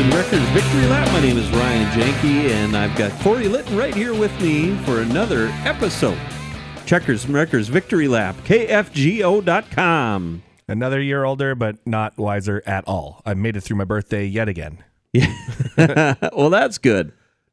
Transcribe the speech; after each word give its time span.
This 0.00 0.08
is 0.08 0.12
Checkers 0.14 0.32
and 0.32 0.40
Wreckers 0.40 0.62
Victory 0.62 0.86
Lap. 0.86 1.12
My 1.12 1.20
name 1.20 1.36
is 1.36 1.50
Ryan 1.50 1.90
Janke, 1.90 2.50
and 2.52 2.74
I've 2.74 2.96
got 2.96 3.12
Corey 3.20 3.48
Litton 3.48 3.76
right 3.76 3.94
here 3.94 4.14
with 4.14 4.32
me 4.40 4.74
for 4.84 5.02
another 5.02 5.48
episode. 5.64 6.18
Checkers 6.86 7.26
and 7.26 7.34
Wreckers 7.34 7.68
Victory 7.68 8.08
Lap, 8.08 8.34
KFGO.com. 8.44 10.42
Another 10.66 11.02
year 11.02 11.24
older, 11.24 11.54
but 11.54 11.86
not 11.86 12.16
wiser 12.16 12.62
at 12.64 12.88
all. 12.88 13.20
I 13.26 13.34
made 13.34 13.56
it 13.56 13.60
through 13.60 13.76
my 13.76 13.84
birthday 13.84 14.24
yet 14.24 14.48
again. 14.48 14.82
Yeah. 15.12 15.34
well, 16.32 16.48
that's 16.48 16.78
good. 16.78 17.12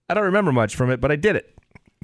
I 0.09 0.13
don't 0.13 0.23
remember 0.23 0.53
much 0.53 0.77
from 0.77 0.89
it, 0.89 1.02
but 1.02 1.11
I 1.11 1.17
did 1.17 1.35
it. 1.35 1.53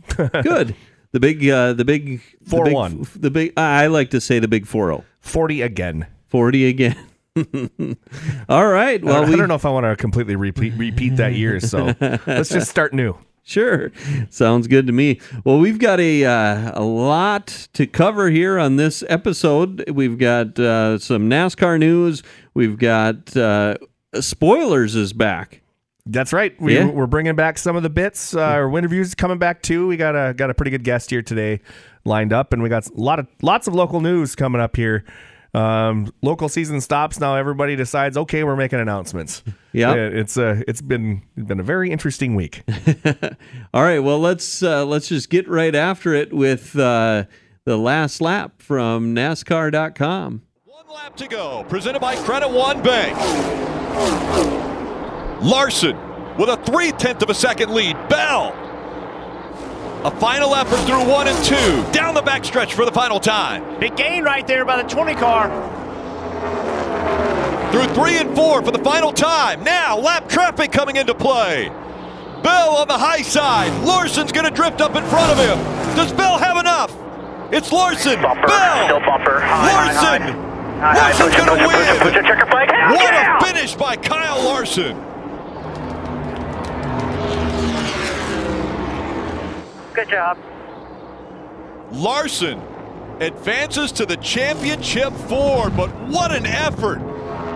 Good. 0.43 0.75
The 1.13 1.21
big, 1.21 1.47
uh, 1.47 1.71
the 1.71 1.85
big 1.85 2.21
the 2.41 2.61
big- 2.63 2.73
4-1. 2.73 3.21
The 3.21 3.31
big, 3.31 3.53
I 3.55 3.87
like 3.87 4.09
to 4.09 4.19
say 4.19 4.39
the 4.39 4.49
big 4.49 4.67
4 4.67 5.05
40 5.21 5.61
again. 5.61 6.07
40 6.27 6.65
again. 6.67 6.97
All 8.49 8.67
right. 8.67 9.03
Well, 9.03 9.23
I 9.23 9.29
we, 9.29 9.35
don't 9.35 9.47
know 9.47 9.55
if 9.55 9.65
I 9.65 9.69
want 9.69 9.85
to 9.85 9.95
completely 9.95 10.35
repeat, 10.35 10.73
repeat 10.75 11.17
that 11.17 11.33
year, 11.33 11.59
so 11.59 11.93
let's 12.27 12.49
just 12.49 12.69
start 12.69 12.93
new. 12.93 13.15
Sure. 13.45 13.91
Sounds 14.29 14.67
good 14.67 14.87
to 14.87 14.93
me. 14.93 15.19
Well, 15.43 15.59
we've 15.59 15.77
got 15.77 15.99
a 15.99 16.23
uh, 16.23 16.81
a 16.81 16.83
lot 16.85 17.67
to 17.73 17.85
cover 17.85 18.29
here 18.29 18.57
on 18.57 18.77
this 18.77 19.03
episode. 19.09 19.83
We've 19.89 20.17
got 20.17 20.57
uh, 20.57 20.97
some 20.97 21.29
NASCAR 21.29 21.77
news. 21.77 22.23
We've 22.53 22.77
got 22.77 23.35
uh, 23.35 23.75
spoilers 24.17 24.95
is 24.95 25.11
back. 25.11 25.61
That's 26.05 26.31
right. 26.31 26.59
We, 26.61 26.75
Yeah. 26.75 26.85
We're 26.85 27.05
bringing 27.05 27.35
back 27.35 27.57
some 27.57 27.75
of 27.75 27.83
the 27.83 27.89
bits. 27.89 28.33
Uh, 28.33 28.41
our 28.43 28.77
interviews 28.77 29.13
coming 29.13 29.39
back 29.39 29.61
too. 29.61 29.87
We 29.87 29.97
got 29.97 30.15
a 30.15 30.33
got 30.33 30.49
a 30.49 30.53
pretty 30.53 30.71
good 30.71 30.85
guest 30.85 31.09
here 31.09 31.21
today 31.21 31.59
lined 32.05 32.31
up, 32.31 32.53
and 32.53 32.63
we 32.63 32.69
got 32.69 32.87
a 32.87 32.91
lot 32.95 33.19
of 33.19 33.27
lots 33.41 33.67
of 33.67 33.75
local 33.75 33.99
news 33.99 34.35
coming 34.35 34.61
up 34.61 34.77
here. 34.77 35.03
Um, 35.53 36.11
local 36.23 36.49
season 36.49 36.81
stops 36.81 37.19
now. 37.19 37.35
Everybody 37.35 37.75
decides, 37.75 38.17
okay, 38.17 38.43
we're 38.43 38.55
making 38.55 38.79
announcements. 38.79 39.43
Yep. 39.75 39.95
Yeah, 39.95 40.19
it's 40.19 40.37
uh, 40.37 40.61
it's 40.67 40.81
been 40.81 41.23
it's 41.35 41.47
been 41.47 41.59
a 41.59 41.63
very 41.63 41.89
interesting 41.89 42.35
week. 42.35 42.61
All 43.73 43.81
right. 43.81 43.97
Well, 43.97 44.19
let's 44.19 44.61
uh, 44.61 44.85
let's 44.85 45.07
just 45.07 45.31
get 45.31 45.49
right 45.49 45.73
after 45.73 46.13
it 46.13 46.31
with 46.31 46.77
uh, 46.77 47.23
the 47.65 47.75
last 47.75 48.21
lap 48.21 48.61
from 48.61 49.15
NASCAR.com. 49.15 50.43
One 50.65 50.85
lap 50.93 51.15
to 51.15 51.27
go, 51.27 51.65
presented 51.69 52.01
by 52.01 52.15
Credit 52.17 52.51
One 52.51 52.83
Bank. 52.83 53.17
Larson 55.41 55.97
with 56.37 56.49
a 56.49 56.57
three 56.57 56.91
tenth 56.91 57.23
of 57.23 57.31
a 57.31 57.33
second 57.33 57.73
lead. 57.73 57.95
Bell. 58.09 58.53
A 60.05 60.11
final 60.19 60.53
effort 60.53 60.77
through 60.85 61.09
one 61.09 61.27
and 61.29 61.45
two. 61.45 61.81
Down 61.93 62.13
the 62.13 62.21
backstretch 62.21 62.73
for 62.73 62.83
the 62.83 62.91
final 62.91 63.19
time. 63.21 63.79
Big 63.79 63.95
gain 63.95 64.23
right 64.23 64.45
there 64.45 64.65
by 64.65 64.81
the 64.81 64.87
20 64.89 65.13
car. 65.15 65.47
Through 67.71 67.87
three 67.95 68.17
and 68.17 68.35
four 68.35 68.61
for 68.61 68.71
the 68.71 68.83
final 68.83 69.13
time. 69.13 69.63
Now 69.63 69.97
lap 69.97 70.27
traffic 70.27 70.71
coming 70.73 70.97
into 70.97 71.15
play. 71.15 71.69
Bell 72.43 72.75
on 72.75 72.87
the 72.89 72.97
high 72.97 73.21
side. 73.21 73.71
Larson's 73.85 74.33
going 74.33 74.45
to 74.45 74.51
drift 74.51 74.81
up 74.81 74.95
in 74.97 75.03
front 75.05 75.31
of 75.31 75.37
him. 75.37 75.57
Does 75.95 76.11
Bell 76.11 76.37
have 76.37 76.57
enough? 76.57 76.93
It's 77.53 77.71
Larson. 77.71 78.21
Bumper, 78.21 78.47
Bell. 78.47 78.83
still 78.85 78.99
bumper. 78.99 79.39
High, 79.39 79.69
high, 79.71 79.93
Larson. 79.93 80.21
high. 80.21 80.53
High, 80.83 80.93
high, 80.93 81.09
Larson's 81.11 81.35
going 81.37 81.47
to 81.47 81.65
push 81.65 81.75
push 81.75 81.97
push 81.99 82.13
win. 82.15 82.25
it, 82.25 82.27
checker 82.27 82.45
What 82.45 83.13
yeah! 83.13 83.37
a 83.39 83.45
finish 83.45 83.75
by 83.75 83.95
Kyle 83.95 84.43
Larson. 84.43 85.12
Good 90.03 90.11
job. 90.11 90.37
Larson 91.91 92.59
advances 93.21 93.91
to 93.93 94.05
the 94.05 94.17
championship 94.17 95.13
four, 95.13 95.69
but 95.69 95.89
what 96.09 96.35
an 96.35 96.45
effort 96.45 96.99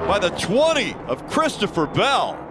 by 0.07 0.17
the 0.19 0.29
20 0.29 0.93
of 1.07 1.27
Christopher 1.27 1.87
Bell. 1.87 2.41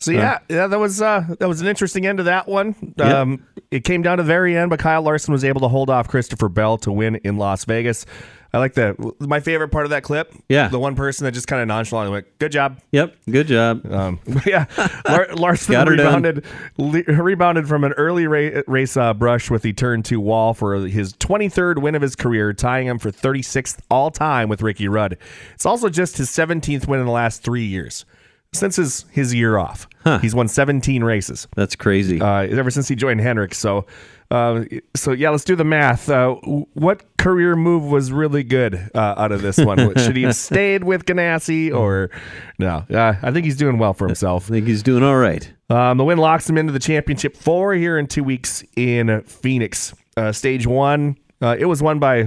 So 0.00 0.10
yeah, 0.12 0.38
yeah, 0.48 0.66
that 0.66 0.78
was 0.80 1.00
uh, 1.00 1.26
that 1.38 1.46
was 1.46 1.60
an 1.60 1.68
interesting 1.68 2.06
end 2.06 2.18
to 2.18 2.24
that 2.24 2.48
one. 2.48 2.74
Um, 2.98 3.46
It 3.70 3.84
came 3.84 4.02
down 4.02 4.16
to 4.16 4.24
the 4.24 4.26
very 4.26 4.56
end, 4.56 4.70
but 4.70 4.80
Kyle 4.80 5.02
Larson 5.02 5.30
was 5.30 5.44
able 5.44 5.60
to 5.60 5.68
hold 5.68 5.90
off 5.90 6.08
Christopher 6.08 6.48
Bell 6.48 6.76
to 6.78 6.90
win 6.90 7.16
in 7.16 7.36
Las 7.36 7.64
Vegas. 7.66 8.04
I 8.52 8.58
like 8.58 8.74
that. 8.74 8.96
My 9.20 9.38
favorite 9.40 9.68
part 9.68 9.84
of 9.86 9.90
that 9.90 10.02
clip, 10.02 10.34
Yeah. 10.48 10.68
the 10.68 10.78
one 10.78 10.96
person 10.96 11.24
that 11.24 11.32
just 11.32 11.46
kind 11.46 11.62
of 11.62 11.68
nonchalantly 11.68 12.12
went, 12.12 12.38
"Good 12.38 12.50
job." 12.52 12.80
Yep. 12.90 13.16
Good 13.30 13.46
job. 13.46 13.92
Um, 13.92 14.18
yeah, 14.46 14.64
Lar- 15.08 15.28
Larson 15.36 15.72
Got 15.72 15.86
her 15.88 15.94
done. 15.96 16.22
rebounded 16.22 16.44
le- 16.76 17.22
rebounded 17.22 17.68
from 17.68 17.84
an 17.84 17.92
early 17.92 18.26
ra- 18.26 18.62
race 18.66 18.96
uh, 18.96 19.14
brush 19.14 19.50
with 19.50 19.62
the 19.62 19.72
turn 19.72 20.02
two 20.02 20.20
wall 20.20 20.52
for 20.54 20.74
his 20.74 21.12
23rd 21.14 21.80
win 21.80 21.94
of 21.94 22.02
his 22.02 22.16
career, 22.16 22.52
tying 22.52 22.88
him 22.88 22.98
for 22.98 23.10
36th 23.12 23.78
all 23.90 24.10
time 24.10 24.48
with 24.48 24.62
Ricky 24.62 24.88
Rudd. 24.88 25.16
It's 25.54 25.64
also 25.66 25.88
just 25.88 26.16
his 26.18 26.28
17th 26.30 26.88
win 26.88 26.98
in 27.00 27.06
the 27.06 27.12
last 27.12 27.42
three 27.44 27.64
years 27.66 28.04
since 28.52 28.74
his 28.74 29.04
his 29.12 29.32
year 29.32 29.58
off. 29.58 29.86
He's 30.22 30.34
won 30.34 30.48
17 30.48 31.04
races 31.04 31.46
That's 31.54 31.76
crazy. 31.76 32.20
uh, 32.20 32.40
ever 32.42 32.70
since 32.70 32.88
he 32.88 32.96
joined 32.96 33.20
Hendrick. 33.20 33.54
So, 33.54 33.86
uh, 34.32 34.64
so 34.96 35.12
yeah, 35.12 35.30
let's 35.30 35.44
do 35.44 35.54
the 35.54 35.62
math. 35.64 36.08
Uh, 36.08 36.34
what 36.74 37.02
career 37.20 37.54
move 37.56 37.84
was 37.84 38.10
really 38.10 38.42
good 38.42 38.90
uh, 38.94 39.14
out 39.16 39.32
of 39.32 39.42
this 39.42 39.58
one? 39.58 39.78
Should 39.96 40.16
he 40.16 40.22
have 40.22 40.36
stayed 40.50 40.84
with 40.84 41.04
Ganassi 41.04 41.72
or 41.74 42.10
no? 42.58 42.84
Uh, 42.90 43.14
I 43.22 43.30
think 43.30 43.44
he's 43.44 43.56
doing 43.56 43.78
well 43.78 43.94
for 43.94 44.06
himself. 44.06 44.46
I 44.50 44.54
think 44.54 44.66
he's 44.66 44.82
doing 44.82 45.02
all 45.02 45.16
right. 45.16 45.52
Um, 45.68 45.98
the 45.98 46.04
win 46.04 46.18
locks 46.18 46.48
him 46.48 46.58
into 46.58 46.72
the 46.72 46.78
championship 46.78 47.36
four 47.36 47.74
here 47.74 47.98
in 47.98 48.06
two 48.06 48.24
weeks 48.24 48.64
in 48.76 49.22
Phoenix. 49.22 49.94
Uh, 50.16 50.32
stage 50.32 50.66
one, 50.66 51.16
uh, 51.40 51.56
it 51.58 51.66
was 51.66 51.82
won 51.82 51.98
by 51.98 52.22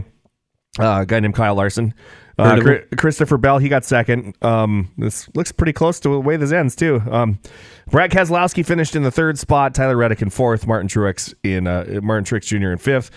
uh, 0.79 0.99
a 1.01 1.05
guy 1.05 1.19
named 1.19 1.35
Kyle 1.35 1.55
Larson. 1.55 1.93
Uh, 2.39 2.45
Heard 2.45 2.59
of 2.59 2.65
him. 2.65 2.73
Chri- 2.73 2.97
Christopher 2.97 3.37
Bell, 3.37 3.59
he 3.59 3.69
got 3.69 3.85
second. 3.85 4.35
Um, 4.41 4.91
this 4.97 5.29
looks 5.35 5.51
pretty 5.51 5.73
close 5.73 5.99
to 5.99 6.09
the 6.09 6.19
way 6.19 6.35
this 6.37 6.51
ends 6.51 6.75
too. 6.75 7.01
Um, 7.11 7.39
Brad 7.91 8.09
Keselowski 8.09 8.65
finished 8.65 8.95
in 8.95 9.03
the 9.03 9.11
third 9.11 9.37
spot. 9.37 9.75
Tyler 9.75 9.95
Reddick 9.97 10.21
in 10.21 10.29
fourth. 10.31 10.65
Martin 10.65 10.87
Truex 10.87 11.33
in 11.43 11.67
uh, 11.67 11.99
Martin 12.01 12.23
Truex 12.25 12.45
Jr. 12.45 12.71
in 12.71 12.77
fifth. 12.79 13.11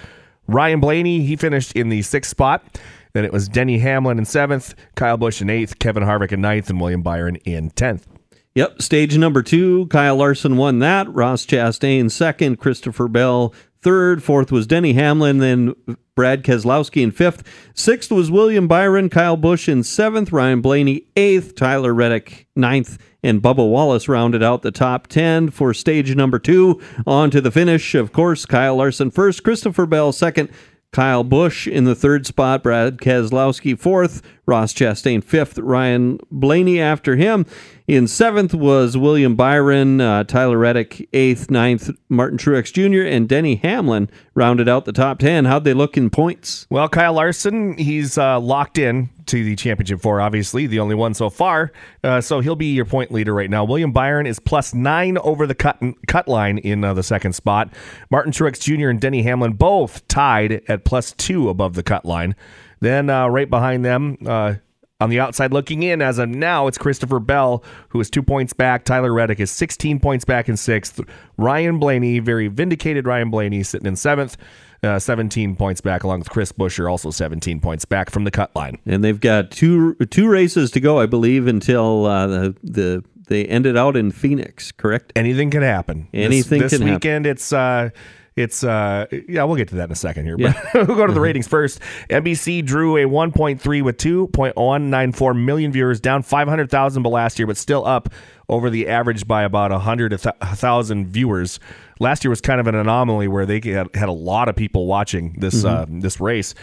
Ryan 0.49 0.81
Blaney 0.81 1.23
he 1.23 1.37
finished 1.37 1.73
in 1.73 1.89
the 1.89 2.03
sixth 2.03 2.31
spot. 2.31 2.79
Then 3.13 3.25
it 3.25 3.33
was 3.33 3.49
Denny 3.49 3.79
Hamlin 3.79 4.19
in 4.19 4.25
seventh, 4.25 4.75
Kyle 4.95 5.17
Busch 5.17 5.41
in 5.41 5.49
eighth, 5.49 5.79
Kevin 5.79 6.03
Harvick 6.03 6.33
in 6.33 6.41
ninth, 6.41 6.69
and 6.69 6.81
William 6.81 7.03
Byron 7.03 7.37
in 7.45 7.71
tenth. 7.71 8.07
Yep, 8.55 8.81
stage 8.81 9.19
number 9.19 9.43
two. 9.43 9.87
Kyle 9.89 10.17
Larson 10.17 10.57
won 10.57 10.79
that. 10.79 11.13
Ross 11.13 11.45
Chastain 11.45 12.11
second. 12.11 12.59
Christopher 12.59 13.07
Bell 13.07 13.53
third. 13.83 14.23
Fourth 14.23 14.53
was 14.53 14.67
Denny 14.67 14.93
Hamlin. 14.95 15.39
Then 15.39 15.75
Brad 16.15 16.43
Keselowski 16.43 17.03
in 17.03 17.11
fifth. 17.11 17.43
Sixth 17.75 18.11
was 18.11 18.31
William 18.31 18.69
Byron. 18.69 19.09
Kyle 19.09 19.37
Busch 19.37 19.69
in 19.69 19.83
seventh. 19.83 20.33
Ryan 20.33 20.61
Blaney 20.61 21.07
eighth. 21.17 21.55
Tyler 21.55 21.95
Reddick 21.95 22.47
ninth. 22.57 22.99
And 23.23 23.43
Bubba 23.43 23.69
Wallace 23.69 24.09
rounded 24.09 24.43
out 24.43 24.63
the 24.63 24.71
top 24.71 25.09
10 25.09 25.51
for 25.51 25.75
stage 25.75 26.15
number 26.15 26.39
two. 26.39 26.81
On 27.07 27.31
to 27.31 27.41
the 27.41 27.51
finish. 27.51 27.95
Of 27.95 28.13
course, 28.13 28.47
Kyle 28.47 28.77
Larson 28.77 29.11
first. 29.11 29.43
Christopher 29.43 29.87
Bell 29.87 30.13
second. 30.13 30.49
Kyle 30.93 31.25
Busch 31.25 31.67
in 31.67 31.85
the 31.85 31.95
third 31.95 32.25
spot, 32.25 32.63
Brad 32.63 32.99
Keselowski 32.99 33.79
fourth, 33.79 34.23
Ross 34.47 34.73
Chastain 34.73 35.23
fifth, 35.23 35.59
Ryan 35.59 36.19
Blaney 36.31 36.81
after 36.81 37.17
him. 37.17 37.45
In 37.89 38.09
seventh 38.09 38.53
was 38.53 38.97
William 38.97 39.37
Byron, 39.37 40.01
uh, 40.01 40.25
Tyler 40.25 40.59
Reddick 40.59 41.09
eighth, 41.13 41.53
ninth, 41.53 41.89
Martin 42.09 42.37
Truex 42.37 42.73
Jr., 42.73 43.07
and 43.07 43.29
Denny 43.29 43.55
Hamlin 43.57 44.11
rounded 44.35 44.69
out 44.69 44.87
the 44.87 44.93
top 44.93 45.21
10. 45.21 45.45
How'd 45.45 45.63
they 45.63 45.73
look 45.73 45.97
in 45.97 46.11
points? 46.11 46.67
Well, 46.69 46.89
Kyle 46.89 47.13
Larson, 47.13 47.79
he's 47.79 48.19
uh, 48.19 48.41
locked 48.41 48.77
in 48.77 49.11
to 49.27 49.45
the 49.45 49.55
championship 49.55 50.01
four, 50.01 50.21
obviously, 50.21 50.67
the 50.67 50.81
only 50.81 50.97
one 50.97 51.15
so 51.15 51.31
far. 51.31 51.71
Uh, 52.03 52.21
so 52.21 52.41
he'll 52.41 52.57
be 52.57 52.75
your 52.75 52.87
point 52.87 53.13
leader 53.13 53.33
right 53.33 53.49
now. 53.49 53.65
William 53.65 53.93
Byron 53.93 54.27
is 54.27 54.41
plus 54.41 54.75
nine 54.75 55.17
over 55.19 55.47
the 55.47 55.55
cut, 55.55 55.81
cut 56.09 56.27
line 56.27 56.59
in 56.59 56.83
uh, 56.83 56.93
the 56.93 57.05
second 57.05 57.35
spot. 57.35 57.73
Martin 58.11 58.33
Truex 58.33 58.59
Jr. 58.59 58.89
and 58.89 59.01
Denny 59.01 59.23
Hamlin 59.23 59.53
both 59.53 60.09
tied 60.09 60.61
at 60.67 60.85
plus 60.85 61.13
two 61.13 61.49
above 61.49 61.75
the 61.75 61.85
cut 61.85 62.05
line. 62.05 62.35
Then 62.81 63.09
uh, 63.09 63.29
right 63.29 63.49
behind 63.49 63.85
them, 63.85 64.19
uh, 64.27 64.55
on 65.01 65.11
the 65.11 65.21
outside 65.21 65.53
looking 65.53 65.83
in, 65.83 66.01
as 66.01 66.19
of 66.19 66.29
now, 66.29 66.67
it's 66.67 66.79
Christopher 66.79 67.21
Bell, 67.21 67.63
who 67.91 68.01
is 68.01 68.09
two 68.09 68.23
points 68.23 68.53
back. 68.53 68.85
Tyler 68.85 69.13
Reddick 69.13 69.41
is 69.41 69.51
16 69.51 70.01
points 70.01 70.25
back 70.25 70.49
in 70.49 70.57
sixth. 70.57 71.01
Ryan 71.37 71.79
Blaney, 71.79 72.19
very 72.19 72.49
vindicated 72.49 73.07
Ryan 73.07 73.31
Blaney, 73.31 73.63
sitting 73.63 73.87
in 73.87 73.97
seventh. 73.97 74.37
Uh, 74.83 74.99
17 74.99 75.57
points 75.57 75.81
back, 75.81 76.05
along 76.05 76.19
with 76.19 76.29
Chris 76.29 76.53
Buescher, 76.53 76.89
also 76.89 77.11
17 77.11 77.61
points 77.61 77.87
back 77.87 78.11
from 78.11 78.25
the 78.25 78.31
cut 78.31 78.55
line. 78.55 78.79
And 78.85 79.03
they've 79.03 79.19
got 79.19 79.51
two 79.51 79.95
two 80.11 80.29
races 80.29 80.71
to 80.73 80.81
go, 80.81 81.01
I 81.01 81.07
believe, 81.07 81.47
until 81.47 82.05
uh, 82.05 82.27
the, 82.27 82.57
the 82.63 83.05
they 83.27 83.47
ended 83.47 83.77
out 83.77 83.97
in 83.97 84.13
Phoenix, 84.13 84.73
correct? 84.73 85.13
Anything 85.17 85.51
can 85.51 85.63
happen. 85.63 86.09
Anything 86.13 86.61
this, 86.61 86.73
can 86.73 86.83
happen. 86.83 86.87
This 86.87 86.95
weekend. 86.95 87.27
It's 87.27 87.53
uh, 87.53 87.91
it's 88.37 88.63
uh, 88.63 89.07
yeah, 89.29 89.45
we'll 89.45 89.57
get 89.57 89.69
to 89.69 89.77
that 89.77 89.85
in 89.85 89.93
a 89.93 89.97
second 89.97 90.27
here. 90.27 90.37
But 90.37 90.57
we'll 90.75 90.97
go 90.97 91.07
to 91.07 91.13
the 91.13 91.21
ratings 91.21 91.49
first. 91.49 91.81
NBC 92.11 92.65
drew 92.65 92.99
a 92.99 93.05
1.3 93.05 93.83
with 93.83 93.97
2.194 93.97 95.45
million 95.45 95.73
viewers, 95.73 96.01
down 96.01 96.23
500,000 96.23 97.03
but 97.03 97.09
last 97.09 97.39
year, 97.39 97.47
but 97.47 97.57
still 97.57 97.87
up 97.87 98.11
over 98.49 98.69
the 98.69 98.89
average 98.89 99.27
by 99.27 99.43
about 99.43 99.71
100,000 99.71 101.07
viewers. 101.07 101.59
Last 101.99 102.25
year 102.25 102.31
was 102.31 102.43
kind 102.43 102.61
of 102.61 102.67
an 102.67 102.75
anomaly 102.75 103.27
where 103.27 103.47
they 103.47 103.61
had, 103.65 103.89
had 103.95 104.09
a 104.11 104.13
lot 104.13 104.49
of 104.51 104.55
people 104.55 104.87
watching 104.87 105.35
this 105.39 105.65
uh, 105.65 105.87
this 105.89 106.21
race. 106.21 106.55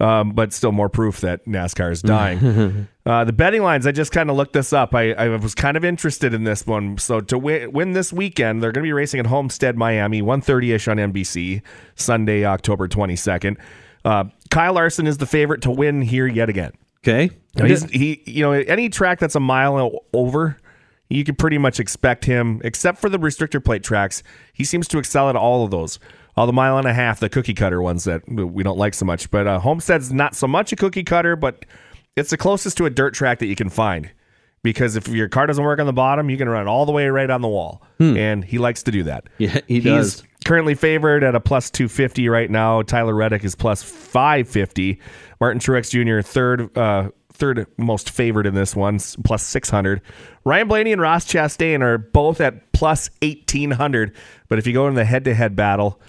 Um, 0.00 0.32
but 0.32 0.52
still 0.52 0.72
more 0.72 0.88
proof 0.88 1.20
that 1.20 1.44
NASCAR 1.46 1.90
is 1.90 2.02
dying. 2.02 2.88
uh, 3.06 3.24
the 3.24 3.32
betting 3.32 3.62
lines, 3.62 3.86
I 3.86 3.92
just 3.92 4.12
kind 4.12 4.30
of 4.30 4.36
looked 4.36 4.52
this 4.52 4.72
up. 4.72 4.94
I, 4.94 5.12
I 5.12 5.28
was 5.36 5.54
kind 5.54 5.76
of 5.76 5.84
interested 5.84 6.34
in 6.34 6.44
this 6.44 6.66
one. 6.66 6.98
So 6.98 7.20
to 7.20 7.38
win, 7.38 7.72
win 7.72 7.92
this 7.92 8.12
weekend, 8.12 8.62
they're 8.62 8.72
going 8.72 8.84
to 8.84 8.88
be 8.88 8.92
racing 8.92 9.20
at 9.20 9.26
Homestead, 9.26 9.76
Miami, 9.76 10.22
1.30ish 10.22 10.90
on 10.90 11.12
NBC, 11.12 11.62
Sunday, 11.96 12.44
October 12.44 12.86
22nd. 12.86 13.56
Uh, 14.04 14.24
Kyle 14.50 14.74
Larson 14.74 15.06
is 15.06 15.18
the 15.18 15.26
favorite 15.26 15.62
to 15.62 15.70
win 15.70 16.02
here 16.02 16.26
yet 16.26 16.48
again. 16.48 16.72
Okay. 16.98 17.30
Now, 17.56 17.64
he's, 17.64 17.84
he, 17.84 18.22
you 18.24 18.44
know, 18.44 18.52
any 18.52 18.88
track 18.88 19.18
that's 19.18 19.34
a 19.34 19.40
mile 19.40 20.04
over, 20.12 20.56
you 21.08 21.24
can 21.24 21.34
pretty 21.34 21.58
much 21.58 21.80
expect 21.80 22.24
him, 22.24 22.60
except 22.62 22.98
for 22.98 23.08
the 23.08 23.18
restrictor 23.18 23.64
plate 23.64 23.82
tracks. 23.82 24.22
He 24.52 24.62
seems 24.64 24.86
to 24.88 24.98
excel 24.98 25.28
at 25.28 25.36
all 25.36 25.64
of 25.64 25.70
those. 25.70 25.98
All 26.38 26.46
the 26.46 26.52
mile 26.52 26.78
and 26.78 26.86
a 26.86 26.94
half, 26.94 27.18
the 27.18 27.28
cookie 27.28 27.52
cutter 27.54 27.82
ones 27.82 28.04
that 28.04 28.22
we 28.28 28.62
don't 28.62 28.78
like 28.78 28.94
so 28.94 29.04
much. 29.04 29.28
But 29.30 29.48
uh, 29.48 29.58
Homestead's 29.58 30.12
not 30.12 30.36
so 30.36 30.46
much 30.46 30.72
a 30.72 30.76
cookie 30.76 31.02
cutter, 31.02 31.34
but 31.34 31.66
it's 32.14 32.30
the 32.30 32.36
closest 32.36 32.76
to 32.76 32.86
a 32.86 32.90
dirt 32.90 33.12
track 33.12 33.40
that 33.40 33.46
you 33.46 33.56
can 33.56 33.68
find. 33.68 34.08
Because 34.62 34.94
if 34.96 35.08
your 35.08 35.28
car 35.28 35.46
doesn't 35.48 35.64
work 35.64 35.80
on 35.80 35.86
the 35.86 35.92
bottom, 35.92 36.30
you 36.30 36.36
can 36.36 36.48
run 36.48 36.68
all 36.68 36.86
the 36.86 36.92
way 36.92 37.08
right 37.08 37.28
on 37.28 37.42
the 37.42 37.48
wall. 37.48 37.82
And 37.98 38.44
he 38.44 38.58
likes 38.58 38.84
to 38.84 38.90
do 38.92 39.02
that. 39.04 39.24
Yeah, 39.38 39.60
he 39.66 39.74
He's 39.80 39.82
does. 39.84 40.22
currently 40.44 40.74
favored 40.76 41.24
at 41.24 41.34
a 41.34 41.40
plus 41.40 41.70
250 41.70 42.28
right 42.28 42.50
now. 42.50 42.82
Tyler 42.82 43.14
Reddick 43.14 43.42
is 43.44 43.54
plus 43.56 43.82
550. 43.82 45.00
Martin 45.40 45.60
Truex 45.60 45.90
Jr. 45.90 46.22
third 46.26 46.76
uh, 46.78 47.10
third 47.32 47.66
most 47.76 48.10
favored 48.10 48.46
in 48.46 48.54
this 48.54 48.76
one, 48.76 48.98
plus 49.24 49.42
600. 49.44 50.02
Ryan 50.44 50.68
Blaney 50.68 50.92
and 50.92 51.00
Ross 51.00 51.24
Chastain 51.24 51.80
are 51.82 51.98
both 51.98 52.40
at 52.40 52.72
plus 52.72 53.10
1800. 53.22 54.14
But 54.48 54.58
if 54.58 54.66
you 54.66 54.72
go 54.72 54.86
in 54.88 54.94
the 54.94 55.04
head 55.04 55.24
to 55.24 55.34
head 55.34 55.54
battle, 55.56 56.00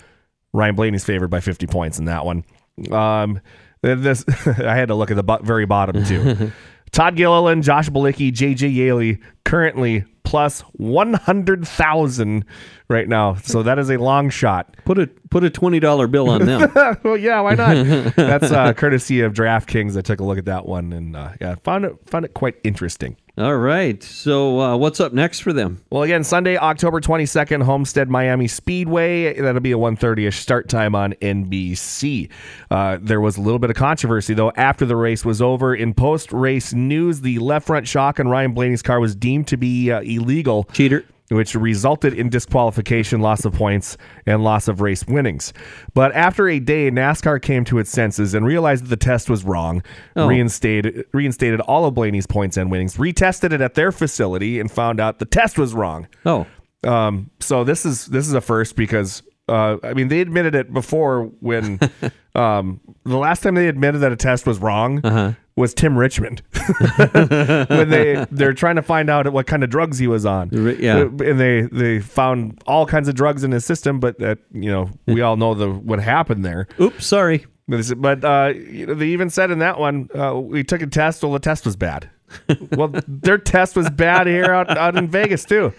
Ryan 0.53 0.75
Blaney's 0.75 1.03
favored 1.03 1.29
by 1.29 1.39
50 1.39 1.67
points 1.67 1.99
in 1.99 2.05
that 2.05 2.25
one. 2.25 2.43
Um, 2.91 3.41
this 3.81 4.25
I 4.47 4.75
had 4.75 4.87
to 4.89 4.95
look 4.95 5.11
at 5.11 5.17
the 5.17 5.39
very 5.43 5.65
bottom 5.65 6.03
too. 6.05 6.51
Todd 6.91 7.15
Gilliland, 7.15 7.63
Josh 7.63 7.89
Bilicki, 7.89 8.31
JJ 8.31 8.73
Yeley 8.73 9.19
currently 9.45 10.05
plus 10.29 10.61
100,000 10.73 12.45
right 12.87 13.07
now. 13.07 13.33
So 13.35 13.63
that 13.63 13.79
is 13.79 13.89
a 13.89 13.97
long 13.97 14.29
shot. 14.29 14.75
Put 14.85 14.99
a 14.99 15.07
put 15.07 15.43
a 15.43 15.49
twenty 15.49 15.79
dollar 15.79 16.05
bill 16.05 16.29
on 16.29 16.45
them. 16.45 16.71
well, 17.03 17.17
yeah, 17.17 17.41
why 17.41 17.55
not? 17.55 18.15
That's 18.15 18.51
uh, 18.51 18.73
courtesy 18.73 19.21
of 19.21 19.33
DraftKings. 19.33 19.97
I 19.97 20.01
took 20.01 20.19
a 20.19 20.23
look 20.23 20.37
at 20.37 20.45
that 20.45 20.67
one 20.67 20.93
and 20.93 21.15
uh, 21.15 21.29
yeah, 21.41 21.55
found 21.63 21.85
it 21.85 21.97
found 22.05 22.25
it 22.25 22.35
quite 22.35 22.57
interesting. 22.63 23.17
All 23.39 23.55
right. 23.55 24.03
So 24.03 24.59
uh, 24.59 24.75
what's 24.75 24.99
up 24.99 25.13
next 25.13 25.39
for 25.39 25.53
them? 25.53 25.81
Well, 25.89 26.03
again, 26.03 26.25
Sunday, 26.25 26.57
October 26.57 26.99
22nd, 26.99 27.63
Homestead 27.63 28.09
Miami 28.09 28.49
Speedway. 28.49 29.39
That'll 29.39 29.61
be 29.61 29.71
a 29.71 29.77
1.30ish 29.77 30.33
start 30.33 30.67
time 30.67 30.93
on 30.93 31.13
NBC. 31.13 32.29
Uh, 32.69 32.97
there 33.01 33.21
was 33.21 33.37
a 33.37 33.41
little 33.41 33.59
bit 33.59 33.69
of 33.69 33.77
controversy, 33.77 34.33
though, 34.33 34.51
after 34.57 34.85
the 34.85 34.97
race 34.97 35.23
was 35.23 35.41
over. 35.41 35.73
In 35.73 35.93
post-race 35.93 36.73
news, 36.73 37.21
the 37.21 37.39
left 37.39 37.67
front 37.67 37.87
shock 37.87 38.19
on 38.19 38.27
Ryan 38.27 38.53
Blaney's 38.53 38.81
car 38.81 38.99
was 38.99 39.15
deemed 39.15 39.47
to 39.47 39.55
be 39.55 39.89
uh, 39.89 40.01
illegal 40.19 40.65
Cheater. 40.73 41.03
which 41.29 41.53
resulted 41.55 42.13
in 42.13 42.27
disqualification, 42.29 43.21
loss 43.21 43.45
of 43.45 43.53
points, 43.53 43.97
and 44.25 44.43
loss 44.43 44.67
of 44.67 44.81
race 44.81 45.05
winnings. 45.07 45.53
But 45.93 46.11
after 46.13 46.49
a 46.49 46.59
day, 46.59 46.89
NASCAR 46.89 47.39
came 47.41 47.63
to 47.65 47.77
its 47.77 47.91
senses 47.91 48.33
and 48.33 48.45
realized 48.45 48.85
that 48.85 48.89
the 48.89 48.97
test 48.97 49.29
was 49.29 49.43
wrong, 49.43 49.83
Oh. 50.15 50.27
reinstated 50.27 51.05
reinstated 51.13 51.61
all 51.61 51.85
of 51.85 51.93
Blaney's 51.93 52.25
points 52.27 52.57
and 52.57 52.71
winnings, 52.71 52.97
retested 52.97 53.53
it 53.53 53.61
at 53.61 53.75
their 53.75 53.91
facility, 53.91 54.59
and 54.59 54.71
found 54.71 54.99
out 54.99 55.19
the 55.19 55.25
test 55.25 55.57
was 55.59 55.73
wrong. 55.73 56.07
Oh. 56.25 56.47
Um, 56.83 57.29
so 57.39 57.63
this 57.63 57.85
is 57.85 58.07
this 58.07 58.25
is 58.27 58.33
a 58.33 58.41
first 58.41 58.75
because 58.75 59.21
uh, 59.49 59.77
I 59.83 59.93
mean 59.93 60.07
they 60.07 60.21
admitted 60.21 60.55
it 60.55 60.71
before 60.73 61.23
when 61.41 61.79
um, 62.35 62.79
the 63.03 63.17
last 63.17 63.43
time 63.43 63.55
they 63.55 63.67
admitted 63.67 63.99
that 63.99 64.11
a 64.11 64.15
test 64.15 64.47
was 64.47 64.57
wrong 64.59 65.01
Uh-huh. 65.03 65.33
Was 65.59 65.73
Tim 65.73 65.97
Richmond 65.97 66.41
when 66.97 67.89
they 67.89 68.25
they're 68.31 68.53
trying 68.53 68.77
to 68.77 68.81
find 68.81 69.09
out 69.09 69.31
what 69.31 69.45
kind 69.45 69.63
of 69.63 69.69
drugs 69.69 69.99
he 69.99 70.07
was 70.07 70.25
on. 70.25 70.49
Yeah. 70.79 71.01
and 71.01 71.39
they 71.39 71.61
they 71.63 71.99
found 71.99 72.61
all 72.65 72.85
kinds 72.85 73.07
of 73.09 73.15
drugs 73.15 73.43
in 73.43 73.51
his 73.51 73.65
system, 73.65 73.99
but 73.99 74.17
that 74.19 74.39
you 74.51 74.71
know 74.71 74.89
we 75.05 75.21
all 75.21 75.35
know 75.35 75.53
the 75.53 75.69
what 75.69 75.99
happened 75.99 76.45
there. 76.45 76.67
Oops. 76.79 77.05
Sorry. 77.05 77.45
But 77.67 78.23
uh, 78.23 78.53
you 78.55 78.87
know, 78.87 78.95
they 78.95 79.07
even 79.07 79.29
said 79.29 79.51
in 79.51 79.59
that 79.59 79.79
one, 79.79 80.09
uh, 80.15 80.39
we 80.39 80.63
took 80.63 80.81
a 80.81 80.87
test. 80.87 81.21
Well, 81.21 81.33
the 81.33 81.39
test 81.39 81.65
was 81.65 81.75
bad. 81.75 82.09
well, 82.71 82.93
their 83.07 83.37
test 83.37 83.75
was 83.75 83.89
bad 83.89 84.27
here 84.27 84.51
out, 84.53 84.75
out 84.75 84.95
in 84.95 85.07
Vegas 85.07 85.45
too. 85.45 85.73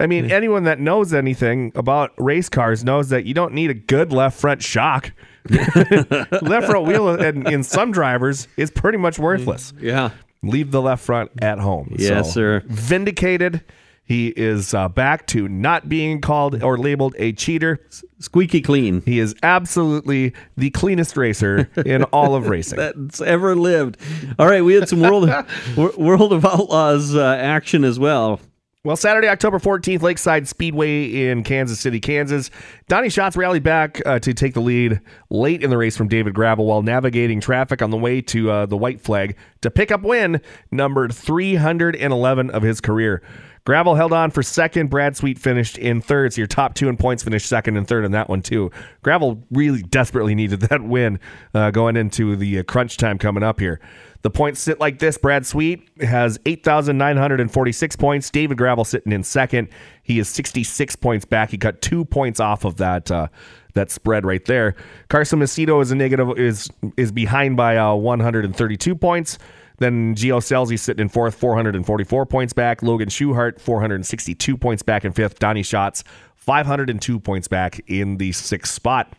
I 0.00 0.06
mean, 0.06 0.30
anyone 0.30 0.64
that 0.64 0.80
knows 0.80 1.12
anything 1.14 1.72
about 1.74 2.12
race 2.18 2.48
cars 2.48 2.84
knows 2.84 3.08
that 3.10 3.24
you 3.24 3.34
don't 3.34 3.52
need 3.54 3.70
a 3.70 3.74
good 3.74 4.12
left 4.12 4.38
front 4.40 4.62
shock. 4.62 5.12
left 6.42 6.66
front 6.66 6.86
wheel 6.86 7.08
in, 7.20 7.46
in 7.50 7.62
some 7.62 7.92
drivers 7.92 8.48
is 8.56 8.70
pretty 8.70 8.98
much 8.98 9.18
worthless. 9.18 9.72
Yeah. 9.80 10.10
Leave 10.42 10.70
the 10.70 10.82
left 10.82 11.04
front 11.04 11.30
at 11.40 11.58
home. 11.58 11.94
Yes, 11.98 12.32
sir. 12.32 12.62
Vindicated. 12.66 13.64
He 14.04 14.28
is 14.28 14.72
uh, 14.72 14.88
back 14.88 15.26
to 15.28 15.48
not 15.48 15.88
being 15.88 16.20
called 16.20 16.62
or 16.62 16.78
labeled 16.78 17.16
a 17.18 17.32
cheater. 17.32 17.80
Squeaky 18.20 18.60
clean. 18.60 19.02
He 19.04 19.18
is 19.18 19.34
absolutely 19.42 20.32
the 20.56 20.70
cleanest 20.70 21.16
racer 21.16 21.68
in 21.84 22.04
all 22.04 22.36
of 22.36 22.46
racing. 22.48 22.78
That's 22.78 23.20
ever 23.20 23.56
lived. 23.56 23.96
All 24.38 24.46
right, 24.46 24.62
we 24.64 24.74
had 24.74 24.88
some 24.88 25.00
world 25.00 25.28
World 25.76 26.32
of 26.32 26.44
Outlaws 26.44 27.16
uh, 27.16 27.36
action 27.40 27.82
as 27.82 27.98
well. 27.98 28.38
Well, 28.86 28.94
Saturday, 28.94 29.26
October 29.26 29.58
14th, 29.58 30.00
Lakeside 30.00 30.46
Speedway 30.46 31.26
in 31.26 31.42
Kansas 31.42 31.80
City, 31.80 31.98
Kansas. 31.98 32.52
Donny 32.86 33.08
Schatz 33.08 33.36
rallied 33.36 33.64
back 33.64 34.00
uh, 34.06 34.20
to 34.20 34.32
take 34.32 34.54
the 34.54 34.60
lead 34.60 35.00
late 35.28 35.64
in 35.64 35.70
the 35.70 35.76
race 35.76 35.96
from 35.96 36.06
David 36.06 36.34
Gravel 36.34 36.66
while 36.66 36.82
navigating 36.82 37.40
traffic 37.40 37.82
on 37.82 37.90
the 37.90 37.96
way 37.96 38.20
to 38.20 38.48
uh, 38.48 38.66
the 38.66 38.76
white 38.76 39.00
flag 39.00 39.36
to 39.62 39.72
pick 39.72 39.90
up 39.90 40.02
win 40.02 40.40
number 40.70 41.08
311 41.08 42.50
of 42.50 42.62
his 42.62 42.80
career. 42.80 43.24
Gravel 43.64 43.96
held 43.96 44.12
on 44.12 44.30
for 44.30 44.44
second. 44.44 44.88
Brad 44.88 45.16
Sweet 45.16 45.40
finished 45.40 45.76
in 45.76 46.00
third. 46.00 46.32
So 46.32 46.42
your 46.42 46.46
top 46.46 46.74
two 46.74 46.88
in 46.88 46.96
points 46.96 47.24
finished 47.24 47.48
second 47.48 47.76
and 47.76 47.88
third 47.88 48.04
in 48.04 48.12
that 48.12 48.28
one, 48.28 48.40
too. 48.40 48.70
Gravel 49.02 49.42
really 49.50 49.82
desperately 49.82 50.36
needed 50.36 50.60
that 50.60 50.84
win 50.84 51.18
uh, 51.52 51.72
going 51.72 51.96
into 51.96 52.36
the 52.36 52.60
uh, 52.60 52.62
crunch 52.62 52.96
time 52.96 53.18
coming 53.18 53.42
up 53.42 53.58
here. 53.58 53.80
The 54.26 54.30
points 54.30 54.58
sit 54.58 54.80
like 54.80 54.98
this. 54.98 55.16
Brad 55.18 55.46
Sweet 55.46 55.88
has 56.00 56.36
8,946 56.46 57.94
points. 57.94 58.28
David 58.28 58.58
Gravel 58.58 58.84
sitting 58.84 59.12
in 59.12 59.22
second. 59.22 59.68
He 60.02 60.18
is 60.18 60.28
66 60.28 60.96
points 60.96 61.24
back. 61.24 61.50
He 61.50 61.58
cut 61.58 61.80
two 61.80 62.04
points 62.04 62.40
off 62.40 62.64
of 62.64 62.78
that 62.78 63.08
uh, 63.08 63.28
that 63.74 63.92
spread 63.92 64.26
right 64.26 64.44
there. 64.44 64.74
Carson 65.08 65.38
Macedo 65.38 65.80
is 65.80 65.92
a 65.92 65.94
negative 65.94 66.36
is 66.36 66.68
is 66.96 67.12
behind 67.12 67.56
by 67.56 67.76
uh, 67.76 67.94
132 67.94 68.96
points. 68.96 69.38
Then 69.78 70.16
Gio 70.16 70.38
Scelzi 70.38 70.76
sitting 70.76 71.02
in 71.02 71.08
fourth, 71.08 71.36
444 71.36 72.26
points 72.26 72.52
back. 72.52 72.82
Logan 72.82 73.08
Schuchart, 73.08 73.60
462 73.60 74.56
points 74.56 74.82
back 74.82 75.04
in 75.04 75.12
fifth. 75.12 75.38
Donny 75.38 75.62
Schatz, 75.62 76.02
502 76.34 77.20
points 77.20 77.46
back 77.46 77.78
in 77.86 78.16
the 78.16 78.32
sixth 78.32 78.74
spot. 78.74 79.12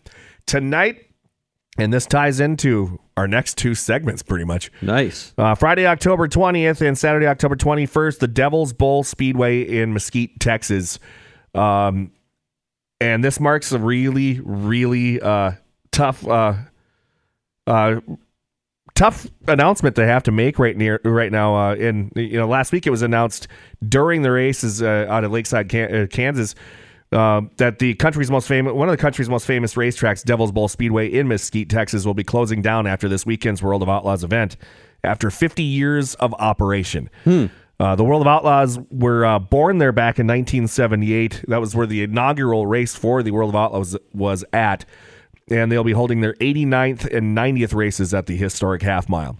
Tonight, 0.47 1.06
and 1.77 1.93
this 1.93 2.05
ties 2.05 2.39
into 2.39 2.99
our 3.15 3.27
next 3.27 3.57
two 3.57 3.75
segments 3.75 4.23
pretty 4.23 4.45
much. 4.45 4.71
Nice. 4.81 5.33
Uh, 5.37 5.55
Friday, 5.55 5.85
October 5.85 6.27
20th 6.27 6.85
and 6.85 6.97
Saturday, 6.97 7.27
October 7.27 7.55
21st, 7.55 8.19
the 8.19 8.27
Devil's 8.27 8.73
Bowl 8.73 9.03
Speedway 9.03 9.61
in 9.61 9.93
Mesquite, 9.93 10.39
Texas. 10.39 10.99
Um, 11.53 12.11
and 12.99 13.23
this 13.23 13.39
marks 13.39 13.71
a 13.71 13.79
really, 13.79 14.39
really 14.43 15.21
uh, 15.21 15.51
tough, 15.91 16.27
uh, 16.27 16.55
uh, 17.65 17.99
tough 18.95 19.27
announcement 19.47 19.95
they 19.95 20.07
have 20.07 20.23
to 20.23 20.31
make 20.31 20.57
right 20.57 20.75
near 20.75 20.99
right 21.03 21.31
now. 21.31 21.55
Uh, 21.55 21.75
in 21.75 22.11
you 22.15 22.37
know, 22.37 22.47
last 22.47 22.71
week 22.71 22.87
it 22.87 22.89
was 22.89 23.03
announced 23.03 23.47
during 23.87 24.23
the 24.23 24.31
races 24.31 24.81
uh, 24.81 25.05
out 25.09 25.23
of 25.23 25.31
Lakeside, 25.31 25.73
uh, 25.75 26.07
Kansas. 26.07 26.55
Uh, 27.11 27.41
that 27.55 27.79
the 27.79 27.93
country's 27.95 28.29
most 28.29 28.49
famous, 28.49 28.73
one 28.73 28.89
of 28.89 28.91
the 28.91 29.01
country's 29.01 29.29
most 29.29 29.45
famous 29.47 29.75
racetracks, 29.75 30.23
Devil's 30.23 30.51
Bowl 30.51 30.67
Speedway 30.67 31.07
in 31.07 31.29
Mesquite, 31.29 31.69
Texas, 31.69 32.05
will 32.05 32.13
be 32.13 32.23
closing 32.23 32.61
down 32.61 32.85
after 32.85 33.07
this 33.07 33.25
weekend's 33.25 33.63
World 33.63 33.81
of 33.81 33.87
Outlaws 33.87 34.25
event. 34.25 34.57
After 35.05 35.29
50 35.31 35.63
years 35.63 36.15
of 36.15 36.33
operation, 36.33 37.09
uh, 37.79 37.95
the 37.95 38.03
World 38.03 38.21
of 38.21 38.27
Outlaws 38.27 38.77
were 38.91 39.23
uh, 39.25 39.39
born 39.39 39.77
there 39.77 39.93
back 39.93 40.19
in 40.19 40.27
1978. 40.27 41.45
That 41.47 41.61
was 41.61 41.75
where 41.75 41.87
the 41.87 42.03
inaugural 42.03 42.67
race 42.67 42.95
for 42.95 43.23
the 43.23 43.31
World 43.31 43.49
of 43.49 43.55
Outlaws 43.55 43.95
was 44.13 44.43
at, 44.51 44.83
and 45.49 45.71
they'll 45.71 45.85
be 45.85 45.93
holding 45.93 46.19
their 46.19 46.33
89th 46.33 47.05
and 47.15 47.37
90th 47.37 47.73
races 47.73 48.13
at 48.13 48.25
the 48.25 48.35
historic 48.35 48.81
half 48.81 49.07
mile. 49.07 49.37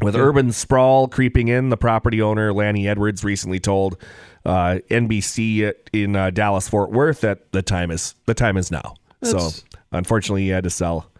With 0.00 0.14
urban 0.16 0.52
sprawl 0.52 1.08
creeping 1.08 1.48
in, 1.48 1.70
the 1.70 1.76
property 1.76 2.22
owner, 2.22 2.52
Lanny 2.52 2.86
Edwards, 2.86 3.24
recently 3.24 3.58
told 3.58 4.00
uh, 4.46 4.78
NBC 4.90 5.72
in 5.92 6.14
uh, 6.14 6.30
Dallas 6.30 6.68
Fort 6.68 6.90
Worth 6.92 7.22
that 7.22 7.50
the 7.52 7.62
time 7.62 7.90
is 7.90 8.14
the 8.26 8.34
time 8.34 8.56
is 8.56 8.70
now. 8.70 8.94
That's- 9.20 9.56
So 9.62 9.64
unfortunately, 9.92 10.42
he 10.44 10.48
had 10.50 10.64
to 10.64 10.70
sell. 10.70 11.10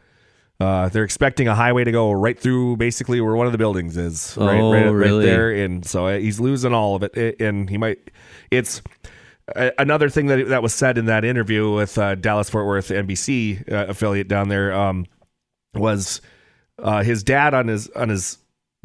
Uh, 0.61 0.89
they're 0.89 1.05
expecting 1.05 1.47
a 1.47 1.55
highway 1.55 1.85
to 1.85 1.93
go 1.93 2.11
right 2.11 2.39
through 2.39 2.77
basically 2.77 3.21
where 3.21 3.37
one 3.37 3.47
of 3.47 3.53
the 3.53 3.59
buildings 3.59 3.97
is, 3.97 4.35
right, 4.37 4.59
Oh, 4.61 4.73
right, 4.73 4.89
right 4.91 5.23
there, 5.25 5.51
and 5.53 5.87
so 5.87 6.07
uh, 6.09 6.19
he's 6.19 6.41
losing 6.41 6.73
all 6.73 6.97
of 6.97 7.03
it, 7.05 7.41
and 7.41 7.71
he 7.71 7.79
might. 7.79 7.99
It's 8.51 8.83
another 9.57 10.09
thing 10.09 10.27
that 10.27 10.49
that 10.49 10.63
was 10.63 10.75
said 10.75 10.99
in 10.99 11.07
that 11.07 11.25
interview 11.25 11.73
with 11.73 11.97
uh, 11.99 12.15
Dallas 12.17 12.51
Fort 12.51 12.67
Worth 12.67 12.89
NBC 12.89 13.71
uh, 13.73 13.87
affiliate 13.89 14.27
down 14.29 14.49
there 14.49 14.73
um, 14.73 15.07
was 15.75 16.21
uh, 16.83 17.03
his 17.03 17.23
dad 17.23 17.55
on 17.55 17.69
his 17.69 17.89
on 17.91 18.09
his 18.09 18.39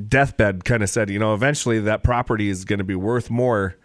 deathbed 0.08 0.66
kind 0.66 0.84
of 0.84 0.90
said, 0.90 1.10
you 1.10 1.20
know, 1.20 1.34
eventually 1.34 1.80
that 1.82 2.04
property 2.04 2.50
is 2.50 2.66
going 2.66 2.80
to 2.80 2.86
be 2.86 2.96
worth 2.96 3.30
more 3.30 3.76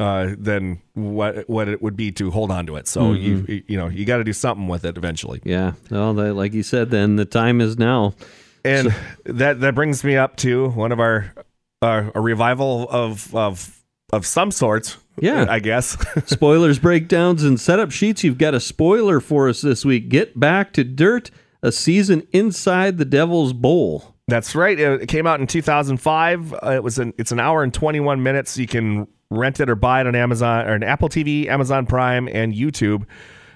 uh, 0.00 0.34
than 0.36 0.82
what 0.94 1.48
what 1.48 1.68
it 1.68 1.80
would 1.80 1.96
be 1.96 2.10
to 2.12 2.30
hold 2.30 2.50
on 2.50 2.66
to 2.66 2.76
it. 2.76 2.88
So 2.88 3.12
you 3.12 3.62
you 3.68 3.76
know 3.76 3.88
you 3.88 4.04
got 4.04 4.18
to 4.18 4.24
do 4.24 4.32
something 4.32 4.66
with 4.66 4.84
it 4.84 4.96
eventually. 4.96 5.40
Yeah. 5.44 5.72
Well, 5.90 6.14
they, 6.14 6.30
like 6.30 6.52
you 6.52 6.62
said, 6.62 6.90
then 6.90 7.16
the 7.16 7.24
time 7.24 7.60
is 7.60 7.78
now. 7.78 8.14
And 8.64 8.94
that 9.24 9.60
that 9.60 9.74
brings 9.74 10.02
me 10.02 10.16
up 10.16 10.36
to 10.38 10.70
one 10.70 10.90
of 10.90 10.98
our 10.98 11.32
uh, 11.80 12.10
a 12.14 12.20
revival 12.20 12.88
of 12.90 13.34
of 13.34 13.82
of 14.12 14.26
some 14.26 14.50
sorts. 14.50 14.96
Yeah. 15.20 15.46
I 15.48 15.60
guess. 15.60 15.96
Spoilers, 16.26 16.80
breakdowns, 16.80 17.44
and 17.44 17.60
setup 17.60 17.92
sheets. 17.92 18.24
You've 18.24 18.38
got 18.38 18.52
a 18.52 18.60
spoiler 18.60 19.20
for 19.20 19.48
us 19.48 19.60
this 19.60 19.84
week. 19.84 20.08
Get 20.08 20.38
back 20.38 20.72
to 20.72 20.84
dirt. 20.84 21.30
A 21.62 21.72
season 21.72 22.26
inside 22.32 22.98
the 22.98 23.06
Devil's 23.06 23.54
Bowl. 23.54 24.13
That's 24.28 24.54
right. 24.54 24.78
It 24.78 25.02
it 25.02 25.06
came 25.06 25.26
out 25.26 25.40
in 25.40 25.46
2005. 25.46 26.54
Uh, 26.54 26.70
it 26.70 26.82
was 26.82 26.98
an 26.98 27.12
it's 27.18 27.32
an 27.32 27.40
hour 27.40 27.62
and 27.62 27.72
21 27.72 28.22
minutes. 28.22 28.56
You 28.56 28.66
can 28.66 29.06
rent 29.30 29.60
it 29.60 29.68
or 29.68 29.74
buy 29.74 30.00
it 30.00 30.06
on 30.06 30.14
Amazon 30.14 30.66
or 30.66 30.74
an 30.74 30.82
Apple 30.82 31.08
TV, 31.08 31.46
Amazon 31.46 31.86
Prime, 31.86 32.28
and 32.28 32.54
YouTube. 32.54 33.04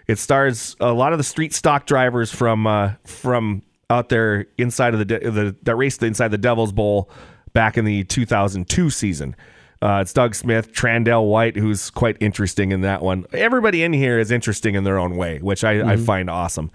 It 0.07 0.19
stars 0.19 0.77
a 0.81 0.93
lot 0.93 1.13
of 1.13 1.19
the 1.19 1.25
street 1.25 1.55
stock 1.55 1.87
drivers 1.87 2.33
from 2.33 2.67
uh, 2.67 2.93
from 3.05 3.63
out 3.91 4.11
there 4.11 4.47
inside 4.59 4.93
of 4.93 4.99
the, 4.99 5.05
de- 5.05 5.31
the 5.31 5.57
that 5.63 5.77
raced 5.77 6.03
inside 6.03 6.29
the 6.29 6.39
Devil's 6.39 6.73
Bowl 6.73 7.11
back 7.53 7.79
in 7.79 7.85
the 7.85 8.05
2002 8.05 8.91
season. 8.91 9.35
Uh, 9.81 10.01
it's 10.03 10.13
Doug 10.13 10.35
Smith, 10.35 10.73
Trandell 10.73 11.29
White, 11.29 11.57
who's 11.57 11.89
quite 11.91 12.17
interesting 12.21 12.73
in 12.73 12.81
that 12.81 13.01
one. 13.01 13.27
Everybody 13.33 13.85
in 13.85 13.93
here 13.93 14.19
is 14.19 14.31
interesting 14.31 14.75
in 14.75 14.83
their 14.83 14.99
own 14.99 15.17
way, 15.17 15.39
which 15.39 15.63
I, 15.63 15.93
I 15.93 15.97
find 15.97 16.29
awesome. 16.29 16.73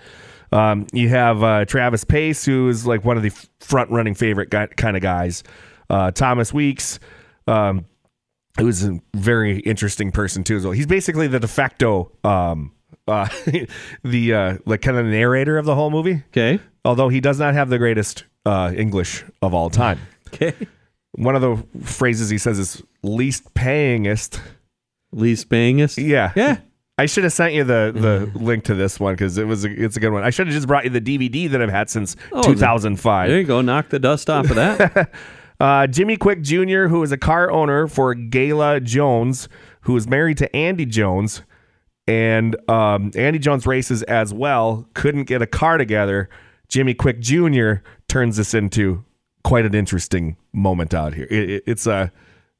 Um, 0.53 0.86
you 0.93 1.10
have 1.10 1.41
uh, 1.43 1.65
Travis 1.65 2.03
Pace, 2.03 2.45
who 2.45 2.69
is 2.69 2.86
like 2.86 3.03
one 3.03 3.17
of 3.17 3.24
the 3.24 3.31
front 3.60 3.89
running 3.89 4.13
favorite 4.13 4.50
guy, 4.51 4.67
kind 4.67 4.95
of 4.95 5.01
guys. 5.01 5.43
Uh, 5.89 6.12
Thomas 6.12 6.53
Weeks, 6.53 7.00
um, 7.48 7.86
who's 8.60 8.83
a 8.86 9.00
very 9.15 9.60
interesting 9.62 10.12
person 10.12 10.43
too 10.43 10.55
as 10.55 10.63
well. 10.63 10.72
He's 10.74 10.86
basically 10.86 11.27
the 11.27 11.39
de 11.39 11.48
facto, 11.48 12.12
um, 12.24 12.72
uh, 13.07 13.27
the 14.03 14.33
uh, 14.33 14.57
like 14.65 14.81
kind 14.83 14.98
of 14.98 15.07
narrator 15.07 15.57
of 15.57 15.65
the 15.65 15.74
whole 15.75 15.89
movie. 15.89 16.24
Okay. 16.27 16.60
Although 16.86 17.10
he 17.10 17.19
does 17.19 17.39
not 17.39 17.55
have 17.55 17.69
the 17.69 17.79
greatest 17.79 18.25
uh, 18.45 18.72
English 18.75 19.25
of 19.41 19.53
all 19.53 19.69
time. 19.69 20.00
Okay. 20.33 20.55
One 21.12 21.36
of 21.36 21.43
the 21.43 21.63
phrases 21.83 22.31
he 22.31 22.39
says 22.39 22.57
is 22.57 22.81
least 23.03 23.53
payingest. 23.53 24.39
Least 25.12 25.48
Bangus. 25.48 26.03
Yeah, 26.03 26.31
Yeah. 26.36 26.57
I 26.97 27.05
should 27.07 27.23
have 27.23 27.33
sent 27.33 27.53
you 27.53 27.63
the 27.63 27.91
the 27.93 28.39
link 28.39 28.65
to 28.65 28.75
this 28.75 29.00
one 29.00 29.13
because 29.13 29.38
it 29.38 29.45
was 29.47 29.65
a, 29.65 29.69
it's 29.71 29.97
a 29.97 30.00
good 30.00 30.12
one. 30.12 30.23
I 30.23 30.29
should 30.29 30.47
have 30.47 30.53
just 30.55 30.67
brought 30.67 30.83
you 30.83 30.89
the 30.91 31.01
DVD 31.01 31.50
that 31.51 31.62
I've 31.62 31.69
had 31.71 31.89
since 31.89 32.15
Oh, 32.31 32.43
2005. 32.43 33.29
There 33.29 33.39
you 33.39 33.45
go. 33.45 33.62
Knock 33.62 33.89
the 33.89 34.00
dust 34.00 34.29
off 34.29 34.50
of 34.50 34.55
that. 34.55 35.12
Uh, 35.59 35.88
Jimmy 35.88 36.17
Quick 36.17 36.41
Jr., 36.41 36.88
who 36.88 37.01
is 37.03 37.13
a 37.13 37.17
car 37.17 37.50
owner 37.50 37.88
for 37.88 38.13
Gayla 38.15 38.83
Jones, 38.83 39.47
who 39.81 39.95
is 39.95 40.07
married 40.07 40.38
to 40.39 40.53
Andy 40.53 40.85
Jones, 40.85 41.43
and 42.05 42.57
um, 42.69 43.12
Andy 43.15 43.39
Jones 43.39 43.65
races 43.65 44.03
as 44.03 44.33
well, 44.33 44.89
couldn't 44.93 45.23
get 45.23 45.41
a 45.41 45.47
car 45.47 45.77
together. 45.77 46.27
Jimmy 46.67 46.93
Quick 46.93 47.21
Jr. 47.21 47.75
turns 48.09 48.35
this 48.35 48.53
into 48.53 49.05
quite 49.45 49.63
an 49.65 49.73
interesting 49.75 50.35
moment 50.51 50.93
out 50.93 51.13
here. 51.13 51.27
It, 51.29 51.50
it- 51.50 51.63
it's 51.65 51.88
a 51.88 52.12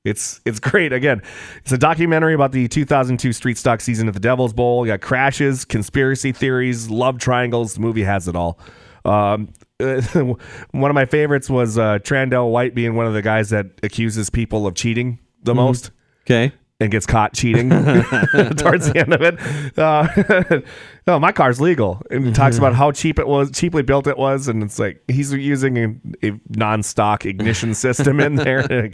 it's 0.04 0.42
it's 0.46 0.60
great. 0.60 0.94
Again, 0.94 1.22
it's 1.62 1.72
a 1.72 1.78
documentary 1.78 2.34
about 2.34 2.52
the 2.52 2.68
2002 2.68 3.34
street 3.34 3.58
stock 3.58 3.82
season 3.82 4.08
at 4.08 4.14
the 4.14 4.20
Devil's 4.20 4.54
Bowl. 4.54 4.86
You 4.86 4.92
got 4.94 5.02
crashes, 5.02 5.66
conspiracy 5.66 6.32
theories, 6.32 6.90
love 6.90 7.20
triangles. 7.20 7.76
The 7.76 7.82
movie 7.82 8.04
has 8.04 8.28
it 8.28 8.36
all. 8.36 8.60
Um, 9.06 9.50
one 9.80 10.92
of 10.92 10.96
my 10.96 11.06
favorites 11.06 11.50
was 11.50 11.78
uh, 11.78 12.00
Trandell 12.00 12.52
White 12.52 12.74
being 12.76 12.96
one 12.96 13.06
of 13.06 13.14
the 13.14 13.22
guys 13.22 13.50
that 13.50 13.68
accuses 13.84 14.30
people 14.30 14.66
of 14.66 14.76
cheating 14.76 15.20
the 15.44 15.54
most 15.54 15.92
Okay. 16.26 16.54
And 16.84 16.92
gets 16.92 17.06
caught 17.06 17.34
cheating 17.34 17.70
towards 18.58 18.92
the 18.92 19.00
end 19.00 19.14
of 19.14 19.22
it. 19.22 19.40
Uh, 19.78 20.60
no, 21.08 21.20
my 21.20 21.32
car's 21.32 21.62
legal, 21.62 22.02
and 22.12 22.28
he 22.28 22.34
talks 22.34 22.58
about 22.58 22.76
how 22.76 22.92
cheap 22.92 23.18
it 23.18 23.28
was, 23.28 23.52
cheaply 23.52 23.82
built 23.82 24.06
it 24.06 24.18
was, 24.18 24.48
and 24.48 24.62
it's 24.62 24.78
like 24.78 25.02
he's 25.08 25.34
using 25.34 25.78
a, 25.78 26.28
a 26.28 26.40
non-stock 26.50 27.26
ignition 27.26 27.74
system 27.74 28.20
in 28.20 28.36
there. 28.36 28.92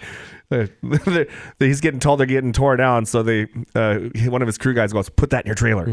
He's 1.60 1.82
getting 1.82 2.00
told 2.00 2.20
they're 2.20 2.28
getting 2.28 2.54
tore 2.54 2.78
down, 2.78 3.06
so 3.06 3.24
they 3.24 3.48
uh, 3.76 4.00
one 4.28 4.42
of 4.42 4.48
his 4.48 4.58
crew 4.58 4.74
guys 4.74 4.94
goes, 4.94 5.10
"Put 5.10 5.32
that 5.32 5.46
in 5.46 5.48
your 5.48 5.56
trailer." 5.56 5.88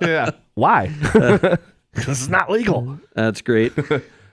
yeah, 0.00 0.30
why? 0.54 0.88
Because 1.92 2.20
it's 2.20 2.28
not 2.28 2.50
legal. 2.50 2.98
That's 3.14 3.42
great. 3.42 3.72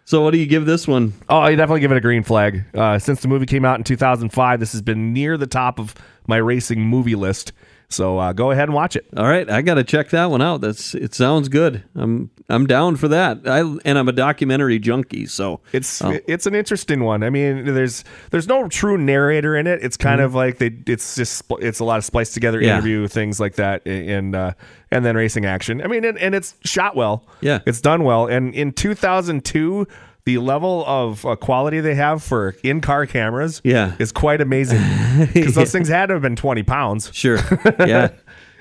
So, 0.05 0.21
what 0.21 0.31
do 0.31 0.38
you 0.38 0.45
give 0.45 0.65
this 0.65 0.88
one? 0.88 1.13
Oh, 1.27 1.39
I 1.39 1.55
definitely 1.55 1.81
give 1.81 1.91
it 1.91 1.97
a 1.97 2.01
green 2.01 2.24
flag. 2.24 2.63
Uh, 2.75 3.00
since 3.00 3.21
the 3.21 3.27
movie 3.27 3.47
came 3.47 3.65
out 3.65 3.79
in 3.79 3.83
2005, 3.83 4.59
this 4.59 4.71
has 4.71 4.83
been 4.83 5.13
near 5.13 5.35
the 5.35 5.47
top 5.47 5.79
of 5.79 5.95
my 6.27 6.38
racing 6.38 6.81
movie 6.81 7.15
list. 7.15 7.51
So 7.89 8.18
uh, 8.18 8.34
go 8.34 8.51
ahead 8.51 8.63
and 8.68 8.74
watch 8.74 8.96
it. 8.96 9.06
All 9.15 9.25
right, 9.27 9.50
I 9.50 9.62
got 9.62 9.75
to 9.75 9.84
check 9.84 10.10
that 10.10 10.25
one 10.32 10.42
out. 10.42 10.62
That's 10.62 10.96
it. 10.96 11.13
Sounds 11.13 11.50
good. 11.50 11.84
I'm 11.96 12.30
I'm 12.50 12.65
down 12.68 12.96
for 12.96 13.08
that. 13.10 13.39
I 13.48 13.60
and 13.60 13.98
I'm 13.98 14.08
a 14.10 14.12
documentary 14.12 14.80
junkie, 14.80 15.25
so 15.27 15.62
It's 15.72 16.01
Oh. 16.04 16.18
it's 16.27 16.46
an 16.46 16.56
interesting 16.56 17.04
one. 17.04 17.24
I 17.24 17.30
mean, 17.30 17.65
there's 17.65 18.04
there's 18.32 18.48
no 18.48 18.68
true 18.68 18.98
narrator 18.98 19.56
in 19.56 19.68
it. 19.68 19.84
It's 19.84 19.98
kind 19.98 20.20
of 20.22 20.34
like 20.34 20.58
they 20.58 20.75
it's 20.88 21.15
just 21.15 21.44
it's 21.60 21.80
a 21.80 21.84
lot 21.86 21.98
of 21.98 22.06
spliced 22.06 22.34
together 22.34 22.58
Mm-hmm. 22.60 22.65
Yeah. 22.68 22.74
interview 22.74 23.08
things 23.08 23.39
like 23.39 23.56
that, 23.56 23.86
and 23.88 24.36
uh, 24.36 24.54
and 24.92 25.06
then 25.06 25.15
racing 25.15 25.46
action. 25.46 25.82
I 25.82 25.88
mean, 25.88 26.06
and, 26.06 26.18
and 26.18 26.34
it's 26.36 26.56
shot 26.65 26.96
well. 26.96 27.25
Yeah. 27.42 27.60
it's 27.65 27.82
done 27.82 28.04
well. 28.04 28.27
And 28.27 28.54
in 28.56 28.72
2002. 28.72 29.88
The 30.25 30.39
level 30.39 30.84
of 30.88 31.24
uh, 31.25 31.36
quality 31.36 31.79
they 31.82 31.96
have 31.96 32.24
for 32.24 32.55
in-car 32.63 33.05
cameras, 33.05 33.62
Yeah. 33.63 33.96
is 34.00 34.12
quite 34.12 34.41
amazing. 34.41 34.82
Because 35.34 35.55
those 35.55 35.72
things 35.72 35.88
had 35.88 36.08
to 36.08 36.13
have 36.13 36.22
been 36.22 36.36
twenty 36.36 36.63
pounds. 36.63 37.10
sure. 37.13 37.38
Yeah. 37.79 38.10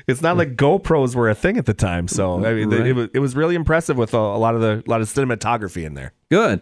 It's 0.06 0.20
not 0.20 0.36
like 0.36 0.56
GoPros 0.56 1.14
were 1.14 1.30
a 1.30 1.34
thing 1.34 1.56
at 1.56 1.64
the 1.64 1.72
time, 1.72 2.08
so 2.08 2.44
I 2.44 2.52
mean, 2.52 2.68
Right. 2.70 2.86
it, 2.88 2.92
was 2.92 3.08
it 3.14 3.18
was 3.20 3.34
really 3.34 3.54
impressive 3.54 3.96
with 3.96 4.12
a, 4.12 4.18
a 4.18 4.36
lot 4.38 4.54
of 4.54 4.60
the 4.60 4.82
a 4.86 4.90
lot 4.90 5.00
of 5.00 5.08
cinematography 5.08 5.84
in 5.86 5.94
there. 5.94 6.12
Good. 6.30 6.60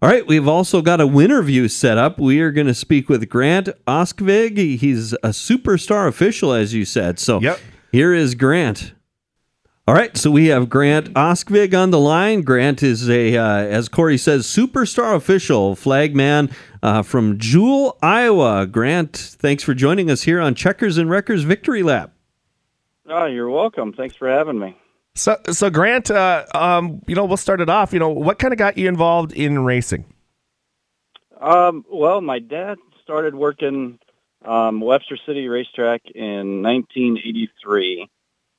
All 0.00 0.08
right, 0.08 0.26
we've 0.26 0.48
also 0.48 0.80
got 0.80 1.00
a 1.00 1.06
winner 1.06 1.42
view 1.42 1.68
set 1.68 1.98
up. 1.98 2.18
We 2.18 2.40
are 2.40 2.50
going 2.52 2.68
to 2.68 2.74
speak 2.74 3.08
with 3.10 3.28
Grant 3.28 3.68
Oskvig. 3.86 4.78
He's 4.78 5.12
a 5.12 5.30
superstar 5.30 6.08
official, 6.08 6.52
as 6.54 6.72
you 6.72 6.84
said. 6.86 7.18
So 7.18 7.40
Yep. 7.40 7.58
here 7.92 8.14
is 8.14 8.34
Grant. 8.34 8.92
All 9.88 9.94
right, 9.94 10.14
so 10.18 10.30
we 10.30 10.48
have 10.48 10.68
Grant 10.68 11.14
Oskvig 11.14 11.72
on 11.72 11.92
the 11.92 11.98
line. 11.98 12.42
Grant 12.42 12.82
is 12.82 13.08
a, 13.08 13.38
uh, 13.38 13.42
as 13.42 13.88
Corey 13.88 14.18
says, 14.18 14.46
superstar 14.46 15.16
official, 15.16 15.74
flagman 15.74 16.50
uh, 16.82 17.00
from 17.00 17.38
Jewell, 17.38 17.96
Iowa. 18.02 18.66
Grant, 18.66 19.16
thanks 19.16 19.62
for 19.62 19.72
joining 19.72 20.10
us 20.10 20.24
here 20.24 20.42
on 20.42 20.54
Checkers 20.54 20.98
and 20.98 21.08
Wreckers 21.08 21.44
Victory 21.44 21.82
Lap. 21.82 22.12
Oh, 23.08 23.24
you're 23.24 23.48
welcome. 23.48 23.94
Thanks 23.94 24.14
for 24.14 24.28
having 24.28 24.58
me. 24.58 24.76
So, 25.14 25.38
so 25.52 25.70
Grant, 25.70 26.10
uh, 26.10 26.44
um, 26.54 27.00
you 27.06 27.14
know, 27.14 27.24
we'll 27.24 27.38
start 27.38 27.62
it 27.62 27.70
off. 27.70 27.94
You 27.94 27.98
know, 27.98 28.10
what 28.10 28.38
kind 28.38 28.52
of 28.52 28.58
got 28.58 28.76
you 28.76 28.88
involved 28.88 29.32
in 29.32 29.60
racing? 29.64 30.04
Um, 31.40 31.86
well, 31.90 32.20
my 32.20 32.40
dad 32.40 32.76
started 33.02 33.34
working 33.34 33.98
um, 34.44 34.82
Webster 34.82 35.16
City 35.24 35.48
Racetrack 35.48 36.02
in 36.14 36.62
1983. 36.62 38.06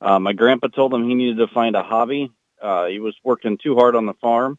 Uh, 0.01 0.20
my 0.20 0.34
grandpa 0.34 0.68
told 0.68 0.94
him 0.94 1.08
he 1.08 1.15
needed 1.15 1.38
to 1.38 1.48
find 1.53 1.75
a 1.75 1.84
hobby. 1.84 2.32
Uh, 2.62 2.86
he 2.86 3.00
was 3.00 3.15
working 3.24 3.58
too 3.58 3.75
hard 3.75 3.96
on 3.96 4.06
the 4.06 4.13
farm, 4.15 4.58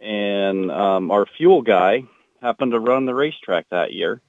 and 0.00 0.70
um, 0.70 1.10
our 1.10 1.26
fuel 1.36 1.62
guy 1.62 2.04
happened 2.40 2.72
to 2.72 2.80
run 2.80 3.06
the 3.06 3.14
racetrack 3.14 3.66
that 3.70 3.92
year, 3.92 4.20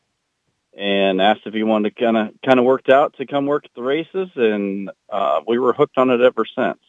and 0.77 1.21
asked 1.21 1.41
if 1.45 1.53
he 1.53 1.63
wanted 1.63 1.95
to 1.95 2.03
kind 2.03 2.17
of 2.17 2.29
kind 2.45 2.59
of 2.59 2.65
worked 2.65 2.89
out 2.89 3.15
to 3.17 3.25
come 3.25 3.45
work 3.45 3.65
at 3.65 3.71
the 3.75 3.83
races, 3.83 4.29
and 4.35 4.91
uh, 5.09 5.41
we 5.47 5.59
were 5.59 5.73
hooked 5.73 5.97
on 5.97 6.09
it 6.09 6.21
ever 6.21 6.45
since. 6.57 6.79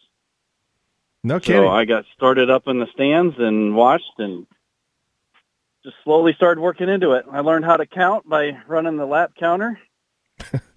No 1.23 1.39
kidding. 1.39 1.63
So 1.63 1.69
I 1.69 1.85
got 1.85 2.07
started 2.15 2.51
up 2.51 2.67
in 2.67 2.79
the 2.79 2.87
stands 2.95 3.35
and 3.39 3.75
watched 3.75 4.19
and 4.19 4.47
just 5.85 5.97
slowly 6.05 6.33
started 6.35 6.61
working 6.61 6.89
into 6.89 7.13
it. 7.13 7.27
I 7.31 7.41
learned 7.41 7.65
how 7.65 7.77
to 7.77 7.87
count 7.87 8.29
by 8.29 8.59
running 8.67 8.97
the 8.97 9.07
lap 9.07 9.33
counter 9.39 9.79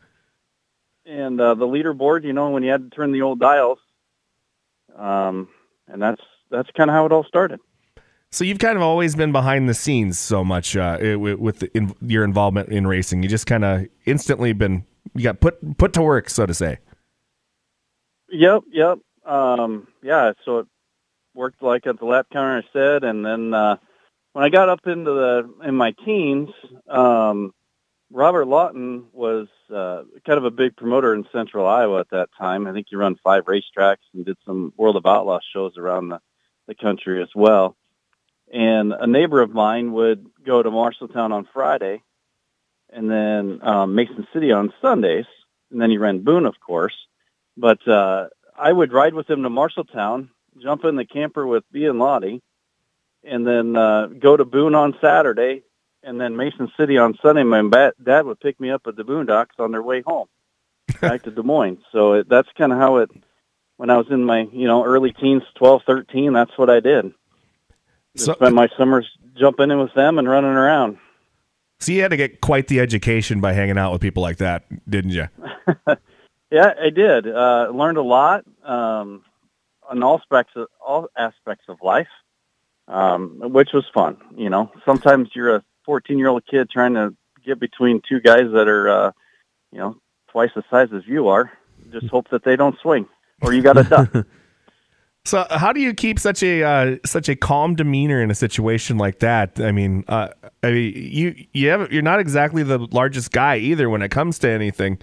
and 1.06 1.40
uh, 1.40 1.56
the 1.56 1.66
leaderboard, 1.66 2.24
you 2.24 2.34
know, 2.34 2.50
when 2.50 2.64
you 2.64 2.72
had 2.72 2.90
to 2.90 2.96
turn 2.96 3.12
the 3.12 3.22
old 3.22 3.40
dials. 3.40 3.80
Um, 4.96 5.50
and 5.88 6.02
that's 6.02 6.22
that's 6.52 6.70
kind 6.72 6.90
of 6.90 6.94
how 6.94 7.06
it 7.06 7.12
all 7.12 7.24
started. 7.24 7.60
so 8.32 8.44
you've 8.44 8.60
kind 8.60 8.78
of 8.78 8.84
always 8.84 9.16
been 9.16 9.32
behind 9.32 9.68
the 9.68 9.74
scenes 9.74 10.20
so 10.20 10.44
much 10.44 10.78
uh, 10.78 10.98
with, 11.18 11.60
the, 11.60 11.76
in, 11.76 11.96
your 12.02 12.24
involvement 12.24 12.70
in 12.70 12.86
racing. 12.86 13.24
You 13.24 13.30
just 13.30 13.48
kind 13.48 13.66
of 13.66 13.88
instantly 14.06 14.54
been 14.54 14.86
you 15.16 15.24
got 15.24 15.40
put 15.40 15.78
put 15.78 15.94
to 15.94 16.02
work, 16.02 16.30
so 16.30 16.46
to 16.46 16.54
say. 16.54 16.80
Yep, 18.30 18.64
yep. 18.72 19.00
Um, 19.26 19.88
yeah, 20.02 20.34
so 20.44 20.60
it 20.60 20.68
worked 21.34 21.62
like 21.62 21.88
at 21.88 22.00
the 22.00 22.06
lap 22.06 22.28
counter 22.32 22.58
I 22.58 22.74
said, 22.74 23.04
and 23.04 23.26
then 23.26 23.54
uh, 23.54 23.78
when 24.34 24.44
I 24.44 24.50
got 24.50 24.70
up 24.70 24.86
into 24.86 25.12
the 25.12 25.68
in 25.68 25.76
my 25.76 25.94
teens, 26.06 26.50
um, 26.88 27.54
Robert 28.12 28.46
Lawton 28.46 29.06
was 29.12 29.48
uh, 29.74 30.04
kind 30.26 30.38
of 30.38 30.46
a 30.46 30.52
big 30.52 30.76
promoter 30.76 31.14
in 31.14 31.26
Central 31.32 31.68
Iowa 31.68 32.00
at 32.00 32.10
that 32.12 32.30
time. 32.38 32.68
I 32.68 32.74
think 32.74 32.88
he 32.90 32.96
run 32.96 33.16
five 33.24 33.46
racetracks 33.46 34.06
and 34.14 34.26
did 34.26 34.38
some 34.46 34.74
World 34.78 34.96
of 34.96 35.06
Outlaws 35.06 35.44
shows 35.52 35.78
around 35.78 36.10
the 36.10 36.20
the 36.68 36.76
country 36.76 37.22
as 37.22 37.30
well. 37.36 37.76
And 38.52 38.94
a 38.94 39.08
neighbor 39.08 39.42
of 39.42 39.52
mine 39.52 39.94
would 39.94 40.26
go 40.46 40.62
to 40.62 40.70
Marshalltown 40.70 41.32
on 41.32 41.48
Friday, 41.54 42.02
and 42.90 43.10
then 43.10 43.60
um, 43.64 43.96
Mason 43.96 44.28
City 44.32 44.52
on 44.52 44.74
Sundays, 44.82 45.26
and 45.72 45.82
then 45.82 45.90
he 45.90 45.98
ran 45.98 46.20
Boone, 46.20 46.46
of 46.46 46.60
course. 46.60 46.96
But 47.58 47.86
uh, 47.88 48.28
I 48.58 48.72
would 48.72 48.94
ride 48.94 49.14
with 49.14 49.30
him 49.30 49.44
to 49.44 49.50
Marshalltown, 49.50 50.30
jump 50.62 50.86
in 50.86 50.96
the 50.96 51.06
camper 51.06 51.48
with 51.48 51.64
B 51.72 51.86
and 51.86 51.98
Lottie, 51.98 52.42
and 53.24 53.46
then 53.46 53.76
uh, 53.76 54.08
go 54.08 54.38
to 54.38 54.46
Boone 54.46 54.76
on 54.76 54.98
Saturday, 55.02 55.64
and 56.04 56.20
then 56.20 56.36
Mason 56.36 56.72
City 56.78 56.98
on 56.98 57.18
Sunday. 57.22 57.44
My 57.44 57.92
dad 58.04 58.26
would 58.26 58.40
pick 58.40 58.60
me 58.60 58.70
up 58.72 58.84
at 58.88 58.96
the 58.96 59.04
Boondocks 59.04 59.60
on 59.60 59.72
their 59.72 59.82
way 59.84 60.02
home 60.06 60.28
back 61.02 61.24
to 61.24 61.32
Des 61.32 61.42
Moines. 61.44 61.80
So 61.92 62.14
it, 62.14 62.30
that's 62.30 62.50
kind 62.58 62.72
of 62.72 62.78
how 62.78 62.98
it. 62.98 63.10
When 63.78 63.90
I 63.90 63.98
was 63.98 64.08
in 64.12 64.24
my 64.24 64.48
you 64.52 64.68
know 64.68 64.84
early 64.86 65.12
teens, 65.14 65.44
12, 65.56 65.82
13, 65.86 66.34
that's 66.34 66.58
what 66.58 66.70
I 66.70 66.80
did. 66.80 67.14
Just 68.16 68.28
So, 68.28 68.34
spent 68.34 68.54
my 68.56 68.70
summers 68.78 69.10
jumping 69.38 69.72
in 69.72 69.80
with 69.80 69.94
them 69.96 70.20
and 70.20 70.30
running 70.30 70.52
around. 70.52 70.98
so 71.80 71.92
you 71.92 72.02
had 72.02 72.12
to 72.12 72.18
get 72.18 72.40
quite 72.40 72.68
the 72.68 72.80
education 72.80 73.42
by 73.42 73.54
hanging 73.54 73.78
out 73.80 73.92
with 73.92 74.02
people 74.02 74.22
like 74.22 74.38
that, 74.38 74.66
didn't 74.90 75.12
you? 75.12 75.28
Yeah, 76.52 76.72
I 76.80 76.92
did. 76.92 77.28
Uh, 77.28 77.72
learned 77.74 77.98
a 77.98 78.04
lot 78.04 78.44
um, 78.64 79.24
on 79.90 80.04
all 80.04 80.20
aspects 80.20 80.54
of 80.56 80.68
all 80.86 81.08
aspects 81.18 81.66
of 81.68 81.78
life, 81.82 82.10
um, 82.88 83.40
which 83.52 83.70
was 83.74 83.86
fun. 83.92 84.18
You 84.38 84.52
know, 84.52 84.72
sometimes 84.86 85.30
you're 85.34 85.56
a 85.56 85.64
14 85.86 86.18
year 86.18 86.30
old 86.30 86.46
kid 86.46 86.70
trying 86.70 86.94
to 86.94 87.16
get 87.46 87.60
between 87.60 88.02
two 88.08 88.20
guys 88.20 88.46
that 88.54 88.68
are, 88.68 88.90
uh, 88.90 89.12
you 89.72 89.80
know, 89.80 89.98
twice 90.30 90.52
the 90.56 90.64
size 90.70 90.90
as 90.94 91.04
you 91.06 91.28
are. 91.28 91.52
Just 91.92 92.08
hope 92.08 92.30
that 92.30 92.44
they 92.44 92.56
don't 92.56 92.80
swing, 92.82 93.08
or 93.42 93.54
you 93.54 93.62
got 93.62 93.74
to 93.74 93.84
duck. 93.84 94.26
So, 95.26 95.46
how 95.50 95.72
do 95.72 95.80
you 95.80 95.94
keep 95.94 96.20
such 96.20 96.44
a 96.44 96.64
uh, 96.64 96.98
such 97.06 97.30
a 97.30 97.36
calm 97.36 97.76
demeanor 97.76 98.22
in 98.22 98.30
a 98.30 98.36
situation 98.36 98.98
like 98.98 99.20
that? 99.20 99.58
I 99.58 99.72
mean, 99.72 100.04
uh, 100.10 100.30
I 100.62 100.72
mean, 100.72 100.94
you 100.96 101.46
you 101.54 101.70
have 101.70 101.94
you're 101.94 102.02
not 102.02 102.20
exactly 102.20 102.62
the 102.62 102.80
largest 102.92 103.32
guy 103.32 103.56
either 103.58 103.90
when 103.90 104.02
it 104.02 104.10
comes 104.12 104.38
to 104.40 104.50
anything. 104.50 105.00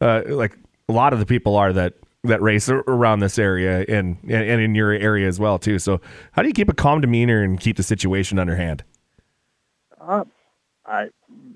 Uh, 0.00 0.22
like 0.28 0.56
a 0.88 0.92
lot 0.92 1.12
of 1.12 1.18
the 1.18 1.26
people 1.26 1.56
are 1.56 1.72
that 1.72 1.94
that 2.22 2.40
race 2.40 2.68
around 2.68 3.18
this 3.18 3.36
area 3.36 3.84
and 3.88 4.16
and 4.22 4.60
in 4.60 4.76
your 4.76 4.92
area 4.92 5.26
as 5.26 5.40
well 5.40 5.58
too. 5.58 5.80
So, 5.80 6.00
how 6.32 6.42
do 6.42 6.48
you 6.48 6.54
keep 6.54 6.68
a 6.68 6.74
calm 6.74 7.00
demeanor 7.00 7.42
and 7.42 7.58
keep 7.58 7.76
the 7.76 7.82
situation 7.82 8.38
under 8.38 8.54
hand? 8.54 8.84
Uh, 10.06 10.24
I 10.84 11.08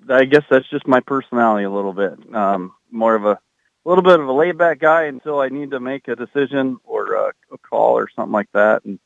I 0.09 0.25
guess 0.25 0.45
that's 0.49 0.69
just 0.71 0.87
my 0.87 1.01
personality 1.01 1.65
a 1.65 1.71
little 1.71 1.93
bit. 1.93 2.35
Um, 2.35 2.73
more 2.91 3.15
of 3.15 3.25
a 3.25 3.33
a 3.33 3.89
little 3.89 4.03
bit 4.03 4.21
of 4.21 4.29
a 4.29 4.33
laid 4.33 4.59
back 4.59 4.81
guy 4.81 5.05
until 5.05 5.41
I 5.41 5.49
need 5.49 5.71
to 5.71 5.81
make 5.81 6.09
a 6.09 6.17
decision 6.17 6.79
or 6.85 7.15
a, 7.15 7.33
a 7.53 7.59
call 7.59 7.97
or 7.99 8.09
something 8.15 8.33
like 8.33 8.51
that, 8.53 8.85
and 8.85 8.99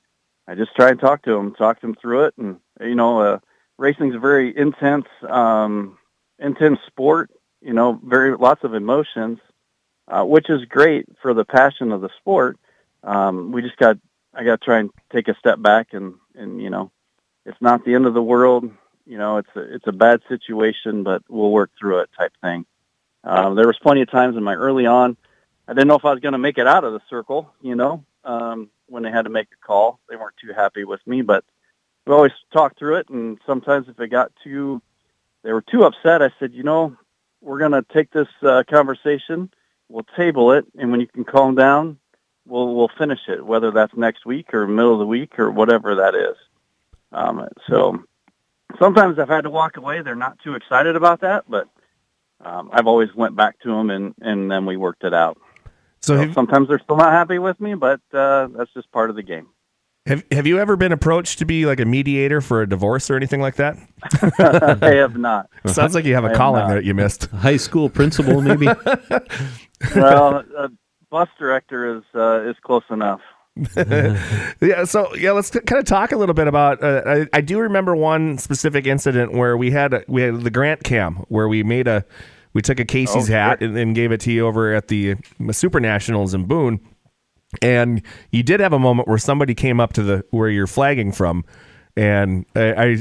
I 0.47 0.55
just 0.55 0.75
try 0.75 0.91
and 0.91 1.01
talk 1.01 1.23
to 1.23 1.33
him, 1.33 1.55
talk 1.55 1.81
to 1.81 1.87
him 1.87 1.97
through 2.01 2.27
it, 2.27 2.35
and 2.39 2.61
you 2.81 2.95
know, 2.95 3.21
uh, 3.21 3.39
racing's 3.79 4.15
a 4.15 4.21
very 4.21 4.57
intense, 4.57 5.07
um, 5.29 5.99
intense 6.39 6.79
sport. 6.87 7.31
You 7.61 7.73
know, 7.73 8.01
very 8.05 8.37
lots 8.37 8.65
of 8.65 8.75
emotions, 8.75 9.39
uh, 10.09 10.25
which 10.25 10.51
is 10.51 10.65
great 10.67 11.07
for 11.21 11.35
the 11.35 11.45
passion 11.45 11.93
of 11.93 12.01
the 12.01 12.11
sport. 12.19 12.59
Um, 13.03 13.51
we 13.53 13.63
just 13.63 13.77
got 13.77 13.99
I 14.35 14.45
got 14.45 14.61
to 14.61 14.65
try 14.65 14.79
and 14.79 14.91
take 15.13 15.29
a 15.29 15.37
step 15.37 15.61
back 15.61 15.89
and 15.95 16.15
and 16.37 16.63
you 16.63 16.71
know, 16.71 16.93
it's 17.45 17.61
not 17.61 17.85
the 17.85 17.95
end 17.95 18.07
of 18.07 18.15
the 18.15 18.23
world 18.23 18.71
you 19.07 19.19
know, 19.19 19.39
it's 19.39 19.49
a, 19.55 19.75
it's 19.75 19.87
a 19.87 19.93
bad 19.93 20.21
situation, 20.29 21.03
but 21.03 21.23
we'll 21.29 21.51
work 21.51 21.71
through 21.79 22.01
it 22.01 22.11
type 22.17 22.33
thing. 22.41 22.65
Um, 23.25 23.55
there 23.55 23.67
was 23.67 23.79
plenty 23.79 24.03
of 24.03 24.11
times 24.11 24.37
in 24.37 24.43
my 24.43 24.55
early 24.55 24.87
on, 24.87 25.17
I 25.69 25.75
didn't 25.75 25.89
know 25.89 25.95
if 25.95 26.05
I 26.05 26.11
was 26.11 26.21
going 26.21 26.33
to 26.33 26.39
make 26.39 26.59
it 26.59 26.67
out 26.67 26.85
of 26.85 26.93
the 26.93 27.01
circle, 27.09 27.53
you 27.61 27.75
know, 27.75 28.05
um, 28.25 28.69
when 28.89 29.03
they 29.03 29.11
had 29.11 29.23
to 29.23 29.31
make 29.31 29.49
a 29.53 29.67
call, 29.67 30.01
they 30.09 30.17
weren't 30.17 30.37
too 30.37 30.53
happy 30.53 30.85
with 30.85 31.01
me, 31.07 31.23
but 31.23 31.45
we 32.07 32.13
always 32.13 32.33
talked 32.53 32.79
through 32.79 32.97
it. 32.97 33.09
And 33.09 33.39
sometimes 33.47 33.89
if 33.89 33.99
it 34.01 34.09
got 34.09 34.33
too, 34.43 34.83
they 35.43 35.53
were 35.53 35.63
too 35.63 35.85
upset, 35.85 36.21
I 36.23 36.31
said, 36.39 36.53
you 36.53 36.63
know, 36.63 36.97
we're 37.41 37.59
going 37.59 37.73
to 37.73 37.85
take 37.93 38.11
this 38.11 38.29
uh, 38.43 38.65
conversation, 38.69 39.51
we'll 39.89 40.07
table 40.17 40.53
it. 40.53 40.67
And 40.77 40.91
when 40.91 41.01
you 41.01 41.07
can 41.07 41.25
calm 41.25 41.55
down, 41.55 41.99
we'll, 42.47 42.75
we'll 42.75 42.91
finish 42.99 43.21
it, 43.29 43.45
whether 43.45 43.71
that's 43.71 43.95
next 43.97 44.27
week 44.27 44.53
or 44.53 44.67
middle 44.67 44.93
of 44.93 44.99
the 44.99 45.07
week 45.07 45.39
or 45.39 45.51
whatever 45.51 45.95
that 45.97 46.15
is. 46.15 46.37
Um, 47.13 47.47
so, 47.69 48.03
sometimes 48.79 49.19
I've 49.19 49.29
had 49.29 49.43
to 49.43 49.51
walk 49.51 49.77
away. 49.77 50.03
They're 50.03 50.15
not 50.15 50.39
too 50.45 50.55
excited 50.55 50.97
about 50.97 51.21
that, 51.21 51.45
but 51.49 51.69
um, 52.45 52.71
I've 52.73 52.87
always 52.87 53.15
went 53.15 53.37
back 53.37 53.59
to 53.61 53.69
them 53.69 53.91
and, 53.91 54.15
and 54.21 54.51
then 54.51 54.67
we 54.67 54.77
worked 54.77 55.05
it 55.05 55.15
out. 55.15 55.39
So, 56.01 56.17
So 56.17 56.19
have, 56.19 56.35
sometimes 56.35 56.69
they're 56.69 56.81
still 56.81 56.97
not 56.97 57.13
happy 57.13 57.39
with 57.39 57.61
me, 57.61 57.75
but 57.75 58.01
uh, 58.13 58.49
that's 58.57 58.73
just 58.75 58.91
part 58.93 59.11
of 59.11 59.17
the 59.17 59.23
game. 59.23 59.49
have 60.07 60.25
have 60.33 60.47
you 60.49 60.59
ever 60.59 60.77
been 60.77 60.93
approached 60.93 61.39
to 61.39 61.45
be 61.45 61.65
like 61.67 61.79
a 61.81 61.85
mediator 61.85 62.41
for 62.41 62.63
a 62.63 62.69
divorce 62.69 63.09
or 63.11 63.17
anything 63.17 63.41
like 63.41 63.57
that? 63.57 63.77
I 64.83 64.95
have 64.97 65.17
not. 65.17 65.49
Sounds 65.67 65.95
like 65.95 66.05
you 66.05 66.15
have 66.15 66.25
I 66.25 66.29
a 66.29 66.31
have 66.31 66.37
calling 66.37 66.67
not. 66.67 66.75
that 66.75 66.85
you 66.85 66.95
missed. 66.95 67.27
High 67.31 67.57
school 67.57 67.89
principal, 67.89 68.41
maybe. 68.43 68.69
Well, 69.95 70.45
a 70.57 70.69
bus 71.11 71.29
director 71.39 71.97
is 71.99 72.03
uh, 72.15 72.43
is 72.49 72.57
close 72.63 72.85
enough. 72.91 73.21
yeah 73.77 74.85
so 74.85 75.15
yeah 75.15 75.33
let's 75.33 75.51
kind 75.51 75.79
of 75.79 75.85
talk 75.85 76.13
a 76.13 76.17
little 76.17 76.35
bit 76.35 76.49
about 76.49 76.83
uh, 76.83 77.03
I, 77.05 77.27
I 77.35 77.41
do 77.43 77.59
remember 77.59 77.95
one 77.95 78.39
specific 78.39 78.87
incident 78.87 79.35
where 79.35 79.59
we 79.59 79.71
had 79.71 79.93
a, 79.93 80.05
we 80.09 80.23
had 80.23 80.41
the 80.41 80.51
grant 80.51 80.85
cam 80.85 81.17
where 81.29 81.49
we 81.49 81.63
made 81.63 81.87
a 81.87 82.03
we 82.55 82.63
took 82.63 82.81
a 82.81 82.85
casey's 82.85 83.29
Oh, 83.29 83.33
hat 83.33 83.63
and, 83.63 83.77
and 83.77 83.95
gave 83.95 84.13
it 84.13 84.21
to 84.23 84.33
you 84.33 84.47
over 84.47 84.75
at 84.75 84.89
the 84.89 85.17
super 85.51 85.81
nationals 85.81 86.35
in 86.35 86.45
boone. 86.45 86.81
And 87.61 88.03
you 88.31 88.43
did 88.43 88.61
have 88.61 88.73
a 88.73 88.79
moment 88.79 89.09
where 89.09 89.19
somebody 89.19 89.55
came 89.55 89.81
up 89.81 89.93
to 89.95 90.03
the 90.03 90.25
where 90.31 90.49
you're 90.49 90.67
flagging 90.67 91.13
from. 91.13 91.45
And 91.97 92.47
i, 92.57 92.73
I 92.73 92.97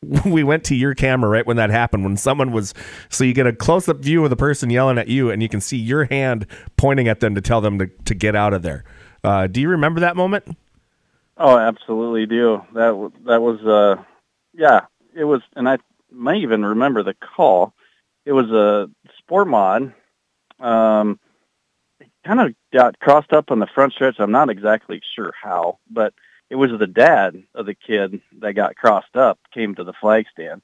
we 0.24 0.44
went 0.44 0.62
to 0.64 0.76
your 0.76 0.94
camera 0.94 1.28
right 1.28 1.44
when 1.44 1.56
that 1.56 1.70
happened 1.70 2.04
when 2.04 2.16
someone 2.16 2.52
was 2.52 2.72
so 3.08 3.24
you 3.24 3.34
get 3.34 3.48
a 3.48 3.52
close-up 3.52 3.96
view 3.98 4.22
of 4.22 4.30
the 4.30 4.36
person 4.36 4.70
yelling 4.70 4.96
at 4.96 5.08
you 5.08 5.28
and 5.28 5.42
you 5.42 5.48
can 5.48 5.60
see 5.60 5.76
your 5.76 6.04
hand 6.04 6.46
pointing 6.76 7.08
at 7.08 7.18
them 7.18 7.34
to 7.34 7.40
tell 7.40 7.60
them 7.60 7.80
to, 7.80 7.88
to 8.04 8.14
get 8.14 8.36
out 8.36 8.54
of 8.54 8.62
there 8.62 8.84
uh, 9.28 9.46
do 9.46 9.60
you 9.60 9.68
remember 9.70 10.00
that 10.00 10.16
moment 10.16 10.44
Oh, 11.38 11.56
absolutely 11.56 12.26
do. 12.26 12.62
That 12.74 13.12
that 13.26 13.40
was 13.40 13.60
uh, 13.64 14.02
yeah, 14.52 14.86
it 15.14 15.24
was, 15.24 15.40
and 15.54 15.68
I 15.68 15.78
may 16.10 16.38
even 16.40 16.64
remember 16.64 17.04
the 17.04 17.14
call. 17.14 17.74
It 18.26 18.32
was 18.32 18.50
a 18.50 18.90
sport 19.18 19.46
mod. 19.46 19.94
Um, 20.58 21.20
it 22.00 22.10
kind 22.26 22.40
of 22.40 22.54
got 22.72 22.98
crossed 22.98 23.32
up 23.32 23.52
on 23.52 23.60
the 23.60 23.68
front 23.72 23.92
stretch. 23.92 24.16
I'm 24.18 24.32
not 24.32 24.50
exactly 24.50 25.00
sure 25.14 25.32
how, 25.40 25.78
but 25.88 26.12
it 26.50 26.56
was 26.56 26.70
the 26.76 26.88
dad 26.88 27.40
of 27.54 27.66
the 27.66 27.74
kid 27.74 28.20
that 28.40 28.54
got 28.54 28.74
crossed 28.74 29.14
up 29.14 29.38
came 29.54 29.76
to 29.76 29.84
the 29.84 29.92
flag 29.92 30.26
stand, 30.32 30.60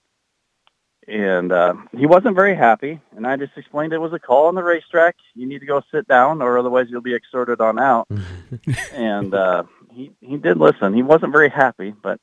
and 1.08 1.52
uh, 1.52 1.74
he 1.96 2.06
wasn't 2.06 2.34
very 2.34 2.56
happy. 2.56 3.00
And 3.16 3.26
I 3.26 3.36
just 3.36 3.52
explained 3.56 3.92
it 3.92 3.98
was 3.98 4.12
a 4.12 4.18
call 4.18 4.46
on 4.46 4.54
the 4.54 4.62
racetrack. 4.62 5.16
You 5.34 5.46
need 5.46 5.60
to 5.60 5.66
go 5.66 5.82
sit 5.92 6.08
down, 6.08 6.42
or 6.42 6.58
otherwise 6.58 6.86
you'll 6.88 7.00
be 7.00 7.14
extorted 7.14 7.60
on 7.60 7.78
out. 7.78 8.08
and 8.92 9.34
uh, 9.34 9.64
he 9.92 10.12
he 10.20 10.36
did 10.36 10.58
listen. 10.58 10.94
He 10.94 11.02
wasn't 11.02 11.32
very 11.32 11.50
happy, 11.50 11.94
but 12.02 12.20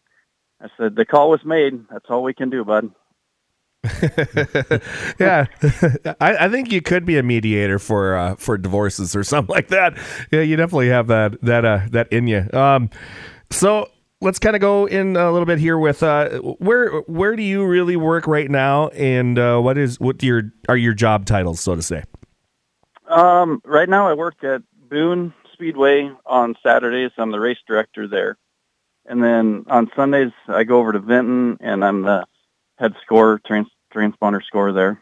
I 0.61 0.67
said 0.77 0.95
the 0.95 1.05
call 1.05 1.29
was 1.29 1.43
made. 1.45 1.87
That's 1.89 2.05
all 2.09 2.23
we 2.23 2.33
can 2.33 2.49
do, 2.49 2.63
bud. 2.63 2.91
yeah, 5.19 5.45
I, 6.19 6.45
I 6.45 6.49
think 6.49 6.71
you 6.71 6.83
could 6.83 7.03
be 7.03 7.17
a 7.17 7.23
mediator 7.23 7.79
for 7.79 8.15
uh, 8.15 8.35
for 8.35 8.57
divorces 8.57 9.15
or 9.15 9.23
something 9.23 9.53
like 9.53 9.69
that. 9.69 9.97
Yeah, 10.31 10.41
you 10.41 10.55
definitely 10.55 10.89
have 10.89 11.07
that 11.07 11.41
that 11.41 11.65
uh, 11.65 11.81
that 11.89 12.11
in 12.13 12.27
you. 12.27 12.47
Um, 12.53 12.91
so 13.49 13.89
let's 14.21 14.39
kind 14.39 14.55
of 14.55 14.61
go 14.61 14.85
in 14.85 15.17
a 15.17 15.31
little 15.31 15.45
bit 15.45 15.59
here 15.59 15.77
with 15.77 16.03
uh, 16.03 16.29
where 16.39 16.99
where 17.01 17.35
do 17.35 17.43
you 17.43 17.65
really 17.65 17.95
work 17.95 18.27
right 18.27 18.49
now, 18.49 18.89
and 18.89 19.37
uh, 19.37 19.59
what 19.59 19.77
is 19.77 19.99
what 19.99 20.23
your 20.23 20.51
are 20.69 20.77
your 20.77 20.93
job 20.93 21.25
titles, 21.25 21.59
so 21.59 21.75
to 21.75 21.81
say? 21.81 22.03
Um, 23.09 23.61
right 23.65 23.89
now, 23.89 24.07
I 24.07 24.13
work 24.13 24.43
at 24.43 24.61
Boone 24.89 25.33
Speedway 25.53 26.11
on 26.25 26.55
Saturdays. 26.63 27.11
I'm 27.17 27.31
the 27.31 27.39
race 27.39 27.57
director 27.67 28.07
there, 28.07 28.37
and 29.05 29.21
then 29.23 29.65
on 29.67 29.91
Sundays 29.95 30.31
I 30.47 30.63
go 30.63 30.79
over 30.79 30.93
to 30.93 30.99
Vinton, 30.99 31.57
and 31.59 31.83
I'm 31.83 32.03
the 32.03 32.25
head 32.77 32.93
scorer, 33.03 33.41
trans- 33.45 33.67
transponder 33.93 34.43
scorer 34.43 34.71
there. 34.71 34.99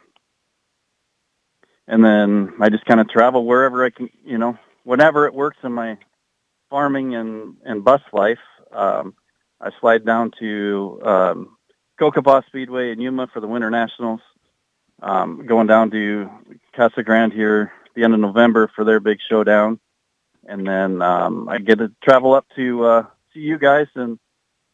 And 1.88 2.04
then 2.04 2.54
I 2.62 2.70
just 2.70 2.86
kind 2.86 3.00
of 3.00 3.10
travel 3.10 3.46
wherever 3.46 3.84
I 3.84 3.90
can, 3.90 4.10
you 4.24 4.38
know, 4.38 4.58
whenever 4.84 5.26
it 5.26 5.34
works 5.34 5.58
in 5.64 5.72
my 5.72 5.98
farming 6.70 7.16
and 7.16 7.58
and 7.64 7.84
bus 7.84 8.02
life. 8.14 8.38
Um, 8.72 9.16
I 9.62 9.72
slide 9.80 10.06
down 10.06 10.32
to 10.40 11.02
um, 11.04 11.58
Speedway 12.48 12.92
in 12.92 13.02
Yuma 13.02 13.28
for 13.34 13.40
the 13.40 13.48
Winter 13.48 13.70
Nationals. 13.70 14.22
Um, 15.02 15.46
going 15.46 15.68
down 15.68 15.92
to 15.92 16.30
Casa 16.76 17.04
Grande 17.04 17.34
here 17.34 17.72
at 17.86 17.92
the 17.96 18.04
end 18.04 18.14
of 18.14 18.20
November 18.20 18.70
for 18.76 18.84
their 18.84 19.00
big 19.00 19.20
showdown, 19.30 19.80
and 20.46 20.68
then 20.68 21.02
um, 21.02 21.48
I 21.48 21.60
get 21.60 21.80
to 21.80 21.92
travel 22.04 22.34
up 22.34 22.46
to 22.58 22.84
uh, 22.84 23.04
see 23.34 23.40
you 23.40 23.58
guys 23.58 23.88
and 23.96 24.20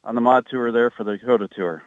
on 0.04 0.16
the 0.16 0.22
mod 0.22 0.48
tour 0.50 0.72
there 0.72 0.90
for 0.90 1.04
the 1.04 1.18
Dakota 1.18 1.48
tour. 1.48 1.84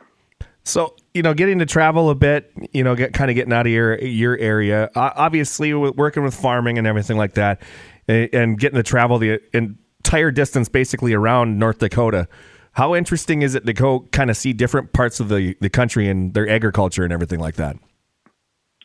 So 0.65 0.95
you 1.15 1.23
know, 1.23 1.35
getting 1.35 1.59
to 1.61 1.67
travel 1.67 2.11
a 2.11 2.15
bit, 2.15 2.53
you 2.73 2.85
know, 2.85 2.95
get 2.95 3.13
kind 3.13 3.31
of 3.31 3.35
getting 3.35 3.53
out 3.53 3.67
of 3.67 3.73
your 3.73 3.99
your 3.99 4.37
area. 4.37 4.91
Uh, 4.95 5.11
obviously, 5.17 5.73
working 5.75 6.23
with 6.23 6.35
farming 6.35 6.79
and 6.79 6.87
everything 6.87 7.17
like 7.17 7.35
that, 7.35 7.63
and, 8.07 8.29
and 8.33 8.59
getting 8.59 8.77
to 8.77 8.83
travel 8.83 9.19
the 9.19 9.41
and 9.53 9.79
entire 10.09 10.31
distance 10.31 10.71
basically 10.71 11.13
around 11.13 11.59
North 11.59 11.81
Dakota. 11.81 12.29
How 12.73 12.95
interesting 12.95 13.43
is 13.43 13.55
it 13.55 13.67
to 13.67 13.75
go 13.75 14.09
kind 14.11 14.31
of 14.31 14.39
see 14.39 14.55
different 14.55 14.95
parts 14.95 15.21
of 15.21 15.29
the, 15.29 15.55
the 15.61 15.69
country 15.69 16.09
and 16.09 16.33
their 16.33 16.49
agriculture 16.49 17.05
and 17.05 17.13
everything 17.13 17.41
like 17.41 17.57
that? 17.57 17.77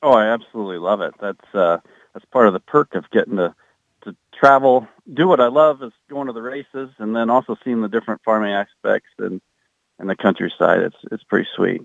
Oh, 0.02 0.12
I 0.12 0.26
absolutely 0.26 0.80
love 0.80 1.00
it. 1.00 1.14
That's 1.22 1.56
uh, 1.56 1.78
that's 2.14 2.26
part 2.26 2.48
of 2.48 2.54
the 2.54 2.60
perk 2.60 2.94
of 2.96 3.10
getting 3.12 3.38
to 3.38 3.56
to 4.04 4.14
travel, 4.38 4.86
do 5.14 5.30
what 5.30 5.40
I 5.40 5.48
love 5.48 5.82
is 5.82 5.94
going 6.10 6.28
to 6.28 6.34
the 6.34 6.42
races, 6.42 6.90
and 6.98 7.16
then 7.16 7.30
also 7.30 7.56
seeing 7.64 7.82
the 7.82 7.88
different 7.88 8.22
farming 8.26 8.52
aspects 8.52 9.12
and 9.18 9.40
and 10.00 10.10
the 10.10 10.18
countryside. 10.18 10.82
It's 10.82 10.98
it's 11.10 11.24
pretty 11.24 11.48
sweet, 11.56 11.84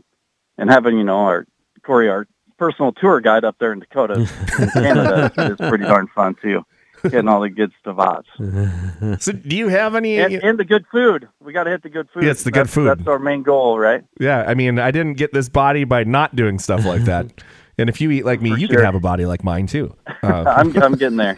and 0.57 0.69
having 0.69 0.99
you 0.99 1.05
know 1.05 1.19
our 1.19 1.47
Corey, 1.85 2.09
our 2.09 2.27
personal 2.59 2.91
tour 2.91 3.21
guide 3.21 3.45
up 3.45 3.55
there 3.61 3.73
in 3.73 3.79
Dakota, 3.79 4.15
in 4.15 4.71
Canada, 4.71 5.33
is 5.39 5.69
pretty 5.69 5.85
darn 5.85 6.09
fun 6.09 6.35
too. 6.43 6.65
Getting 7.03 7.29
all 7.29 7.41
the 7.41 7.49
good 7.51 7.73
stavats 7.85 8.25
So, 9.23 9.33
do 9.33 9.57
you 9.57 9.69
have 9.69 9.95
any? 9.95 10.19
and, 10.19 10.35
and 10.35 10.59
the 10.59 10.65
good 10.65 10.85
food. 10.91 11.29
We 11.41 11.53
got 11.53 11.65
to 11.65 11.71
hit 11.71 11.83
the 11.83 11.89
good 11.89 12.09
food. 12.13 12.25
Yeah, 12.25 12.31
it's 12.31 12.43
the 12.45 12.51
good 12.51 12.61
That's- 12.67 12.75
food. 12.75 12.89
That's 12.89 13.07
our 13.09 13.19
main 13.19 13.43
goal, 13.43 13.79
right? 13.79 14.05
yeah, 14.21 14.45
I 14.47 14.55
mean, 14.55 14.79
I 14.79 14.91
didn't 14.91 15.15
get 15.15 15.33
this 15.33 15.49
body 15.49 15.85
by 15.85 16.05
not 16.05 16.35
doing 16.37 16.59
stuff 16.59 16.85
like 16.85 17.03
that. 17.05 17.27
and 17.79 17.89
if 17.89 18.01
you 18.01 18.11
eat 18.11 18.25
like 18.25 18.41
me, 18.43 18.51
For 18.53 18.59
you 18.59 18.67
sure. 18.67 18.77
can 18.77 18.85
have 18.85 18.95
a 18.95 19.01
body 19.01 19.27
like 19.27 19.45
mine 19.45 19.67
too. 19.67 19.95
Uh, 20.21 20.43
I'm 20.45 20.77
I'm 20.83 20.95
getting 20.97 21.17
there. 21.17 21.37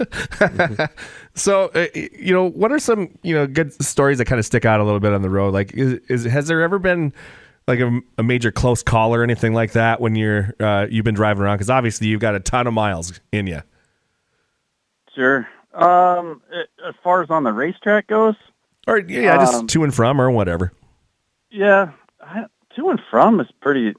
So, 1.34 1.66
uh, 1.74 1.86
you 1.94 2.32
know, 2.32 2.48
what 2.50 2.72
are 2.72 2.78
some 2.78 3.10
you 3.22 3.34
know 3.34 3.46
good 3.46 3.72
stories 3.82 4.18
that 4.18 4.24
kind 4.24 4.38
of 4.38 4.44
stick 4.46 4.64
out 4.64 4.80
a 4.80 4.84
little 4.84 5.00
bit 5.00 5.12
on 5.12 5.22
the 5.22 5.30
road? 5.30 5.52
Like, 5.54 5.72
is, 5.74 6.00
is 6.08 6.24
has 6.24 6.48
there 6.48 6.62
ever 6.62 6.78
been 6.78 7.12
like 7.68 7.78
a, 7.80 8.00
a 8.18 8.22
major 8.22 8.50
close 8.50 8.82
call 8.82 9.14
or 9.14 9.22
anything 9.22 9.52
like 9.52 9.72
that 9.72 10.00
when 10.00 10.16
you're 10.16 10.54
uh, 10.60 10.86
you've 10.90 11.04
been 11.04 11.14
driving 11.14 11.42
around? 11.42 11.56
Because 11.58 11.70
obviously 11.70 12.08
you've 12.08 12.20
got 12.20 12.34
a 12.34 12.40
ton 12.40 12.66
of 12.66 12.72
miles 12.74 13.20
in 13.32 13.46
you. 13.46 13.60
Sure. 15.14 15.48
Um, 15.74 16.42
as 16.86 16.94
far 17.02 17.22
as 17.22 17.30
on 17.30 17.44
the 17.44 17.52
racetrack 17.52 18.06
goes, 18.06 18.34
Or 18.86 18.98
yeah, 18.98 19.36
just 19.36 19.54
Um, 19.54 19.66
to 19.68 19.84
and 19.84 19.94
from 19.94 20.20
or 20.20 20.30
whatever. 20.30 20.72
Yeah, 21.50 21.92
I, 22.20 22.46
to 22.76 22.90
and 22.90 23.00
from 23.10 23.40
is 23.40 23.50
pretty. 23.60 23.94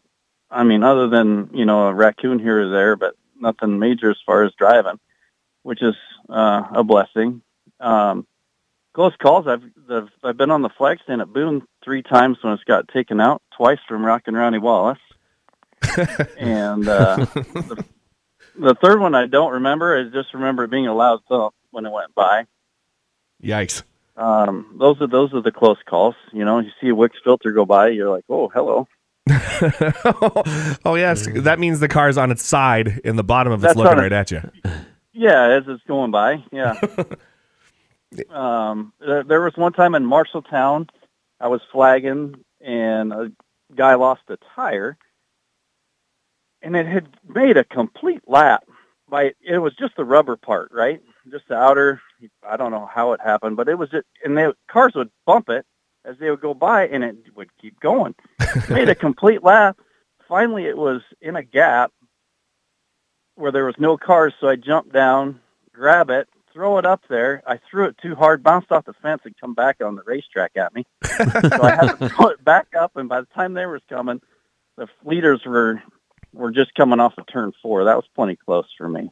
I 0.50 0.64
mean, 0.64 0.84
other 0.84 1.08
than 1.08 1.50
you 1.54 1.66
know 1.66 1.88
a 1.88 1.94
raccoon 1.94 2.40
here 2.40 2.62
or 2.62 2.70
there, 2.70 2.96
but 2.96 3.16
nothing 3.40 3.80
major 3.80 4.10
as 4.12 4.18
far 4.26 4.44
as 4.44 4.54
driving, 4.56 5.00
which 5.64 5.82
is 5.82 5.96
uh, 6.30 6.64
a 6.74 6.84
blessing. 6.84 7.42
Um, 7.80 8.28
close 8.94 9.16
calls. 9.22 9.48
I've 9.48 9.64
the, 9.88 10.08
I've 10.24 10.38
been 10.38 10.52
on 10.52 10.62
the 10.62 10.70
flag 10.70 11.00
stand 11.04 11.22
at 11.22 11.32
Boone 11.32 11.66
three 11.84 12.02
times 12.04 12.38
when 12.42 12.54
it's 12.54 12.64
got 12.66 12.88
taken 12.90 13.22
out. 13.22 13.42
Twice 13.56 13.80
from 13.88 14.06
Rockin' 14.06 14.36
Ronnie 14.36 14.60
Wallace, 14.60 15.00
and 16.38 16.88
uh, 16.88 17.16
the, 17.34 17.86
the 18.58 18.76
third 18.76 19.00
one 19.00 19.16
I 19.16 19.28
don't 19.28 19.54
remember. 19.54 19.98
I 19.98 20.04
just 20.10 20.34
remember 20.34 20.64
it 20.64 20.72
being 20.72 20.88
a 20.88 20.94
loud 20.94 21.22
thump 21.28 21.54
when 21.72 21.86
it 21.86 21.92
went 21.92 22.14
by. 22.16 22.46
Yikes. 23.44 23.84
Um, 24.18 24.76
those 24.80 25.02
are 25.02 25.08
those 25.08 25.34
are 25.34 25.42
the 25.42 25.52
close 25.52 25.78
calls. 25.86 26.16
You 26.32 26.46
know, 26.46 26.60
you 26.60 26.70
see 26.80 26.90
a 26.90 26.96
Wix 26.96 27.18
filter 27.24 27.52
go 27.52 27.66
by, 27.66 27.90
you're 27.90 28.10
like, 28.10 28.26
oh, 28.30 28.50
hello. 28.50 28.88
oh 30.86 30.96
yes, 30.96 31.28
that 31.34 31.58
means 31.60 31.80
the 31.80 31.88
car's 31.88 32.18
on 32.18 32.32
its 32.32 32.44
side 32.44 33.02
in 33.04 33.16
the 33.16 33.24
bottom 33.24 33.54
of 33.54 33.64
it's 33.64 33.74
That's 33.74 33.78
looking 33.78 34.00
right 34.00 34.12
at 34.12 34.32
you. 34.32 34.42
Yeah, 35.14 35.58
as 35.58 35.64
it's 35.68 35.84
going 35.84 36.12
by. 36.12 36.44
Yeah. 36.52 36.80
um, 38.30 38.94
there, 39.00 39.24
there 39.24 39.42
was 39.42 39.56
one 39.56 39.74
time 39.74 39.96
in 39.96 40.04
Marshalltown, 40.04 40.90
I 41.40 41.48
was 41.48 41.62
flagging, 41.72 42.44
and 42.60 43.14
a 43.14 43.32
guy 43.76 43.96
lost 43.96 44.22
a 44.30 44.38
tire, 44.56 44.98
and 46.62 46.76
it 46.76 46.86
had 46.86 47.10
made 47.28 47.58
a 47.58 47.64
complete 47.64 48.22
lap. 48.28 48.64
By 49.10 49.34
it 49.42 49.58
was 49.58 49.74
just 49.76 49.96
the 49.98 50.06
rubber 50.06 50.38
part, 50.38 50.72
right? 50.72 51.02
Just 51.30 51.48
the 51.50 51.56
outer. 51.56 52.02
I 52.48 52.56
don't 52.56 52.72
know 52.72 52.90
how 52.92 53.12
it 53.14 53.22
happened, 53.22 53.58
but 53.58 53.68
it 53.68 53.78
was 53.78 53.90
just, 53.90 54.06
and 54.24 54.38
the 54.38 54.56
cars 54.70 54.94
would 54.96 55.10
bump 55.26 55.50
it 55.50 55.66
as 56.06 56.18
they 56.18 56.30
would 56.30 56.42
go 56.42 56.54
by, 56.54 56.88
and 56.88 57.04
it 57.04 57.18
would 57.36 57.50
keep 57.60 57.80
going. 57.80 58.16
made 58.70 58.90
a 58.90 58.96
complete 58.96 59.44
lap. 59.44 59.78
Finally, 60.28 60.66
it 60.66 60.78
was 60.78 61.02
in 61.20 61.36
a 61.36 61.44
gap 61.44 61.92
where 63.36 63.52
there 63.52 63.66
was 63.66 63.76
no 63.78 63.98
cars, 63.98 64.34
so 64.40 64.48
I 64.48 64.56
jumped 64.56 64.94
down, 64.94 65.42
grab 65.74 66.10
it, 66.10 66.30
throw 66.54 66.78
it 66.78 66.86
up 66.86 67.02
there. 67.10 67.44
I 67.46 67.60
threw 67.70 67.86
it 67.86 67.98
too 68.02 68.16
hard, 68.16 68.44
bounced 68.44 68.72
off 68.72 68.86
the 68.86 68.94
fence, 68.94 69.22
and 69.26 69.36
come 69.40 69.54
back 69.54 69.78
on 69.84 69.96
the 69.96 70.04
racetrack 70.06 70.52
at 70.56 70.74
me. 70.74 70.86
so 71.04 71.18
I 71.62 71.72
had 71.72 71.94
to 72.00 72.10
throw 72.10 72.28
it 72.28 72.44
back 72.44 72.68
up, 72.80 72.96
and 72.96 73.10
by 73.10 73.22
the 73.22 73.28
time 73.28 73.54
they 73.54 73.66
was 73.66 73.82
coming, 73.90 74.22
the 74.78 74.88
leaders 75.04 75.42
were 75.46 75.82
were 76.34 76.52
just 76.52 76.74
coming 76.76 77.00
off 77.00 77.14
of 77.18 77.26
turn 77.28 77.52
four. 77.62 77.86
That 77.86 77.96
was 77.96 78.06
plenty 78.16 78.36
close 78.36 78.68
for 78.78 78.88
me. 78.88 79.12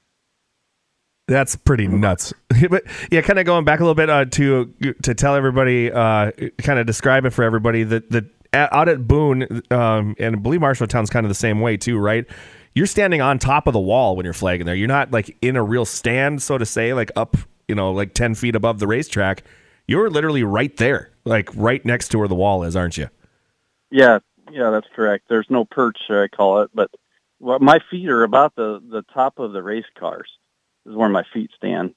That's 1.27 1.55
pretty 1.55 1.87
nuts. 1.87 2.33
but 2.69 2.83
yeah, 3.11 3.21
kind 3.21 3.37
of 3.37 3.45
going 3.45 3.63
back 3.63 3.79
a 3.79 3.83
little 3.83 3.95
bit 3.95 4.09
uh, 4.09 4.25
to 4.25 4.73
to 5.03 5.13
tell 5.13 5.35
everybody, 5.35 5.91
uh, 5.91 6.31
kind 6.57 6.79
of 6.79 6.87
describe 6.87 7.25
it 7.25 7.31
for 7.31 7.43
everybody 7.43 7.83
that 7.83 8.25
at, 8.53 8.73
out 8.73 8.89
at 8.89 9.07
Boone, 9.07 9.43
um, 9.71 10.15
and 10.19 10.35
I 10.35 10.39
believe 10.39 10.61
Marshalltown's 10.61 11.09
kind 11.09 11.25
of 11.25 11.29
the 11.29 11.35
same 11.35 11.61
way 11.61 11.77
too, 11.77 11.99
right? 11.99 12.25
You're 12.73 12.87
standing 12.87 13.21
on 13.21 13.39
top 13.39 13.67
of 13.67 13.73
the 13.73 13.79
wall 13.79 14.15
when 14.15 14.23
you're 14.23 14.33
flagging 14.33 14.65
there. 14.65 14.75
You're 14.75 14.87
not 14.87 15.11
like 15.11 15.37
in 15.41 15.55
a 15.55 15.63
real 15.63 15.85
stand, 15.85 16.41
so 16.41 16.57
to 16.57 16.65
say, 16.65 16.93
like 16.93 17.11
up, 17.15 17.37
you 17.67 17.75
know, 17.75 17.91
like 17.91 18.13
ten 18.13 18.35
feet 18.35 18.55
above 18.55 18.79
the 18.79 18.87
racetrack. 18.87 19.43
You're 19.87 20.09
literally 20.09 20.43
right 20.43 20.75
there, 20.77 21.11
like 21.25 21.49
right 21.55 21.83
next 21.83 22.09
to 22.09 22.19
where 22.19 22.27
the 22.27 22.35
wall 22.35 22.63
is, 22.63 22.75
aren't 22.75 22.97
you? 22.97 23.09
Yeah, 23.91 24.19
yeah, 24.51 24.69
that's 24.69 24.87
correct. 24.95 25.25
There's 25.29 25.47
no 25.49 25.65
perch, 25.65 25.97
I 26.09 26.27
call 26.27 26.61
it, 26.61 26.69
but 26.73 26.91
well, 27.39 27.59
my 27.59 27.79
feet 27.89 28.09
are 28.09 28.23
about 28.23 28.55
the 28.55 28.81
the 28.89 29.03
top 29.13 29.39
of 29.39 29.53
the 29.53 29.63
race 29.63 29.85
cars. 29.97 30.29
Is 30.85 30.95
where 30.95 31.09
my 31.09 31.23
feet 31.33 31.51
stand. 31.55 31.93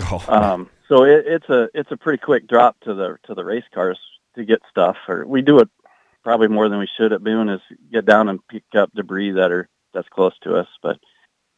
Oh, 0.00 0.24
Um, 0.26 0.70
so 0.88 1.04
it, 1.04 1.24
it's 1.26 1.48
a 1.48 1.68
it's 1.74 1.90
a 1.90 1.96
pretty 1.96 2.18
quick 2.18 2.46
drop 2.48 2.78
to 2.80 2.94
the 2.94 3.16
to 3.24 3.34
the 3.34 3.44
race 3.44 3.64
cars 3.74 3.98
to 4.36 4.44
get 4.44 4.62
stuff. 4.70 4.96
Or 5.08 5.26
we 5.26 5.42
do 5.42 5.60
it 5.60 5.68
probably 6.24 6.48
more 6.48 6.68
than 6.68 6.78
we 6.78 6.88
should 6.96 7.12
at 7.12 7.22
Boone 7.22 7.48
is 7.48 7.60
get 7.92 8.06
down 8.06 8.28
and 8.28 8.46
pick 8.48 8.64
up 8.76 8.92
debris 8.94 9.32
that 9.32 9.52
are 9.52 9.68
that's 9.94 10.08
close 10.08 10.34
to 10.42 10.56
us. 10.56 10.68
But 10.82 10.98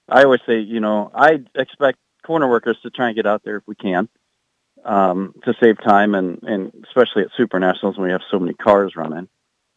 I 0.09 0.25
always 0.25 0.41
say, 0.47 0.61
you 0.61 0.81
know, 0.81 1.11
I 1.15 1.41
expect 1.55 1.99
corner 2.25 2.49
workers 2.49 2.79
to 2.83 2.91
try 2.91 3.09
and 3.09 3.17
get 3.17 3.27
out 3.27 3.43
there 3.45 3.57
if 3.57 3.65
we 3.67 3.75
can 3.75 4.09
um, 4.85 5.35
to 5.45 5.55
save 5.63 5.83
time 5.83 6.15
and 6.15 6.43
and 6.43 6.73
especially 6.87 7.23
at 7.23 7.31
Super 7.37 7.59
Nationals 7.59 7.97
when 7.97 8.07
we 8.07 8.13
have 8.13 8.23
so 8.31 8.39
many 8.39 8.55
cars 8.55 8.97
running 8.97 9.29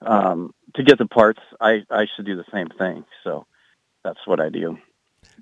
um, 0.02 0.54
to 0.76 0.84
get 0.84 0.98
the 0.98 1.06
parts. 1.06 1.42
I 1.60 1.84
I 1.90 2.08
should 2.16 2.26
do 2.26 2.36
the 2.36 2.46
same 2.52 2.70
thing. 2.70 3.06
So 3.24 3.46
that's 4.04 4.26
what 4.26 4.40
I 4.40 4.50
do. 4.50 4.78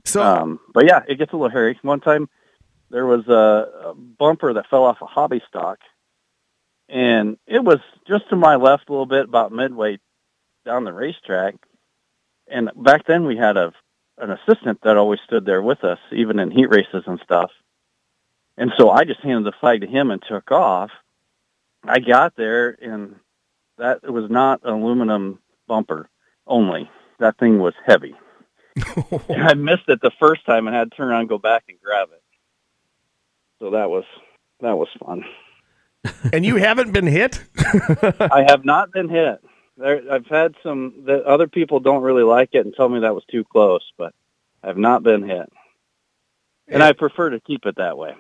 so 0.04 0.22
Um, 0.22 0.60
but 0.74 0.86
yeah, 0.86 1.02
it 1.08 1.18
gets 1.18 1.34
a 1.34 1.36
little 1.36 1.50
hairy. 1.52 1.78
One 1.82 2.00
time 2.00 2.30
there 2.90 3.06
was 3.06 3.28
a, 3.28 3.90
a 3.90 3.94
bumper 3.96 4.54
that 4.54 4.70
fell 4.70 4.84
off 4.84 5.02
a 5.02 5.06
hobby 5.06 5.42
stock, 5.48 5.80
and 6.90 7.38
it 7.48 7.64
was 7.64 7.80
just 8.08 8.30
to 8.30 8.36
my 8.36 8.56
left 8.56 8.90
a 8.90 8.92
little 8.92 9.06
bit, 9.06 9.26
about 9.26 9.52
midway 9.52 10.00
down 10.66 10.84
the 10.84 10.94
racetrack. 10.94 11.56
And 12.48 12.70
back 12.76 13.06
then 13.08 13.26
we 13.26 13.38
had 13.38 13.58
a 13.58 13.74
an 14.18 14.32
assistant 14.32 14.80
that 14.84 14.98
always 14.98 15.20
stood 15.26 15.46
there 15.46 15.62
with 15.62 15.84
us, 15.84 16.00
even 16.12 16.40
in 16.40 16.52
heat 16.52 16.70
races 16.70 17.04
and 17.06 17.20
stuff. 17.24 17.52
And 18.58 18.72
so 18.78 18.90
I 18.90 19.04
just 19.04 19.20
handed 19.20 19.46
the 19.46 19.58
flag 19.60 19.82
to 19.82 19.88
him 19.88 20.10
and 20.10 20.22
took 20.22 20.52
off. 20.52 20.92
I 21.84 22.00
got 22.00 22.36
there, 22.36 22.78
and 22.82 23.18
that 23.78 24.12
was 24.12 24.30
not 24.30 24.62
an 24.64 24.74
aluminum 24.74 25.40
bumper 25.68 26.10
only. 26.48 26.90
That 27.20 27.38
thing 27.38 27.60
was 27.60 27.74
heavy. 27.86 28.16
I 29.30 29.54
missed 29.54 29.88
it 29.88 30.02
the 30.02 30.12
first 30.20 30.46
time 30.46 30.68
and 30.68 30.76
had 30.76 30.92
to 30.92 30.98
turn 30.98 31.08
around 31.10 31.22
and 31.22 31.30
go 31.30 31.38
back 31.38 31.64
and 31.70 31.78
grab 31.82 32.10
it. 32.12 32.22
So 33.60 33.72
that 33.72 33.90
was 33.90 34.04
that 34.62 34.78
was 34.78 34.90
fun. 35.04 35.24
and 36.34 36.46
you 36.46 36.58
haven't 36.58 36.92
been 36.92 37.08
hit. 37.08 37.42
I 37.58 38.46
have 38.48 38.66
not 38.66 38.92
been 38.92 39.10
hit. 39.10 39.42
There, 39.78 40.02
I've 40.12 40.28
had 40.28 40.56
some 40.64 41.04
that 41.06 41.24
other 41.24 41.48
people 41.48 41.80
don't 41.80 42.04
really 42.04 42.24
like 42.24 42.50
it 42.54 42.66
and 42.66 42.74
tell 42.76 42.90
me 42.90 43.00
that 43.02 43.16
was 43.16 43.26
too 43.30 43.44
close, 43.44 43.84
but 43.98 44.14
I've 44.64 44.78
not 44.78 45.04
been 45.04 45.28
hit. 45.28 45.52
And 46.68 46.82
I 46.82 46.94
prefer 46.94 47.30
to 47.30 47.40
keep 47.40 47.66
it 47.66 47.76
that 47.78 47.98
way. 47.98 48.16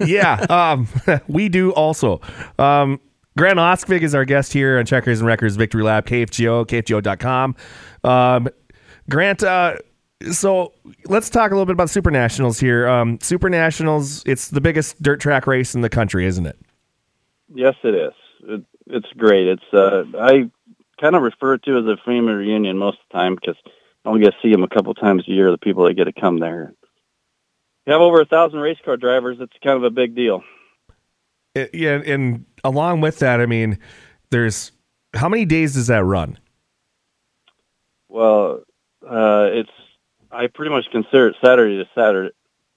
yeah, 0.00 0.46
um, 0.48 0.88
we 1.28 1.48
do 1.48 1.70
also. 1.72 2.20
Um, 2.58 2.98
Grant 3.40 3.58
Oskvig 3.58 4.02
is 4.02 4.14
our 4.14 4.26
guest 4.26 4.52
here 4.52 4.78
on 4.78 4.84
Checkers 4.84 5.20
and 5.20 5.26
Wreckers 5.26 5.56
Victory 5.56 5.82
Lap, 5.82 6.04
KFGO, 6.04 6.66
KFGO.com. 6.66 7.56
Um, 8.04 8.48
Grant, 9.08 9.42
uh, 9.42 9.78
so 10.30 10.74
let's 11.06 11.30
talk 11.30 11.50
a 11.50 11.54
little 11.54 11.64
bit 11.64 11.72
about 11.72 11.88
Super 11.88 12.10
Nationals 12.10 12.60
here. 12.60 12.86
Um, 12.86 13.18
Super 13.22 13.48
Nationals, 13.48 14.22
it's 14.26 14.48
the 14.48 14.60
biggest 14.60 15.02
dirt 15.02 15.20
track 15.20 15.46
race 15.46 15.74
in 15.74 15.80
the 15.80 15.88
country, 15.88 16.26
isn't 16.26 16.44
it? 16.44 16.58
Yes, 17.54 17.76
it 17.82 17.94
is. 17.94 18.12
It, 18.42 18.62
it's 18.88 19.10
great. 19.16 19.48
It's 19.48 19.72
uh, 19.72 20.04
I 20.18 20.50
kind 21.00 21.16
of 21.16 21.22
refer 21.22 21.56
to 21.56 21.76
it 21.78 21.80
as 21.80 21.86
a 21.86 21.96
family 22.04 22.34
reunion 22.34 22.76
most 22.76 22.98
of 22.98 23.04
the 23.10 23.16
time 23.16 23.36
because 23.36 23.56
I 24.04 24.10
only 24.10 24.20
get 24.20 24.32
to 24.32 24.36
see 24.42 24.52
them 24.52 24.64
a 24.64 24.68
couple 24.68 24.92
times 24.92 25.24
a 25.26 25.30
year. 25.30 25.50
The 25.50 25.56
people 25.56 25.86
that 25.86 25.94
get 25.94 26.04
to 26.04 26.12
come 26.12 26.40
there. 26.40 26.74
You 27.86 27.94
have 27.94 28.02
over 28.02 28.20
a 28.20 28.26
thousand 28.26 28.58
race 28.58 28.76
car 28.84 28.98
drivers. 28.98 29.38
It's 29.40 29.56
kind 29.64 29.78
of 29.78 29.84
a 29.84 29.90
big 29.90 30.14
deal. 30.14 30.44
It- 31.54 31.74
yeah, 31.74 32.00
and 32.04 32.44
along 32.64 33.00
with 33.00 33.18
that, 33.20 33.40
I 33.40 33.46
mean, 33.46 33.78
there's 34.30 34.72
how 35.14 35.28
many 35.28 35.44
days 35.44 35.74
does 35.74 35.88
that 35.88 36.04
run? 36.04 36.38
Well, 38.08 38.62
uh, 39.06 39.48
it's 39.52 39.70
I 40.32 40.46
pretty 40.46 40.70
much 40.70 40.86
consider 40.92 41.28
it 41.28 41.36
Saturday 41.44 41.78
to 41.78 41.88
Saturday, 41.94 42.34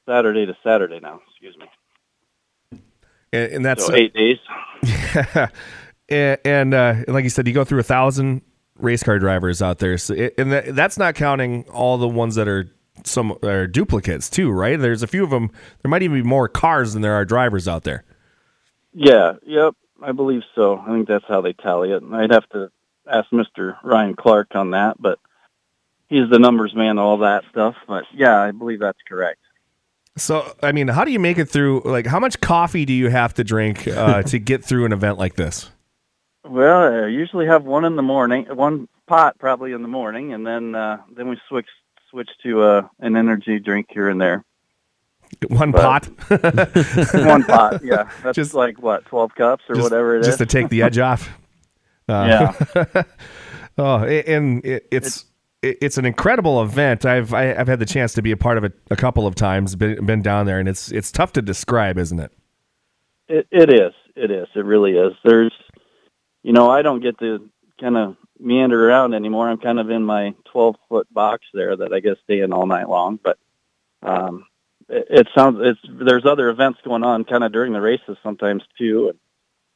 Saturday 0.07 0.45
to 0.45 0.57
Saturday 0.63 0.99
now. 0.99 1.21
Excuse 1.29 1.57
me. 1.57 2.81
and, 3.31 3.51
and 3.53 3.65
that's 3.65 3.85
So 3.85 3.93
eight 3.93 4.13
days. 4.13 4.39
and, 6.09 6.39
and 6.45 6.73
uh, 6.73 6.95
like 7.07 7.23
you 7.23 7.29
said, 7.29 7.47
you 7.47 7.53
go 7.53 7.63
through 7.63 7.79
a 7.79 7.83
thousand 7.83 8.41
race 8.77 9.03
car 9.03 9.19
drivers 9.19 9.61
out 9.61 9.79
there, 9.79 9.97
so 9.97 10.13
it, 10.13 10.33
and 10.37 10.51
that, 10.51 10.75
that's 10.75 10.97
not 10.97 11.15
counting 11.15 11.65
all 11.69 11.97
the 11.97 12.07
ones 12.07 12.35
that 12.35 12.47
are 12.47 12.71
some 13.03 13.37
are 13.43 13.67
duplicates 13.67 14.29
too, 14.29 14.51
right? 14.51 14.79
There's 14.79 15.03
a 15.03 15.07
few 15.07 15.23
of 15.23 15.29
them. 15.29 15.51
There 15.81 15.89
might 15.89 16.03
even 16.03 16.21
be 16.21 16.27
more 16.27 16.47
cars 16.47 16.93
than 16.93 17.01
there 17.01 17.13
are 17.13 17.25
drivers 17.25 17.67
out 17.67 17.83
there. 17.83 18.03
Yeah, 18.93 19.33
yep, 19.45 19.75
I 20.01 20.11
believe 20.11 20.43
so. 20.55 20.77
I 20.77 20.87
think 20.87 21.07
that's 21.07 21.25
how 21.27 21.41
they 21.41 21.53
tally 21.53 21.91
it. 21.91 22.03
I'd 22.11 22.31
have 22.31 22.47
to 22.49 22.71
ask 23.11 23.29
Mr. 23.31 23.77
Ryan 23.83 24.15
Clark 24.15 24.55
on 24.55 24.71
that, 24.71 25.01
but 25.01 25.19
he's 26.07 26.29
the 26.29 26.39
numbers 26.39 26.75
man, 26.75 26.99
all 26.99 27.17
that 27.19 27.43
stuff. 27.49 27.75
But 27.87 28.05
yeah, 28.13 28.39
I 28.39 28.51
believe 28.51 28.79
that's 28.79 29.01
correct. 29.07 29.39
So, 30.15 30.55
I 30.61 30.71
mean, 30.71 30.87
how 30.89 31.05
do 31.05 31.11
you 31.11 31.19
make 31.19 31.39
it 31.39 31.45
through? 31.45 31.81
Like, 31.85 32.05
how 32.05 32.19
much 32.19 32.39
coffee 32.39 32.85
do 32.85 32.93
you 32.93 33.09
have 33.09 33.33
to 33.35 33.43
drink 33.43 33.87
uh, 33.87 34.21
to 34.23 34.39
get 34.39 34.63
through 34.63 34.85
an 34.85 34.93
event 34.93 35.17
like 35.17 35.35
this? 35.35 35.71
Well, 36.45 37.05
I 37.05 37.07
usually 37.07 37.47
have 37.47 37.63
one 37.63 37.85
in 37.85 37.95
the 37.95 38.03
morning, 38.03 38.45
one 38.45 38.87
pot 39.07 39.39
probably 39.39 39.71
in 39.71 39.81
the 39.81 39.87
morning, 39.87 40.33
and 40.33 40.45
then 40.45 40.75
uh, 40.75 40.97
then 41.15 41.29
we 41.29 41.37
switch 41.49 41.67
switch 42.09 42.29
to 42.43 42.61
uh, 42.61 42.87
an 42.99 43.15
energy 43.15 43.59
drink 43.59 43.87
here 43.89 44.09
and 44.09 44.21
there. 44.21 44.45
One 45.49 45.71
But- 45.71 45.81
pot, 45.81 46.05
one 47.13 47.43
pot, 47.43 47.81
yeah. 47.83 48.09
That's 48.23 48.35
Just- 48.35 48.53
like 48.53 48.81
what 48.81 49.05
twelve 49.05 49.33
cups 49.35 49.63
or 49.69 49.75
just, 49.75 49.83
whatever 49.83 50.15
it 50.17 50.21
is. 50.21 50.27
just 50.27 50.39
to 50.39 50.45
take 50.45 50.69
the 50.69 50.81
edge 50.83 50.97
off. 50.97 51.29
Uh, 52.09 52.53
yeah, 52.75 53.03
Oh, 53.77 54.03
and 54.03 54.63
it, 54.65 54.87
it's 54.91 55.25
it- 55.61 55.77
it's 55.81 55.97
an 55.97 56.05
incredible 56.05 56.61
event. 56.61 57.05
I've 57.05 57.33
I, 57.33 57.53
I've 57.53 57.67
had 57.67 57.79
the 57.79 57.85
chance 57.85 58.13
to 58.13 58.21
be 58.21 58.31
a 58.31 58.37
part 58.37 58.57
of 58.57 58.63
it 58.63 58.73
a 58.91 58.95
couple 58.95 59.25
of 59.25 59.35
times. 59.35 59.75
Been 59.75 60.05
been 60.05 60.21
down 60.21 60.45
there, 60.45 60.59
and 60.59 60.67
it's 60.67 60.91
it's 60.91 61.11
tough 61.11 61.31
to 61.33 61.41
describe, 61.41 61.97
isn't 61.97 62.19
it? 62.19 62.31
it 63.29 63.47
it 63.51 63.69
is. 63.73 63.93
It 64.15 64.29
is. 64.31 64.47
It 64.55 64.65
really 64.65 64.91
is. 64.91 65.13
There's, 65.23 65.53
you 66.43 66.53
know, 66.53 66.69
I 66.69 66.81
don't 66.83 67.01
get 67.01 67.17
to 67.19 67.49
kind 67.81 67.97
of 67.97 68.15
meander 68.39 68.87
around 68.89 69.13
anymore. 69.15 69.49
I'm 69.49 69.57
kind 69.57 69.79
of 69.79 69.89
in 69.89 70.03
my 70.03 70.35
twelve 70.51 70.75
foot 70.89 71.11
box 71.11 71.45
there 71.53 71.75
that 71.77 71.93
I 71.93 71.99
guess 72.01 72.17
stay 72.25 72.41
in 72.41 72.51
all 72.53 72.67
night 72.67 72.89
long. 72.89 73.17
But 73.23 73.37
um, 74.03 74.45
it, 74.97 75.07
it 75.09 75.27
sounds 75.35 75.57
it's 75.61 75.79
there's 75.89 76.25
other 76.25 76.49
events 76.49 76.79
going 76.83 77.03
on 77.03 77.23
kind 77.23 77.43
of 77.43 77.51
during 77.51 77.73
the 77.73 77.81
races 77.81 78.17
sometimes 78.23 78.63
too. 78.77 79.13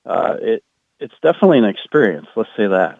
And 0.06 0.14
uh, 0.14 0.36
it 0.40 0.64
it's 1.00 1.14
definitely 1.22 1.60
an 1.60 1.66
experience. 1.66 2.28
Let's 2.36 2.50
say 2.58 2.68
that. 2.68 3.00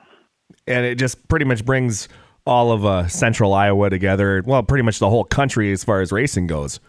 and 0.68 0.86
it 0.86 0.96
just 0.96 1.28
pretty 1.28 1.46
much 1.46 1.66
brings 1.66 2.08
all 2.46 2.72
of 2.72 2.86
uh, 2.86 3.08
central 3.08 3.54
Iowa 3.54 3.90
together. 3.90 4.42
Well, 4.46 4.64
pretty 4.64 4.84
much 4.84 5.00
the 5.00 5.10
whole 5.10 5.24
country 5.26 5.72
as 5.72 5.84
far 5.84 6.02
as 6.02 6.12
racing 6.12 6.48
goes. 6.48 6.80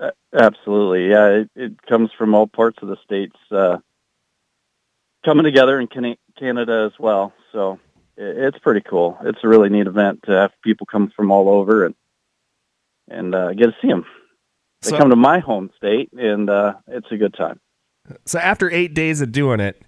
A- 0.00 0.12
Absolutely, 0.32 1.08
yeah. 1.10 1.26
It, 1.28 1.50
it 1.54 1.82
comes 1.82 2.10
from 2.16 2.34
all 2.34 2.46
parts 2.46 2.78
of 2.82 2.88
the 2.88 2.96
states 3.04 3.36
uh, 3.52 3.76
coming 5.24 5.44
together 5.44 5.78
in 5.78 5.86
Cana- 5.86 6.16
Canada 6.38 6.90
as 6.92 6.98
well. 6.98 7.32
So 7.52 7.78
it, 8.16 8.36
it's 8.38 8.58
pretty 8.58 8.80
cool. 8.80 9.18
It's 9.22 9.38
a 9.44 9.48
really 9.48 9.68
neat 9.68 9.86
event 9.86 10.24
to 10.24 10.32
have 10.32 10.52
people 10.64 10.86
come 10.86 11.12
from 11.14 11.30
all 11.30 11.48
over 11.48 11.84
and 11.86 11.94
and 13.08 13.34
uh, 13.34 13.52
get 13.52 13.66
to 13.66 13.74
see 13.82 13.88
them. 13.88 14.04
They 14.82 14.90
So- 14.90 14.98
come 14.98 15.10
to 15.10 15.16
my 15.16 15.38
home 15.38 15.70
state, 15.76 16.10
and 16.12 16.50
uh, 16.50 16.74
it's 16.88 17.10
a 17.10 17.16
good 17.16 17.34
time. 17.34 17.60
So 18.26 18.38
after 18.38 18.70
eight 18.70 18.94
days 18.94 19.20
of 19.20 19.30
doing 19.32 19.60
it, 19.60 19.80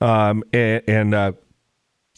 um, 0.00 0.42
and, 0.52 0.82
and 0.88 1.14
uh, 1.14 1.32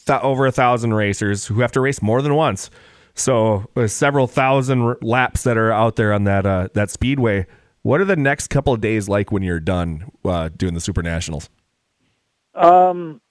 th- 0.05 0.21
over 0.21 0.47
a 0.47 0.51
thousand 0.51 0.93
racers 0.95 1.45
who 1.45 1.59
have 1.61 1.71
to 1.73 1.81
race 1.81 2.01
more 2.01 2.21
than 2.23 2.33
once, 2.33 2.71
so 3.13 3.65
uh, 3.75 3.85
several 3.87 4.25
thousand 4.27 4.81
r- 4.81 4.97
laps 5.01 5.43
that 5.43 5.55
are 5.57 5.71
out 5.71 5.95
there 5.97 6.11
on 6.13 6.23
that 6.23 6.45
uh, 6.47 6.67
that 6.73 6.89
speedway. 6.89 7.45
What 7.83 8.01
are 8.01 8.05
the 8.05 8.15
next 8.15 8.47
couple 8.47 8.73
of 8.73 8.81
days 8.81 9.07
like 9.07 9.31
when 9.31 9.43
you're 9.43 9.59
done 9.59 10.11
uh, 10.25 10.49
doing 10.57 10.73
the 10.73 10.81
Super 10.81 11.03
Nationals? 11.03 11.49
Um, 12.55 13.21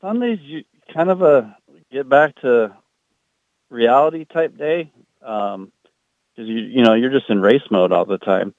Sundays, 0.00 0.38
you 0.40 0.64
kind 0.94 1.10
of 1.10 1.20
a 1.20 1.54
get 1.92 2.08
back 2.08 2.34
to 2.40 2.74
reality 3.68 4.24
type 4.24 4.56
day. 4.56 4.90
Um, 5.22 5.70
cause 6.36 6.46
you, 6.46 6.58
you 6.58 6.82
know, 6.82 6.94
you're 6.94 7.10
just 7.10 7.30
in 7.30 7.40
race 7.40 7.62
mode 7.70 7.92
all 7.92 8.04
the 8.04 8.18
time. 8.18 8.54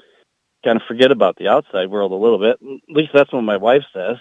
Kind 0.63 0.77
of 0.77 0.88
forget 0.88 1.11
about 1.11 1.38
the 1.38 1.47
outside 1.47 1.89
world 1.89 2.11
a 2.11 2.15
little 2.15 2.39
bit. 2.39 2.57
At 2.61 2.95
least 2.95 3.11
that's 3.13 3.31
what 3.31 3.41
my 3.41 3.57
wife 3.57 3.83
says. 3.93 4.17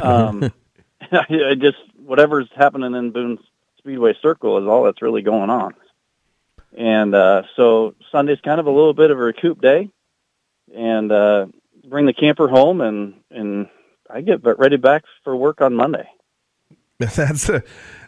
Um, 0.00 0.52
I, 1.12 1.26
I 1.50 1.54
just, 1.54 1.78
whatever's 1.96 2.48
happening 2.56 2.94
in 2.94 3.10
Boone 3.10 3.38
Speedway 3.78 4.14
Circle 4.20 4.58
is 4.58 4.66
all 4.66 4.84
that's 4.84 5.02
really 5.02 5.22
going 5.22 5.50
on. 5.50 5.74
And, 6.76 7.14
uh, 7.14 7.42
so 7.56 7.94
Sunday's 8.10 8.40
kind 8.40 8.58
of 8.58 8.66
a 8.66 8.70
little 8.70 8.94
bit 8.94 9.10
of 9.10 9.18
a 9.18 9.22
recoup 9.22 9.60
day 9.60 9.90
and, 10.74 11.12
uh, 11.12 11.46
bring 11.88 12.06
the 12.06 12.12
camper 12.12 12.48
home 12.48 12.80
and, 12.80 13.14
and 13.30 13.68
I 14.10 14.22
get 14.22 14.40
ready 14.42 14.76
back 14.76 15.04
for 15.22 15.36
work 15.36 15.60
on 15.60 15.74
Monday. 15.74 16.08
That's 17.14 17.48
uh, 17.48 17.60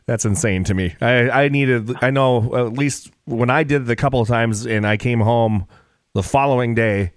that's 0.06 0.24
insane 0.24 0.62
to 0.64 0.74
me. 0.74 0.94
I 1.00 1.30
I 1.30 1.48
needed. 1.48 1.92
I 2.02 2.11
know 2.11 2.54
at 2.66 2.72
least 2.74 3.11
when 3.24 3.50
I 3.50 3.64
did 3.64 3.82
it 3.82 3.90
a 3.90 3.96
couple 3.96 4.20
of 4.20 4.28
times, 4.28 4.64
and 4.64 4.87
I 4.87 4.96
came 4.96 5.20
home 5.20 5.66
the 6.14 6.22
following 6.22 6.74
day. 6.74 7.12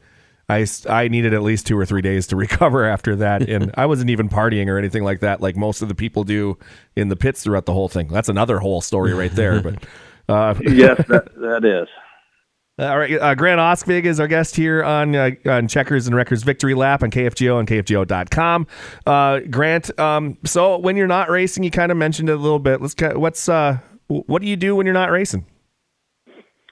I, 0.51 0.65
I 0.89 1.09
needed 1.09 1.35
at 1.35 1.43
least 1.43 1.67
two 1.67 1.77
or 1.77 1.85
three 1.85 2.01
days 2.01 2.25
to 2.27 2.35
recover 2.35 2.83
after 2.83 3.15
that, 3.17 3.47
and 3.47 3.71
I 3.75 3.85
wasn't 3.85 4.09
even 4.09 4.29
partying 4.29 4.67
or 4.67 4.79
anything 4.79 5.03
like 5.03 5.19
that, 5.19 5.41
like 5.41 5.55
most 5.55 5.83
of 5.83 5.87
the 5.89 5.93
people 5.93 6.23
do 6.23 6.57
in 6.95 7.09
the 7.09 7.15
pits 7.15 7.43
throughout 7.43 7.67
the 7.67 7.73
whole 7.73 7.87
thing. 7.87 8.07
That's 8.07 8.29
another 8.29 8.57
whole 8.57 8.81
story 8.81 9.13
right 9.13 9.31
there. 9.31 9.61
But 9.61 9.83
uh, 10.27 10.55
yes, 10.61 10.97
that, 11.07 11.29
that 11.35 11.63
is. 11.63 11.87
All 12.79 12.97
right, 12.97 13.11
uh, 13.11 13.35
Grant 13.35 13.59
Oskvig 13.59 14.05
is 14.05 14.21
our 14.21 14.27
guest 14.29 14.55
here 14.55 14.81
on 14.85 15.13
uh, 15.13 15.31
on 15.47 15.67
Checkers 15.67 16.07
and 16.07 16.15
Wreckers 16.15 16.43
Victory 16.43 16.73
Lap 16.73 17.03
on 17.03 17.11
KFGO 17.11 17.59
and 17.59 17.67
KFGO.com. 17.67 18.67
Uh, 19.05 19.39
Grant, 19.49 19.99
um, 19.99 20.37
so 20.45 20.77
when 20.77 20.95
you're 20.95 21.05
not 21.05 21.29
racing, 21.29 21.63
you 21.63 21.71
kind 21.71 21.91
of 21.91 21.97
mentioned 21.97 22.29
it 22.29 22.33
a 22.33 22.37
little 22.37 22.57
bit. 22.57 22.81
Let's 22.81 22.95
what's 23.17 23.49
uh, 23.49 23.79
what 24.07 24.41
do 24.41 24.47
you 24.47 24.55
do 24.55 24.77
when 24.77 24.85
you're 24.85 24.93
not 24.93 25.11
racing? 25.11 25.45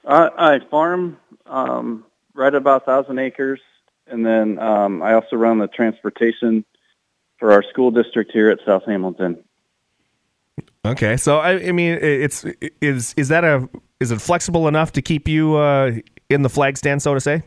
I, 0.06 0.30
I 0.38 0.58
farm 0.70 1.18
um, 1.44 2.06
right 2.34 2.54
about 2.54 2.86
thousand 2.86 3.18
acres, 3.18 3.60
and 4.06 4.24
then 4.24 4.58
um, 4.58 5.02
I 5.02 5.12
also 5.12 5.36
run 5.36 5.58
the 5.58 5.68
transportation 5.68 6.64
for 7.36 7.52
our 7.52 7.62
school 7.62 7.90
district 7.90 8.32
here 8.32 8.48
at 8.48 8.60
South 8.64 8.84
Hamilton. 8.86 9.44
Okay, 10.86 11.18
so 11.18 11.36
I, 11.36 11.66
I 11.66 11.72
mean, 11.72 11.98
it's 12.00 12.46
is 12.80 13.12
is 13.18 13.28
that 13.28 13.44
a 13.44 13.68
is 14.00 14.10
it 14.10 14.20
flexible 14.20 14.68
enough 14.68 14.92
to 14.92 15.02
keep 15.02 15.28
you 15.28 15.56
uh, 15.56 15.92
in 16.28 16.42
the 16.42 16.48
flag 16.48 16.76
stand, 16.76 17.02
so 17.02 17.14
to 17.14 17.20
say? 17.20 17.42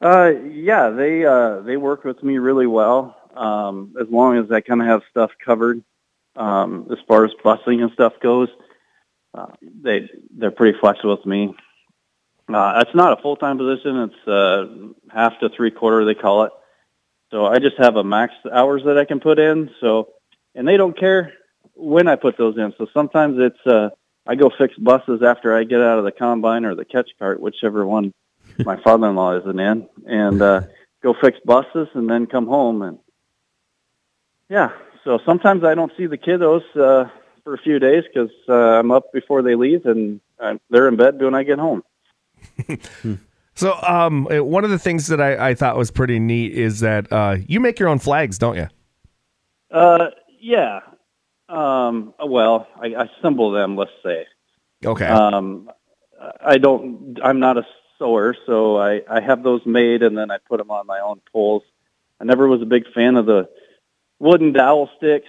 Uh, 0.00 0.32
yeah, 0.50 0.90
they 0.90 1.24
uh, 1.24 1.60
they 1.60 1.76
work 1.76 2.04
with 2.04 2.22
me 2.22 2.38
really 2.38 2.66
well. 2.66 3.16
Um, 3.34 3.94
as 4.00 4.08
long 4.08 4.38
as 4.38 4.50
I 4.50 4.60
kind 4.60 4.80
of 4.80 4.86
have 4.86 5.02
stuff 5.10 5.30
covered, 5.44 5.82
um, 6.36 6.88
as 6.90 6.98
far 7.06 7.24
as 7.24 7.32
busing 7.42 7.82
and 7.82 7.92
stuff 7.92 8.14
goes, 8.20 8.48
uh, 9.34 9.46
they 9.62 10.08
they're 10.36 10.50
pretty 10.50 10.78
flexible 10.78 11.16
with 11.16 11.26
me. 11.26 11.54
Uh, 12.52 12.82
it's 12.84 12.94
not 12.94 13.18
a 13.18 13.22
full 13.22 13.36
time 13.36 13.58
position; 13.58 14.10
it's 14.10 14.28
uh, 14.28 14.66
half 15.10 15.38
to 15.40 15.48
three 15.48 15.70
quarter 15.70 16.04
they 16.04 16.14
call 16.14 16.44
it. 16.44 16.52
So 17.30 17.46
I 17.46 17.58
just 17.58 17.76
have 17.78 17.96
a 17.96 18.04
max 18.04 18.34
hours 18.52 18.82
that 18.84 18.98
I 18.98 19.04
can 19.04 19.20
put 19.20 19.38
in. 19.38 19.70
So, 19.80 20.10
and 20.54 20.66
they 20.68 20.76
don't 20.76 20.98
care 20.98 21.32
when 21.74 22.06
I 22.06 22.16
put 22.16 22.38
those 22.38 22.56
in. 22.56 22.72
So 22.78 22.86
sometimes 22.94 23.36
it's 23.38 23.66
uh, 23.66 23.90
I 24.26 24.34
go 24.34 24.50
fix 24.56 24.74
buses 24.76 25.22
after 25.22 25.56
I 25.56 25.64
get 25.64 25.80
out 25.80 25.98
of 25.98 26.04
the 26.04 26.12
combine 26.12 26.64
or 26.64 26.74
the 26.74 26.84
catch 26.84 27.10
cart, 27.18 27.40
whichever 27.40 27.86
one 27.86 28.12
my 28.58 28.80
father-in-law 28.84 29.40
isn't 29.40 29.60
in, 29.60 29.88
and 30.06 30.42
uh, 30.42 30.62
go 31.02 31.14
fix 31.20 31.38
buses 31.44 31.88
and 31.94 32.08
then 32.08 32.26
come 32.26 32.46
home 32.46 32.82
and 32.82 32.98
yeah. 34.48 34.70
So 35.04 35.18
sometimes 35.24 35.64
I 35.64 35.74
don't 35.74 35.92
see 35.96 36.06
the 36.06 36.18
kiddos 36.18 36.62
uh, 36.74 37.08
for 37.44 37.54
a 37.54 37.58
few 37.58 37.78
days 37.78 38.04
because 38.12 38.30
uh, 38.48 38.54
I'm 38.54 38.90
up 38.90 39.12
before 39.12 39.42
they 39.42 39.54
leave 39.54 39.86
and 39.86 40.20
i 40.40 40.58
they're 40.68 40.88
in 40.88 40.96
bed 40.96 41.20
when 41.20 41.34
I 41.34 41.44
get 41.44 41.58
home. 41.58 41.82
So, 43.56 43.72
um, 43.82 44.28
uh, 44.30 44.44
one 44.44 44.64
of 44.64 44.70
the 44.70 44.78
things 44.78 45.06
that 45.06 45.18
I, 45.18 45.48
I 45.48 45.54
thought 45.54 45.78
was 45.78 45.90
pretty 45.90 46.18
neat 46.18 46.52
is 46.52 46.80
that 46.80 47.10
uh, 47.10 47.38
you 47.46 47.58
make 47.58 47.78
your 47.78 47.88
own 47.88 47.98
flags, 47.98 48.36
don't 48.36 48.56
you? 48.56 48.68
Uh, 49.70 50.10
yeah. 50.38 50.80
Um, 51.48 52.14
well, 52.24 52.66
I, 52.80 52.94
I 52.94 53.08
assemble 53.18 53.52
them. 53.52 53.76
Let's 53.76 53.92
say. 54.02 54.26
Okay. 54.84 55.06
Um, 55.06 55.70
I 56.44 56.58
don't. 56.58 57.18
I'm 57.22 57.40
not 57.40 57.58
a 57.58 57.66
sewer, 57.98 58.36
so 58.46 58.78
I 58.78 59.02
I 59.08 59.20
have 59.20 59.42
those 59.42 59.64
made 59.64 60.02
and 60.02 60.16
then 60.16 60.30
I 60.30 60.38
put 60.38 60.58
them 60.58 60.70
on 60.70 60.86
my 60.86 61.00
own 61.00 61.20
poles. 61.32 61.62
I 62.20 62.24
never 62.24 62.48
was 62.48 62.62
a 62.62 62.66
big 62.66 62.84
fan 62.92 63.16
of 63.16 63.26
the 63.26 63.48
wooden 64.18 64.52
dowel 64.52 64.90
sticks. 64.96 65.28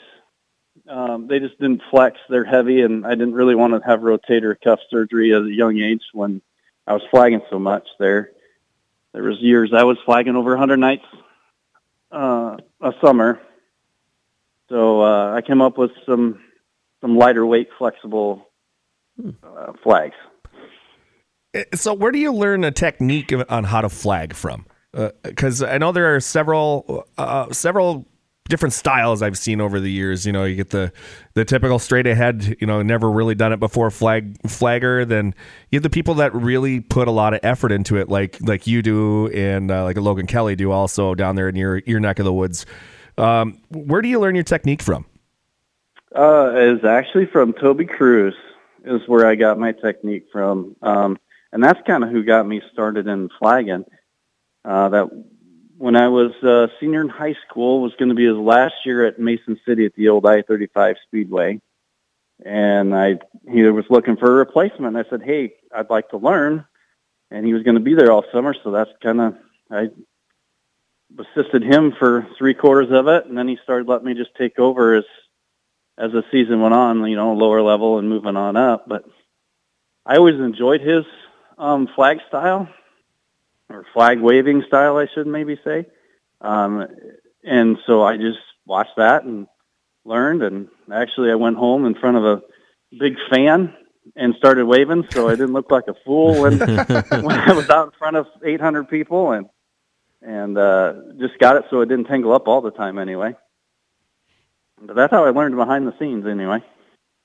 Um, 0.87 1.27
they 1.27 1.39
just 1.39 1.59
didn't 1.59 1.81
flex. 1.89 2.17
They're 2.29 2.45
heavy, 2.45 2.81
and 2.81 3.05
I 3.05 3.11
didn't 3.11 3.33
really 3.33 3.55
want 3.55 3.73
to 3.73 3.87
have 3.87 3.99
rotator 4.01 4.55
cuff 4.61 4.79
surgery 4.89 5.33
at 5.33 5.41
a 5.41 5.53
young 5.53 5.77
age 5.79 6.03
when 6.13 6.41
I 6.85 6.93
was 6.93 7.01
flagging 7.11 7.41
so 7.49 7.59
much. 7.59 7.87
There, 7.99 8.31
there 9.13 9.23
was 9.23 9.39
years 9.39 9.73
I 9.73 9.83
was 9.83 9.97
flagging 10.05 10.35
over 10.35 10.51
100 10.51 10.77
nights 10.77 11.05
uh, 12.11 12.57
a 12.79 12.93
summer. 13.01 13.41
So 14.69 15.01
uh, 15.01 15.33
I 15.33 15.41
came 15.41 15.61
up 15.61 15.77
with 15.77 15.91
some 16.05 16.39
some 17.01 17.17
lighter 17.17 17.45
weight, 17.45 17.69
flexible 17.77 18.47
uh, 19.43 19.73
flags. 19.83 20.15
Uh, 21.55 21.61
so, 21.73 21.93
where 21.93 22.11
do 22.11 22.19
you 22.19 22.33
learn 22.33 22.63
a 22.63 22.71
technique 22.71 23.33
on 23.49 23.63
how 23.65 23.81
to 23.81 23.89
flag 23.89 24.33
from? 24.33 24.65
because 25.21 25.61
I 25.61 25.77
know 25.77 25.91
there 25.91 26.15
are 26.15 26.19
several 26.19 27.05
uh, 27.19 27.51
several 27.51 28.07
different 28.49 28.73
styles 28.73 29.21
I've 29.21 29.37
seen 29.37 29.61
over 29.61 29.79
the 29.79 29.91
years. 29.91 30.25
You 30.25 30.31
know, 30.31 30.43
you 30.45 30.55
get 30.55 30.69
the 30.69 30.91
the 31.33 31.45
typical 31.45 31.79
straight 31.79 32.07
ahead, 32.07 32.55
you 32.59 32.67
know, 32.67 32.81
never 32.81 33.09
really 33.09 33.35
done 33.35 33.53
it 33.53 33.59
before 33.59 33.91
flag 33.91 34.37
flagger. 34.49 35.05
Then 35.05 35.33
you 35.69 35.77
have 35.77 35.83
the 35.83 35.89
people 35.89 36.15
that 36.15 36.33
really 36.33 36.79
put 36.79 37.07
a 37.07 37.11
lot 37.11 37.33
of 37.33 37.39
effort 37.43 37.71
into 37.71 37.97
it, 37.97 38.09
like 38.09 38.37
like 38.41 38.67
you 38.67 38.81
do, 38.81 39.27
and 39.27 39.69
uh, 39.71 39.83
like 39.83 39.97
Logan 39.97 40.27
Kelly 40.27 40.55
do, 40.55 40.71
also 40.71 41.15
down 41.15 41.35
there 41.35 41.49
in 41.49 41.55
your 41.55 41.77
your 41.79 41.99
neck 41.99 42.19
of 42.19 42.25
the 42.25 42.33
woods. 42.33 42.65
Um, 43.17 43.61
where 43.69 44.01
do 44.01 44.07
you 44.07 44.19
learn 44.19 44.35
your 44.35 44.43
technique 44.43 44.81
from? 44.81 45.05
Uh, 46.15 46.53
is 46.55 46.85
actually 46.85 47.25
from 47.25 47.53
Toby 47.53 47.85
Cruz 47.85 48.35
is 48.85 49.01
where 49.07 49.27
I 49.27 49.35
got 49.35 49.59
my 49.59 49.71
technique 49.71 50.27
from. 50.31 50.75
Um, 50.81 51.19
and 51.51 51.63
that's 51.63 51.79
kind 51.85 52.03
of 52.03 52.09
who 52.09 52.23
got 52.23 52.47
me 52.47 52.61
started 52.71 53.07
in 53.07 53.29
flagging. 53.39 53.85
Uh, 54.63 54.89
that 54.89 55.25
when 55.77 55.95
I 55.95 56.07
was 56.07 56.31
a 56.43 56.69
senior 56.79 57.01
in 57.01 57.09
high 57.09 57.35
school 57.47 57.81
was 57.81 57.93
going 57.99 58.09
to 58.09 58.15
be 58.15 58.25
his 58.25 58.35
last 58.35 58.73
year 58.85 59.05
at 59.05 59.19
Mason 59.19 59.59
City 59.65 59.85
at 59.85 59.93
the 59.95 60.09
old 60.09 60.25
I-35 60.25 60.95
Speedway. 61.05 61.61
And 62.45 62.95
I, 62.95 63.19
he 63.49 63.63
was 63.63 63.85
looking 63.89 64.17
for 64.17 64.31
a 64.31 64.35
replacement. 64.35 64.95
I 64.95 65.03
said, 65.09 65.21
Hey, 65.23 65.53
I'd 65.75 65.89
like 65.89 66.09
to 66.09 66.17
learn. 66.17 66.65
And 67.31 67.45
he 67.45 67.53
was 67.53 67.63
going 67.63 67.75
to 67.75 67.81
be 67.81 67.95
there 67.95 68.11
all 68.11 68.23
summer. 68.31 68.55
So 68.63 68.71
that's 68.71 68.91
kind 69.01 69.19
of, 69.19 69.35
I 69.69 69.89
assisted 71.19 71.63
him 71.63 71.93
for 71.97 72.27
three 72.37 72.53
quarters 72.53 72.91
of 72.91 73.07
it. 73.07 73.25
And 73.25 73.37
then 73.37 73.47
he 73.47 73.57
started 73.63 73.87
letting 73.87 74.05
me 74.05 74.13
just 74.13 74.35
take 74.35 74.59
over 74.59 74.95
as, 74.95 75.05
as 75.97 76.11
the 76.11 76.23
season 76.31 76.61
went 76.61 76.73
on, 76.73 77.05
you 77.05 77.15
know, 77.15 77.33
lower 77.33 77.61
level 77.61 77.97
and 77.97 78.09
moving 78.09 78.35
on 78.35 78.55
up. 78.55 78.85
But 78.87 79.05
I 80.05 80.17
always 80.17 80.35
enjoyed 80.35 80.81
his 80.81 81.03
um, 81.57 81.87
flag 81.95 82.19
style 82.27 82.69
or 83.69 83.85
flag 83.93 84.19
waving 84.19 84.63
style, 84.67 84.97
I 84.97 85.07
should 85.13 85.27
maybe 85.27 85.59
say. 85.63 85.85
Um, 86.41 86.87
and 87.43 87.77
so 87.85 88.03
I 88.03 88.17
just 88.17 88.39
watched 88.65 88.97
that 88.97 89.23
and 89.23 89.47
learned. 90.05 90.43
And 90.43 90.67
actually, 90.93 91.31
I 91.31 91.35
went 91.35 91.57
home 91.57 91.85
in 91.85 91.95
front 91.95 92.17
of 92.17 92.23
a 92.23 92.41
big 92.97 93.15
fan 93.29 93.73
and 94.15 94.35
started 94.35 94.65
waving, 94.65 95.05
so 95.11 95.27
I 95.27 95.31
didn't 95.31 95.53
look 95.53 95.69
like 95.69 95.87
a 95.87 95.95
fool 96.05 96.41
when, 96.41 96.59
when 96.59 97.39
I 97.39 97.53
was 97.53 97.69
out 97.69 97.87
in 97.87 97.91
front 97.99 98.15
of 98.15 98.27
800 98.43 98.87
people, 98.87 99.31
and 99.31 99.47
and 100.21 100.57
uh, 100.57 100.93
just 101.19 101.37
got 101.39 101.55
it 101.55 101.65
so 101.69 101.81
it 101.81 101.87
didn't 101.87 102.05
tangle 102.05 102.33
up 102.33 102.47
all 102.47 102.61
the 102.61 102.71
time 102.71 102.97
anyway. 102.97 103.35
But 104.81 104.95
that's 104.95 105.11
how 105.11 105.25
I 105.25 105.31
learned 105.31 105.55
behind 105.55 105.87
the 105.87 105.93
scenes 105.97 106.25
anyway. 106.27 106.63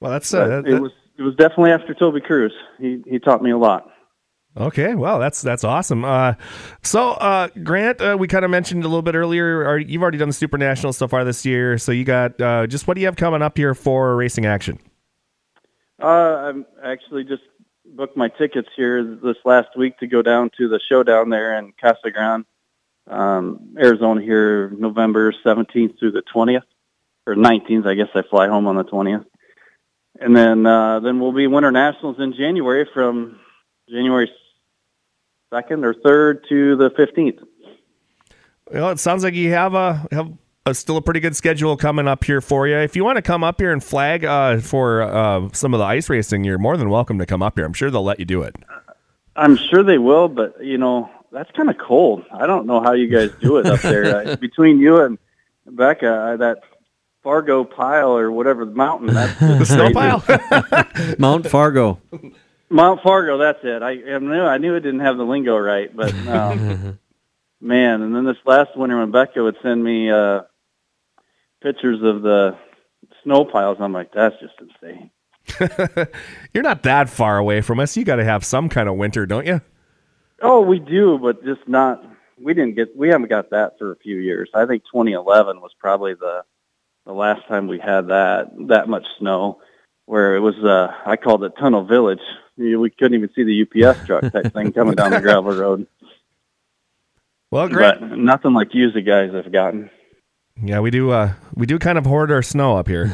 Well, 0.01 0.11
that's 0.11 0.33
uh, 0.33 0.47
that, 0.47 0.67
it 0.67 0.81
was 0.81 0.93
it 1.19 1.23
was 1.23 1.35
definitely 1.37 1.73
after 1.73 1.95
Toby 1.95 2.21
Cruz. 2.21 2.53
He 2.79 3.03
he 3.07 3.19
taught 3.19 3.43
me 3.43 3.51
a 3.51 3.59
lot. 3.59 3.89
Okay, 4.55 4.95
well, 4.95 5.19
that's 5.19 5.41
that's 5.41 5.65
awesome. 5.65 6.05
Uh, 6.05 6.35
so, 6.83 7.13
uh, 7.13 7.49
Grant, 7.63 8.03
uh, 8.03 8.17
we 8.19 8.29
kind 8.29 8.45
of 8.45 8.51
mentioned 8.51 8.85
a 8.85 8.89
little 8.89 9.03
bit 9.03 9.15
earlier. 9.15 9.65
Are, 9.67 9.79
you've 9.79 10.03
already 10.03 10.19
done 10.19 10.29
the 10.29 10.35
Super 10.35 10.59
National 10.59 10.93
so 10.93 11.09
far 11.09 11.25
this 11.25 11.47
year. 11.47 11.79
So 11.79 11.91
you 11.91 12.05
got 12.05 12.39
uh, 12.39 12.67
just 12.67 12.87
what 12.87 12.95
do 12.95 13.01
you 13.01 13.07
have 13.07 13.17
coming 13.17 13.41
up 13.41 13.57
here 13.57 13.75
for 13.75 14.15
racing 14.15 14.45
action? 14.45 14.79
Uh, 16.03 16.07
I'm 16.07 16.67
actually 16.85 17.25
just 17.25 17.43
booked 17.95 18.17
my 18.17 18.29
tickets 18.29 18.69
here 18.77 19.03
this 19.03 19.37
last 19.45 19.69
week 19.77 19.99
to 19.99 20.07
go 20.07 20.21
down 20.21 20.51
to 20.59 20.69
the 20.69 20.81
showdown 20.87 21.31
there 21.31 21.57
in 21.59 21.73
Casa 21.81 22.11
Grande, 22.11 22.45
um, 23.09 23.75
Arizona 23.79 24.21
here, 24.21 24.71
November 24.71 25.33
17th 25.45 25.99
through 25.99 26.13
the 26.13 26.23
20th 26.35 26.63
or 27.27 27.35
19th. 27.35 27.87
I 27.87 27.95
guess 27.95 28.09
I 28.15 28.23
fly 28.29 28.49
home 28.49 28.67
on 28.67 28.77
the 28.77 28.85
20th, 28.85 29.25
and 30.21 30.37
then 30.37 30.67
uh, 30.67 31.01
then 31.01 31.21
we'll 31.21 31.33
be 31.33 31.47
Winter 31.47 31.71
Nationals 31.71 32.17
in 32.19 32.35
January 32.35 32.89
from 32.93 33.41
January 33.89 34.31
second 35.53 35.85
or 35.85 35.95
third 35.95 36.45
to 36.49 36.77
the 36.77 36.91
fifteenth. 36.97 37.41
Well, 38.71 38.91
it 38.91 38.99
sounds 38.99 39.23
like 39.23 39.35
you 39.35 39.51
have 39.51 39.75
a 39.75 40.07
have 40.13 40.33
a, 40.65 40.75
still 40.75 40.97
a 40.97 41.03
pretty 41.03 41.21
good 41.21 41.37
schedule 41.37 41.77
coming 41.77 42.09
up 42.09 42.25
here 42.25 42.41
for 42.41 42.67
you. 42.67 42.77
If 42.77 42.97
you 42.97 43.05
want 43.05 43.17
to 43.17 43.23
come 43.23 43.45
up 43.45 43.61
here 43.61 43.73
and 43.73 43.83
flag 43.83 44.25
uh, 44.25 44.61
for 44.61 45.03
uh, 45.03 45.49
some 45.53 45.75
of 45.75 45.79
the 45.79 45.85
ice 45.85 46.09
racing, 46.09 46.45
you're 46.45 46.59
more 46.59 46.77
than 46.77 46.89
welcome 46.89 47.19
to 47.19 47.27
come 47.27 47.43
up 47.43 47.59
here. 47.59 47.67
I'm 47.67 47.75
sure 47.75 47.91
they'll 47.91 48.05
let 48.05 48.19
you 48.19 48.25
do 48.25 48.43
it. 48.43 48.57
I'm 49.37 49.57
sure 49.57 49.83
they 49.83 49.99
will, 49.99 50.29
but 50.29 50.63
you 50.65 50.79
know 50.79 51.11
that's 51.33 51.51
kind 51.53 51.71
of 51.71 51.79
cold. 51.79 52.25
I 52.33 52.47
don't 52.47 52.67
know 52.67 52.81
how 52.81 52.93
you 52.93 53.09
guys 53.09 53.31
do 53.41 53.57
it 53.57 53.67
up 53.67 53.81
there. 53.81 54.37
Between 54.41 54.79
you 54.79 55.01
and 55.01 55.19
Becca, 55.67 56.13
uh, 56.13 56.37
that 56.37 56.59
Fargo 57.23 57.65
pile 57.65 58.17
or 58.17 58.31
whatever 58.31 58.65
the 58.65 58.73
mountain. 58.73 59.09
That's 59.15 59.69
snow 59.71 59.93
pile. 59.93 60.23
Mount 61.19 61.47
Fargo. 61.47 62.01
Mount 62.69 63.03
Fargo, 63.03 63.39
that's 63.39 63.61
it. 63.63 63.83
I, 63.83 63.91
I 63.91 64.19
knew 64.19 64.43
I 64.43 64.59
knew 64.59 64.75
it 64.75 64.81
didn't 64.81 65.01
have 65.01 65.17
the 65.17 65.25
lingo 65.25 65.57
right, 65.57 65.95
but 65.95 66.13
um, 66.27 66.99
man. 67.61 68.03
And 68.03 68.15
then 68.15 68.25
this 68.25 68.39
last 68.45 68.77
winter, 68.77 68.99
when 68.99 69.11
Becca 69.11 69.43
would 69.43 69.57
send 69.63 69.83
me 69.83 70.11
uh, 70.11 70.43
pictures 71.63 72.03
of 72.03 72.23
the 72.23 72.57
snow 73.23 73.45
piles, 73.45 73.79
I'm 73.81 73.93
like, 73.93 74.13
that's 74.13 74.37
just 74.41 74.55
insane. 74.61 75.11
You're 76.55 76.63
not 76.63 76.83
that 76.85 77.11
far 77.11 77.37
away 77.37 77.61
from 77.61 77.79
us. 77.79 77.97
You 77.97 78.05
got 78.05 78.17
to 78.17 78.25
have 78.25 78.45
some 78.45 78.69
kind 78.69 78.89
of 78.89 78.97
winter, 78.97 79.27
don't 79.27 79.47
you? 79.47 79.61
Oh, 80.43 80.61
we 80.61 80.79
do, 80.79 81.19
but 81.19 81.45
just 81.45 81.67
not. 81.69 82.05
We 82.39 82.55
didn't 82.55 82.75
get. 82.75 82.97
We 82.97 83.09
haven't 83.09 83.31
got 83.31 83.51
that 83.51 83.79
for 83.79 83.93
a 83.93 83.97
few 83.97 84.17
years. 84.17 84.51
I 84.55 84.67
think 84.67 84.83
2011 84.93 85.61
was 85.61 85.73
probably 85.79 86.15
the 86.15 86.43
the 87.07 87.13
last 87.13 87.47
time 87.49 87.69
we 87.69 87.79
had 87.79 88.09
that 88.09 88.51
that 88.69 88.89
much 88.89 89.05
snow, 89.19 89.61
where 90.07 90.37
it 90.37 90.41
was. 90.41 90.57
Uh, 90.57 90.93
I 91.07 91.17
called 91.17 91.45
it 91.45 91.53
Tunnel 91.59 91.85
Village 91.85 92.21
we 92.57 92.91
couldn't 92.91 93.15
even 93.15 93.31
see 93.35 93.45
the 93.45 93.63
UPS 93.63 94.07
truck 94.07 94.33
type 94.33 94.53
thing 94.53 94.73
coming 94.73 94.95
down 94.95 95.11
the 95.11 95.21
gravel 95.23 95.53
road. 95.53 95.87
Well, 97.51 97.69
great. 97.69 98.01
But 98.01 98.19
nothing 98.19 98.55
like 98.55 98.75
you, 98.75 98.91
the 98.91 99.03
guys 99.03 99.33
have 99.33 99.53
gotten. 99.53 99.91
Yeah, 100.63 100.81
we 100.81 100.91
do. 100.91 101.11
Uh, 101.11 101.35
we 101.55 101.67
do 101.67 101.79
kind 101.79 101.99
of 101.99 102.07
hoard 102.07 102.31
our 102.31 102.43
snow 102.43 102.77
up 102.77 102.89
here. 102.89 103.13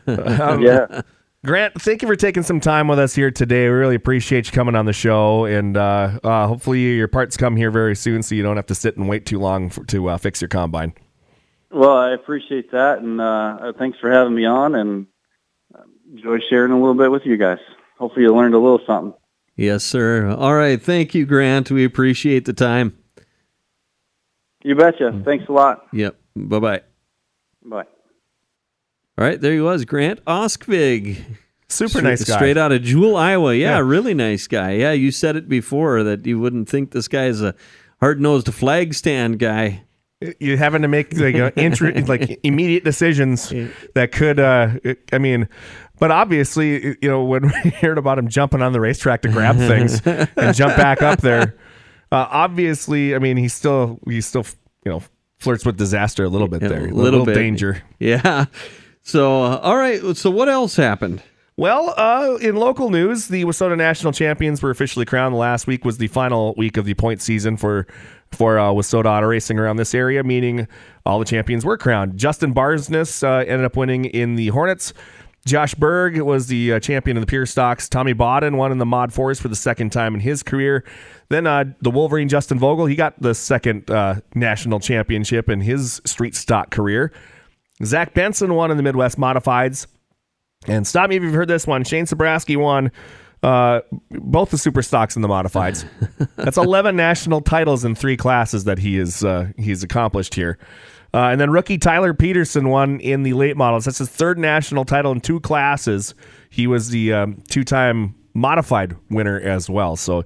um, 0.06 0.62
yeah. 0.62 1.02
Grant, 1.46 1.80
thank 1.80 2.02
you 2.02 2.08
for 2.08 2.16
taking 2.16 2.42
some 2.42 2.60
time 2.60 2.88
with 2.88 2.98
us 2.98 3.14
here 3.14 3.30
today. 3.30 3.68
We 3.68 3.74
really 3.74 3.94
appreciate 3.94 4.46
you 4.46 4.52
coming 4.52 4.74
on 4.74 4.86
the 4.86 4.92
show, 4.92 5.44
and 5.44 5.76
uh, 5.76 6.18
uh, 6.24 6.46
hopefully 6.46 6.80
your 6.80 7.08
parts 7.08 7.36
come 7.36 7.56
here 7.56 7.70
very 7.70 7.94
soon, 7.94 8.22
so 8.22 8.34
you 8.34 8.42
don't 8.42 8.56
have 8.56 8.66
to 8.66 8.74
sit 8.74 8.96
and 8.96 9.08
wait 9.08 9.24
too 9.24 9.38
long 9.38 9.70
for, 9.70 9.84
to 9.84 10.08
uh, 10.08 10.18
fix 10.18 10.40
your 10.40 10.48
combine. 10.48 10.92
Well, 11.70 11.96
I 11.96 12.12
appreciate 12.12 12.72
that, 12.72 12.98
and 12.98 13.20
uh, 13.20 13.72
thanks 13.78 13.98
for 14.00 14.10
having 14.10 14.34
me 14.34 14.46
on, 14.46 14.74
and 14.74 15.06
enjoy 16.12 16.38
sharing 16.50 16.72
a 16.72 16.78
little 16.78 16.94
bit 16.94 17.10
with 17.10 17.22
you 17.24 17.36
guys 17.36 17.58
hopefully 17.98 18.24
you 18.24 18.34
learned 18.34 18.54
a 18.54 18.58
little 18.58 18.80
something. 18.86 19.14
Yes, 19.56 19.84
sir. 19.84 20.28
All 20.28 20.54
right. 20.54 20.80
Thank 20.80 21.14
you, 21.14 21.26
Grant. 21.26 21.70
We 21.70 21.84
appreciate 21.84 22.44
the 22.44 22.52
time. 22.52 22.96
You 24.62 24.74
betcha. 24.76 25.20
Thanks 25.24 25.46
a 25.48 25.52
lot. 25.52 25.86
Yep. 25.92 26.16
Bye 26.36 26.58
bye 26.58 26.82
bye. 27.64 27.86
All 29.18 29.24
right. 29.24 29.40
There 29.40 29.52
he 29.52 29.60
was, 29.60 29.84
Grant 29.84 30.24
Oskvig. 30.26 31.18
Super 31.68 32.00
nice 32.00 32.22
guy. 32.22 32.36
Straight 32.36 32.56
out 32.56 32.70
of 32.70 32.82
Jewell, 32.82 33.16
Iowa. 33.16 33.52
Yeah, 33.52 33.74
yeah, 33.74 33.78
really 33.80 34.14
nice 34.14 34.46
guy. 34.46 34.72
Yeah, 34.72 34.92
you 34.92 35.10
said 35.10 35.34
it 35.34 35.48
before 35.48 36.04
that 36.04 36.24
you 36.24 36.38
wouldn't 36.38 36.68
think 36.68 36.92
this 36.92 37.08
guy 37.08 37.26
is 37.26 37.42
a 37.42 37.54
hard 38.00 38.20
nosed 38.20 38.54
flag 38.54 38.94
stand 38.94 39.40
guy. 39.40 39.82
You're 40.38 40.56
having 40.56 40.82
to 40.82 40.88
make 40.88 41.16
like 41.16 41.34
uh, 41.34 41.50
like 42.06 42.40
immediate 42.44 42.84
decisions 42.84 43.52
that 43.94 44.12
could. 44.12 44.38
Uh, 44.38 44.78
I 45.12 45.18
mean, 45.18 45.48
but 45.98 46.12
obviously, 46.12 46.96
you 47.02 47.08
know, 47.08 47.24
when 47.24 47.42
we 47.64 47.70
heard 47.70 47.98
about 47.98 48.18
him 48.18 48.28
jumping 48.28 48.62
on 48.62 48.72
the 48.72 48.80
racetrack 48.80 49.22
to 49.22 49.28
grab 49.28 49.56
things 49.56 50.00
and 50.06 50.56
jump 50.56 50.76
back 50.76 51.02
up 51.02 51.20
there, 51.20 51.56
uh, 52.12 52.26
obviously, 52.30 53.16
I 53.16 53.18
mean, 53.18 53.36
he's 53.36 53.52
still 53.52 53.98
he's 54.06 54.26
still 54.26 54.46
you 54.84 54.92
know 54.92 55.02
flirts 55.38 55.66
with 55.66 55.76
disaster 55.76 56.22
a 56.24 56.28
little 56.28 56.48
bit 56.48 56.60
there, 56.60 56.78
a 56.78 56.80
little, 56.84 57.02
little 57.02 57.26
bit. 57.26 57.34
danger. 57.34 57.82
Yeah. 57.98 58.46
So, 59.08 59.42
uh, 59.42 59.56
all 59.62 59.78
right. 59.78 60.14
So, 60.18 60.30
what 60.30 60.50
else 60.50 60.76
happened? 60.76 61.22
Well, 61.56 61.94
uh, 61.96 62.36
in 62.42 62.56
local 62.56 62.90
news, 62.90 63.28
the 63.28 63.42
WISSOTA 63.46 63.74
National 63.74 64.12
Champions 64.12 64.62
were 64.62 64.68
officially 64.68 65.06
crowned. 65.06 65.34
Last 65.34 65.66
week 65.66 65.82
was 65.82 65.96
the 65.96 66.08
final 66.08 66.52
week 66.58 66.76
of 66.76 66.84
the 66.84 66.92
point 66.92 67.22
season 67.22 67.56
for 67.56 67.86
for 68.32 68.58
uh, 68.58 68.64
WISSOTA 68.64 69.06
Auto 69.06 69.26
Racing 69.26 69.58
around 69.58 69.76
this 69.76 69.94
area, 69.94 70.22
meaning 70.22 70.68
all 71.06 71.18
the 71.18 71.24
champions 71.24 71.64
were 71.64 71.78
crowned. 71.78 72.18
Justin 72.18 72.52
Barsness 72.52 73.26
uh, 73.26 73.46
ended 73.48 73.64
up 73.64 73.78
winning 73.78 74.04
in 74.04 74.34
the 74.34 74.48
Hornets. 74.48 74.92
Josh 75.46 75.74
Berg 75.74 76.20
was 76.20 76.48
the 76.48 76.74
uh, 76.74 76.80
champion 76.80 77.16
in 77.16 77.22
the 77.22 77.26
pure 77.26 77.46
stocks. 77.46 77.88
Tommy 77.88 78.12
Bodden 78.12 78.58
won 78.58 78.72
in 78.72 78.76
the 78.76 78.84
Mod 78.84 79.10
4s 79.10 79.40
for 79.40 79.48
the 79.48 79.56
second 79.56 79.90
time 79.90 80.12
in 80.12 80.20
his 80.20 80.42
career. 80.42 80.84
Then 81.30 81.46
uh, 81.46 81.64
the 81.80 81.90
Wolverine 81.90 82.28
Justin 82.28 82.58
Vogel, 82.58 82.84
he 82.84 82.94
got 82.94 83.18
the 83.22 83.34
second 83.34 83.90
uh, 83.90 84.16
national 84.34 84.80
championship 84.80 85.48
in 85.48 85.62
his 85.62 86.02
street 86.04 86.36
stock 86.36 86.70
career. 86.70 87.10
Zach 87.84 88.14
Benson 88.14 88.54
won 88.54 88.70
in 88.70 88.76
the 88.76 88.82
Midwest 88.82 89.18
Modifieds. 89.18 89.86
And 90.66 90.86
stop 90.86 91.10
me 91.10 91.16
if 91.16 91.22
you've 91.22 91.34
heard 91.34 91.48
this 91.48 91.66
one. 91.66 91.84
Shane 91.84 92.06
Sabraski 92.06 92.56
won 92.56 92.90
uh, 93.42 93.80
both 94.10 94.50
the 94.50 94.58
super 94.58 94.82
stocks 94.82 95.14
and 95.14 95.24
the 95.24 95.28
modifieds. 95.28 95.86
That's 96.36 96.56
11 96.56 96.96
national 96.96 97.40
titles 97.40 97.84
in 97.84 97.94
three 97.94 98.16
classes 98.16 98.64
that 98.64 98.78
he 98.78 98.98
is 98.98 99.24
uh, 99.24 99.52
he's 99.56 99.82
accomplished 99.82 100.34
here. 100.34 100.58
Uh, 101.14 101.28
and 101.28 101.40
then 101.40 101.50
rookie 101.50 101.78
Tyler 101.78 102.12
Peterson 102.12 102.68
won 102.68 103.00
in 103.00 103.22
the 103.22 103.32
late 103.32 103.56
models. 103.56 103.84
That's 103.86 103.98
his 103.98 104.08
third 104.08 104.38
national 104.38 104.84
title 104.84 105.12
in 105.12 105.20
two 105.20 105.40
classes. 105.40 106.14
He 106.50 106.66
was 106.66 106.90
the 106.90 107.12
um, 107.12 107.42
two 107.48 107.64
time 107.64 108.14
modified 108.34 108.96
winner 109.08 109.40
as 109.40 109.70
well. 109.70 109.96
So 109.96 110.18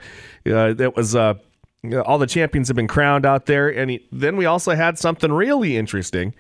uh, 0.46 0.72
that 0.72 0.94
was 0.96 1.14
uh, 1.14 1.34
all 2.05 2.18
the 2.18 2.26
champions 2.26 2.68
have 2.68 2.76
been 2.76 2.88
crowned 2.88 3.24
out 3.24 3.46
there, 3.46 3.68
and 3.68 3.90
he, 3.90 4.09
then 4.11 4.36
we 4.36 4.46
also 4.46 4.74
had 4.74 4.98
something 4.98 5.30
really 5.30 5.76
interesting 5.76 6.34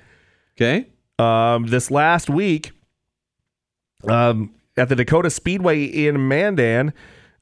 Okay. 0.56 0.86
Um, 1.18 1.66
this 1.66 1.90
last 1.90 2.28
week 2.30 2.72
um, 4.08 4.54
at 4.76 4.88
the 4.88 4.96
Dakota 4.96 5.30
Speedway 5.30 5.84
in 5.84 6.28
Mandan. 6.28 6.92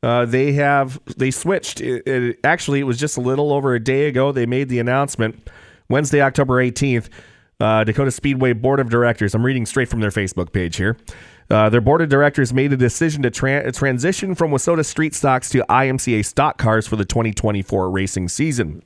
Uh, 0.03 0.25
they 0.25 0.53
have 0.53 0.99
they 1.17 1.31
switched. 1.31 1.81
It, 1.81 2.07
it- 2.07 2.39
actually, 2.45 2.81
it 2.81 2.85
was 2.85 2.99
just 2.99 3.17
a 3.17 3.21
little 3.21 3.53
over 3.53 3.75
a 3.75 3.81
day 3.81 4.07
ago. 4.07 4.33
They 4.33 4.47
made 4.47 4.69
the 4.69 4.79
announcement 4.79 5.49
Wednesday, 5.89 6.21
October 6.23 6.61
eighteenth. 6.61 7.09
Uh, 7.61 7.85
Dakota 7.85 8.11
Speedway 8.11 8.55
Board 8.55 8.81
of 8.81 8.89
Directors. 8.89 9.35
I'm 9.35 9.45
reading 9.45 9.67
straight 9.67 9.89
from 9.91 10.01
their 10.01 10.11
Facebook 10.11 10.51
page 10.53 10.77
here. 10.77 10.97
Uh, 11.51 11.69
their 11.69 11.83
board 11.83 12.01
of 12.01 12.09
directors 12.09 12.55
made 12.55 12.73
a 12.73 12.77
decision 12.77 13.23
to 13.23 13.31
tra- 13.31 13.71
transition 13.73 14.35
from 14.35 14.51
WISSOTA 14.51 14.87
Street 14.87 15.15
Stocks 15.15 15.51
to 15.51 15.59
IMCA 15.69 16.25
stock 16.25 16.57
cars 16.57 16.87
for 16.87 16.97
the 16.97 17.05
2024 17.05 17.91
racing 17.91 18.29
season. 18.29 18.83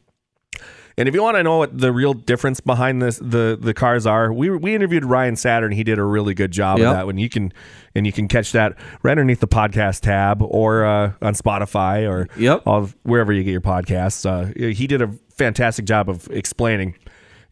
And 0.97 1.09
if 1.09 1.15
you 1.15 1.23
want 1.23 1.37
to 1.37 1.43
know 1.43 1.59
what 1.59 1.77
the 1.77 1.91
real 1.93 2.15
difference 2.15 2.61
behind 2.61 3.03
this 3.03 3.19
the 3.19 3.59
the 3.61 3.75
cars 3.75 4.07
are, 4.07 4.33
we 4.33 4.51
we 4.51 4.75
interviewed 4.75 5.05
Ryan 5.05 5.35
Saturn. 5.37 5.73
He 5.73 5.83
did 5.85 5.99
a 5.99 6.05
really 6.05 6.35
good 6.35 6.53
job 6.53 6.79
Yep. 6.79 6.87
of 6.89 6.95
that. 6.95 7.07
When 7.07 7.19
you 7.19 7.29
can 7.29 7.53
and 7.97 8.07
you 8.07 8.13
can 8.13 8.29
catch 8.29 8.53
that 8.53 8.77
right 9.03 9.13
underneath 9.13 9.41
the 9.41 9.49
podcast 9.49 10.01
tab 10.01 10.41
or 10.43 10.85
uh, 10.85 11.13
on 11.21 11.35
Spotify 11.35 12.09
or 12.09 12.29
Yep. 12.37 12.63
all, 12.67 12.91
wherever 13.03 13.33
you 13.33 13.43
get 13.43 13.51
your 13.53 13.61
podcasts. 13.61 14.25
Uh, 14.25 14.53
he 14.73 14.87
did 14.87 15.03
a 15.03 15.09
fantastic 15.37 15.85
job 15.85 16.09
of 16.09 16.29
explaining. 16.31 16.95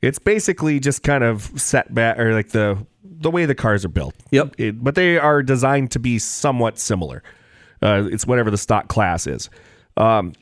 It's 0.03 0.19
basically 0.19 0.79
just 0.81 1.03
kind 1.03 1.23
of 1.25 1.51
set 1.61 1.93
back 1.95 2.19
or 2.19 2.33
like 2.35 2.49
the 2.51 2.79
the 3.05 3.31
way 3.31 3.45
the 3.47 3.55
cars 3.55 3.85
are 3.85 3.89
built. 3.89 4.15
Yep. 4.31 4.55
It- 4.59 4.83
but 4.85 4.95
they 4.95 5.19
are 5.19 5.43
designed 5.43 5.91
to 5.93 5.99
be 5.99 6.19
somewhat 6.19 6.79
similar. 6.79 7.23
Uh, 7.83 8.09
it's 8.13 8.25
whatever 8.27 8.51
the 8.51 8.59
stock 8.59 8.87
class 8.89 9.27
is. 9.27 9.51
Um, 9.97 10.33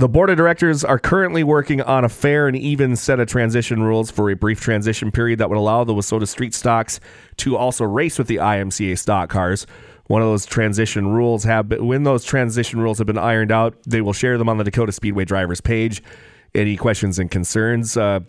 the 0.00 0.08
board 0.08 0.30
of 0.30 0.36
directors 0.38 0.82
are 0.82 0.98
currently 0.98 1.44
working 1.44 1.82
on 1.82 2.04
a 2.04 2.08
fair 2.08 2.48
and 2.48 2.56
even 2.56 2.96
set 2.96 3.20
of 3.20 3.28
transition 3.28 3.82
rules 3.82 4.10
for 4.10 4.30
a 4.30 4.34
brief 4.34 4.58
transition 4.58 5.12
period 5.12 5.38
that 5.38 5.50
would 5.50 5.58
allow 5.58 5.84
the 5.84 5.92
WISSOTA 5.92 6.26
Street 6.26 6.54
stocks 6.54 7.00
to 7.36 7.54
also 7.54 7.84
race 7.84 8.16
with 8.16 8.26
the 8.26 8.36
IMCA 8.36 8.98
stock 8.98 9.28
cars. 9.28 9.66
One 10.06 10.22
of 10.22 10.28
those 10.28 10.46
transition 10.46 11.08
rules 11.08 11.44
have 11.44 11.68
been, 11.68 11.86
when 11.86 12.04
those 12.04 12.24
transition 12.24 12.80
rules 12.80 12.96
have 12.96 13.06
been 13.06 13.18
ironed 13.18 13.52
out, 13.52 13.76
they 13.86 14.00
will 14.00 14.14
share 14.14 14.38
them 14.38 14.48
on 14.48 14.56
the 14.56 14.64
Dakota 14.64 14.90
Speedway 14.90 15.26
drivers 15.26 15.60
page. 15.60 16.02
Any 16.54 16.78
questions 16.78 17.18
and 17.18 17.30
concerns 17.30 17.96
uh, 17.96 18.20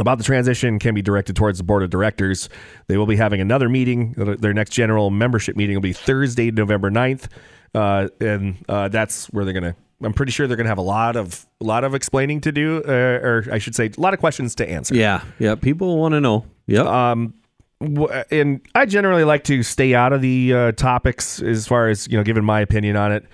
about 0.00 0.18
the 0.18 0.24
transition 0.24 0.80
can 0.80 0.92
be 0.92 1.02
directed 1.02 1.36
towards 1.36 1.58
the 1.58 1.64
board 1.64 1.84
of 1.84 1.90
directors. 1.90 2.48
They 2.88 2.96
will 2.96 3.06
be 3.06 3.16
having 3.16 3.40
another 3.40 3.68
meeting. 3.68 4.12
Their 4.16 4.52
next 4.52 4.70
general 4.70 5.10
membership 5.10 5.56
meeting 5.56 5.76
will 5.76 5.82
be 5.82 5.92
Thursday, 5.92 6.50
November 6.50 6.90
9th. 6.90 7.28
Uh, 7.72 8.08
and 8.20 8.56
uh, 8.68 8.88
that's 8.88 9.26
where 9.26 9.44
they're 9.44 9.54
going 9.54 9.72
to 9.72 9.85
I'm 10.02 10.12
pretty 10.12 10.32
sure 10.32 10.46
they're 10.46 10.56
going 10.56 10.66
to 10.66 10.70
have 10.70 10.78
a 10.78 10.82
lot 10.82 11.16
of 11.16 11.46
a 11.60 11.64
lot 11.64 11.82
of 11.84 11.94
explaining 11.94 12.40
to 12.42 12.52
do 12.52 12.82
uh, 12.86 12.90
or 12.92 13.46
I 13.50 13.58
should 13.58 13.74
say 13.74 13.90
a 13.96 14.00
lot 14.00 14.12
of 14.14 14.20
questions 14.20 14.54
to 14.56 14.68
answer. 14.68 14.94
Yeah. 14.94 15.22
Yeah. 15.38 15.54
People 15.54 15.98
want 15.98 16.12
to 16.12 16.20
know. 16.20 16.44
Yeah. 16.66 16.82
Um, 17.10 17.32
w- 17.80 18.08
and 18.30 18.60
I 18.74 18.84
generally 18.86 19.24
like 19.24 19.44
to 19.44 19.62
stay 19.62 19.94
out 19.94 20.12
of 20.12 20.20
the 20.20 20.52
uh, 20.52 20.72
topics 20.72 21.40
as 21.40 21.66
far 21.66 21.88
as 21.88 22.06
you 22.08 22.16
know, 22.18 22.24
giving 22.24 22.44
my 22.44 22.60
opinion 22.60 22.96
on 22.96 23.12
it. 23.12 23.24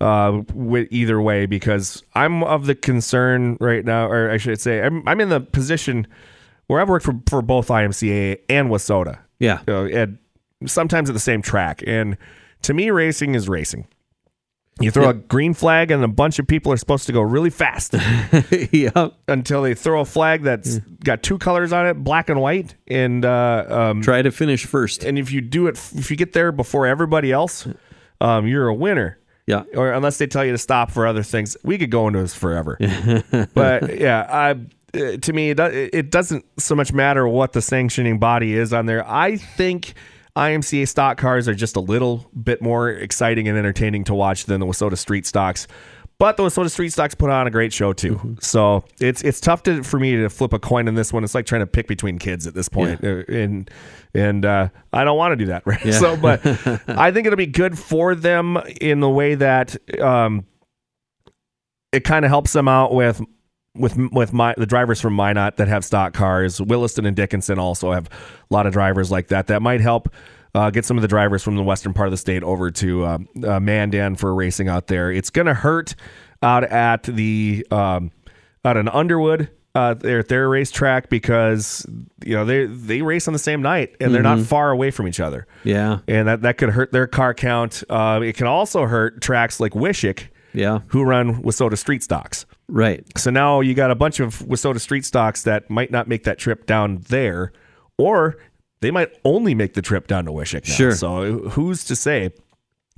Uh, 0.00 0.30
wi- 0.48 0.88
either 0.90 1.20
way, 1.20 1.46
because 1.46 2.02
I'm 2.14 2.42
of 2.42 2.66
the 2.66 2.74
concern 2.74 3.56
right 3.60 3.84
now, 3.84 4.08
or 4.08 4.30
I 4.30 4.38
should 4.38 4.60
say, 4.60 4.82
I'm 4.82 5.06
I'm 5.06 5.20
in 5.20 5.28
the 5.28 5.40
position 5.40 6.06
where 6.66 6.80
I've 6.80 6.88
worked 6.88 7.04
for 7.04 7.14
for 7.28 7.42
both 7.42 7.68
IMCA 7.68 8.38
and 8.48 8.70
WISSOTA. 8.70 9.18
yeah. 9.38 9.60
You 9.68 9.72
know, 9.72 9.84
and 9.86 10.18
sometimes 10.66 11.08
at 11.08 11.12
the 11.12 11.20
same 11.20 11.42
track, 11.42 11.82
and 11.86 12.16
to 12.62 12.74
me, 12.74 12.90
racing 12.90 13.34
is 13.36 13.48
racing. 13.48 13.86
You 14.80 14.90
throw 14.90 15.10
a 15.10 15.14
green 15.14 15.54
flag, 15.54 15.90
and 15.90 16.04
a 16.04 16.08
bunch 16.08 16.38
of 16.38 16.46
people 16.46 16.72
are 16.72 16.76
supposed 16.76 17.06
to 17.06 17.12
go 17.12 17.20
really 17.20 17.50
fast 17.50 17.94
yep. 18.72 19.14
until 19.26 19.62
they 19.62 19.74
throw 19.74 20.00
a 20.00 20.04
flag 20.04 20.42
that's 20.42 20.78
got 21.04 21.22
two 21.22 21.38
colors 21.38 21.72
on 21.72 21.86
it, 21.86 21.94
black 21.94 22.28
and 22.28 22.40
white, 22.40 22.74
and 22.86 23.24
uh, 23.24 23.64
um, 23.68 24.02
Try 24.02 24.22
to 24.22 24.30
finish 24.30 24.66
first. 24.66 25.04
and 25.04 25.18
if 25.18 25.32
you 25.32 25.40
do 25.40 25.66
it, 25.66 25.74
if 25.94 26.10
you 26.10 26.16
get 26.16 26.32
there 26.32 26.52
before 26.52 26.86
everybody 26.86 27.32
else, 27.32 27.66
um, 28.20 28.46
you're 28.46 28.68
a 28.68 28.74
winner. 28.74 29.18
Yeah. 29.46 29.64
Or 29.74 29.92
unless 29.92 30.18
they 30.18 30.26
tell 30.26 30.44
you 30.44 30.52
to 30.52 30.58
stop 30.58 30.90
for 30.90 31.06
other 31.06 31.22
things, 31.22 31.56
we 31.64 31.78
could 31.78 31.90
go 31.90 32.06
into 32.06 32.20
this 32.20 32.34
forever. 32.34 32.76
but 33.54 33.98
yeah, 33.98 34.26
I, 34.28 34.50
uh, 34.98 35.16
to 35.16 35.32
me, 35.32 35.50
it 35.50 36.10
doesn't 36.10 36.44
so 36.58 36.74
much 36.74 36.92
matter 36.92 37.26
what 37.26 37.54
the 37.54 37.62
sanctioning 37.62 38.18
body 38.18 38.54
is 38.54 38.74
on 38.74 38.84
there. 38.84 39.08
I 39.08 39.36
think 39.36 39.94
IMCA 40.38 40.86
stock 40.86 41.18
cars 41.18 41.48
are 41.48 41.54
just 41.54 41.74
a 41.74 41.80
little 41.80 42.30
bit 42.40 42.62
more 42.62 42.90
exciting 42.90 43.48
and 43.48 43.58
entertaining 43.58 44.04
to 44.04 44.14
watch 44.14 44.44
than 44.44 44.60
the 44.60 44.66
WISSOTA 44.66 44.96
Street 44.96 45.26
stocks. 45.26 45.66
But 46.18 46.36
the 46.36 46.44
WISSOTA 46.44 46.70
Street 46.70 46.90
stocks 46.90 47.14
put 47.14 47.28
on 47.28 47.48
a 47.48 47.50
great 47.50 47.72
show 47.72 47.92
too. 47.92 48.36
So 48.40 48.84
it's 49.00 49.22
it's 49.22 49.40
tough 49.40 49.64
to 49.64 49.82
for 49.82 49.98
me 49.98 50.16
to 50.16 50.28
flip 50.28 50.52
a 50.52 50.60
coin 50.60 50.86
in 50.86 50.94
this 50.94 51.12
one. 51.12 51.24
It's 51.24 51.34
like 51.34 51.46
trying 51.46 51.60
to 51.60 51.66
pick 51.66 51.88
between 51.88 52.18
kids 52.18 52.46
at 52.46 52.54
this 52.54 52.68
point. 52.68 53.02
Uh, 53.02 53.24
and 53.28 53.68
and 54.14 54.44
uh, 54.44 54.68
I 54.92 55.02
don't 55.04 55.18
want 55.18 55.32
to 55.32 55.36
do 55.36 55.46
that, 55.46 55.62
right? 55.66 55.84
Yeah. 55.84 55.92
So, 55.92 56.16
but 56.16 56.44
I 56.88 57.10
think 57.10 57.26
it'll 57.26 57.36
be 57.36 57.46
good 57.46 57.76
for 57.76 58.14
them 58.14 58.58
in 58.80 59.00
the 59.00 59.10
way 59.10 59.34
that 59.34 59.76
um, 60.00 60.46
it 61.92 62.04
kind 62.04 62.24
of 62.24 62.30
helps 62.30 62.52
them 62.52 62.68
out 62.68 62.94
with 62.94 63.20
with 63.74 63.96
with 64.12 64.32
my 64.32 64.54
the 64.56 64.66
drivers 64.66 65.00
from 65.00 65.14
Minot 65.14 65.56
that 65.56 65.68
have 65.68 65.84
stock 65.84 66.12
cars. 66.14 66.60
Williston 66.60 67.06
and 67.06 67.14
Dickinson 67.16 67.58
also 67.58 67.92
have 67.92 68.08
a 68.08 68.54
lot 68.54 68.66
of 68.66 68.72
drivers 68.72 69.10
like 69.10 69.28
that. 69.28 69.46
That 69.48 69.62
might 69.62 69.80
help 69.80 70.08
uh, 70.54 70.70
get 70.70 70.84
some 70.84 70.96
of 70.98 71.02
the 71.02 71.08
drivers 71.08 71.42
from 71.42 71.56
the 71.56 71.62
western 71.62 71.92
part 71.94 72.06
of 72.08 72.10
the 72.10 72.16
state 72.16 72.42
over 72.42 72.70
to 72.70 73.04
uh, 73.04 73.18
uh, 73.46 73.60
Mandan 73.60 74.16
for 74.16 74.34
racing 74.34 74.68
out 74.68 74.86
there. 74.86 75.12
It's 75.12 75.30
going 75.30 75.46
to 75.46 75.54
hurt 75.54 75.94
out 76.42 76.64
at 76.64 77.02
the 77.04 77.66
um, 77.70 78.10
out 78.64 78.76
in 78.76 78.88
Underwood. 78.88 79.50
Uh, 79.74 79.94
they're 79.94 80.20
at 80.20 80.28
their 80.28 80.48
racetrack 80.48 81.08
because 81.08 81.86
you 82.24 82.34
know 82.34 82.44
they 82.44 82.64
they 82.66 83.02
race 83.02 83.28
on 83.28 83.32
the 83.32 83.38
same 83.38 83.62
night 83.62 83.94
and 84.00 84.12
they're 84.12 84.22
not 84.22 84.40
far 84.40 84.70
away 84.70 84.90
from 84.90 85.06
each 85.06 85.20
other 85.20 85.46
Yeah. 85.62 85.98
and 86.08 86.26
that, 86.26 86.42
that 86.42 86.58
could 86.58 86.70
hurt 86.70 86.90
their 86.90 87.06
car 87.06 87.32
count. 87.32 87.84
Uh, 87.88 88.20
it 88.24 88.34
can 88.36 88.48
also 88.48 88.86
hurt 88.86 89.20
tracks 89.20 89.60
like 89.60 89.74
Wishek, 89.74 90.28
Yeah. 90.58 90.80
who 90.88 91.04
run 91.04 91.42
WISSOTA 91.42 91.78
street 91.78 92.02
stocks. 92.02 92.44
Right. 92.68 93.06
So 93.16 93.30
now 93.30 93.60
you 93.60 93.74
got 93.74 93.90
a 93.90 93.94
bunch 93.94 94.20
of 94.20 94.40
WISSOTA 94.40 94.80
street 94.80 95.04
stocks 95.04 95.42
that 95.44 95.70
might 95.70 95.90
not 95.90 96.08
make 96.08 96.24
that 96.24 96.38
trip 96.38 96.66
down 96.66 97.04
there, 97.08 97.52
or 97.96 98.36
they 98.80 98.90
might 98.90 99.10
only 99.24 99.54
make 99.54 99.74
the 99.74 99.82
trip 99.82 100.06
down 100.06 100.24
to 100.24 100.32
Wishek. 100.32 100.68
Now. 100.68 100.74
Sure. 100.74 100.94
So 100.94 101.38
who's 101.50 101.84
to 101.84 101.96
say? 101.96 102.30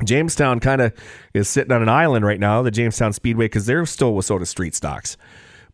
Jamestown 0.05 0.61
kind 0.61 0.81
of 0.81 0.95
is 1.35 1.47
sitting 1.49 1.73
on 1.73 1.83
an 1.83 1.89
island 1.91 2.25
right 2.25 2.41
now, 2.41 2.63
the 2.63 2.71
Jamestown 2.71 3.13
Speedway, 3.13 3.45
because 3.45 3.67
they're 3.67 3.85
still 3.85 4.15
WISSOTA 4.15 4.47
street 4.47 4.75
stocks. 4.75 5.19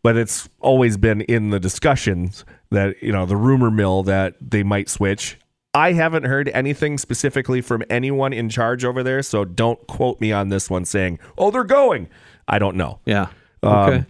But 0.03 0.17
it's 0.17 0.49
always 0.59 0.97
been 0.97 1.21
in 1.21 1.49
the 1.49 1.59
discussions 1.59 2.43
that, 2.69 3.01
you 3.01 3.11
know, 3.13 3.25
the 3.25 3.37
rumor 3.37 3.71
mill 3.71 4.03
that 4.03 4.35
they 4.41 4.63
might 4.63 4.89
switch. 4.89 5.37
I 5.77 5.93
haven't 5.93 6.23
heard 6.23 6.49
anything 6.53 6.97
specifically 6.97 7.61
from 7.61 7.83
anyone 7.89 8.33
in 8.33 8.49
charge 8.49 8.83
over 8.83 9.03
there, 9.03 9.21
so 9.21 9.45
don't 9.45 9.85
quote 9.87 10.19
me 10.19 10.31
on 10.31 10.49
this 10.49 10.69
one 10.69 10.85
saying, 10.85 11.19
oh, 11.37 11.51
they're 11.51 11.63
going. 11.63 12.09
I 12.47 12.59
don't 12.59 12.75
know. 12.75 12.99
Yeah. 13.05 13.27
Um, 13.63 13.71
Okay. 13.89 14.05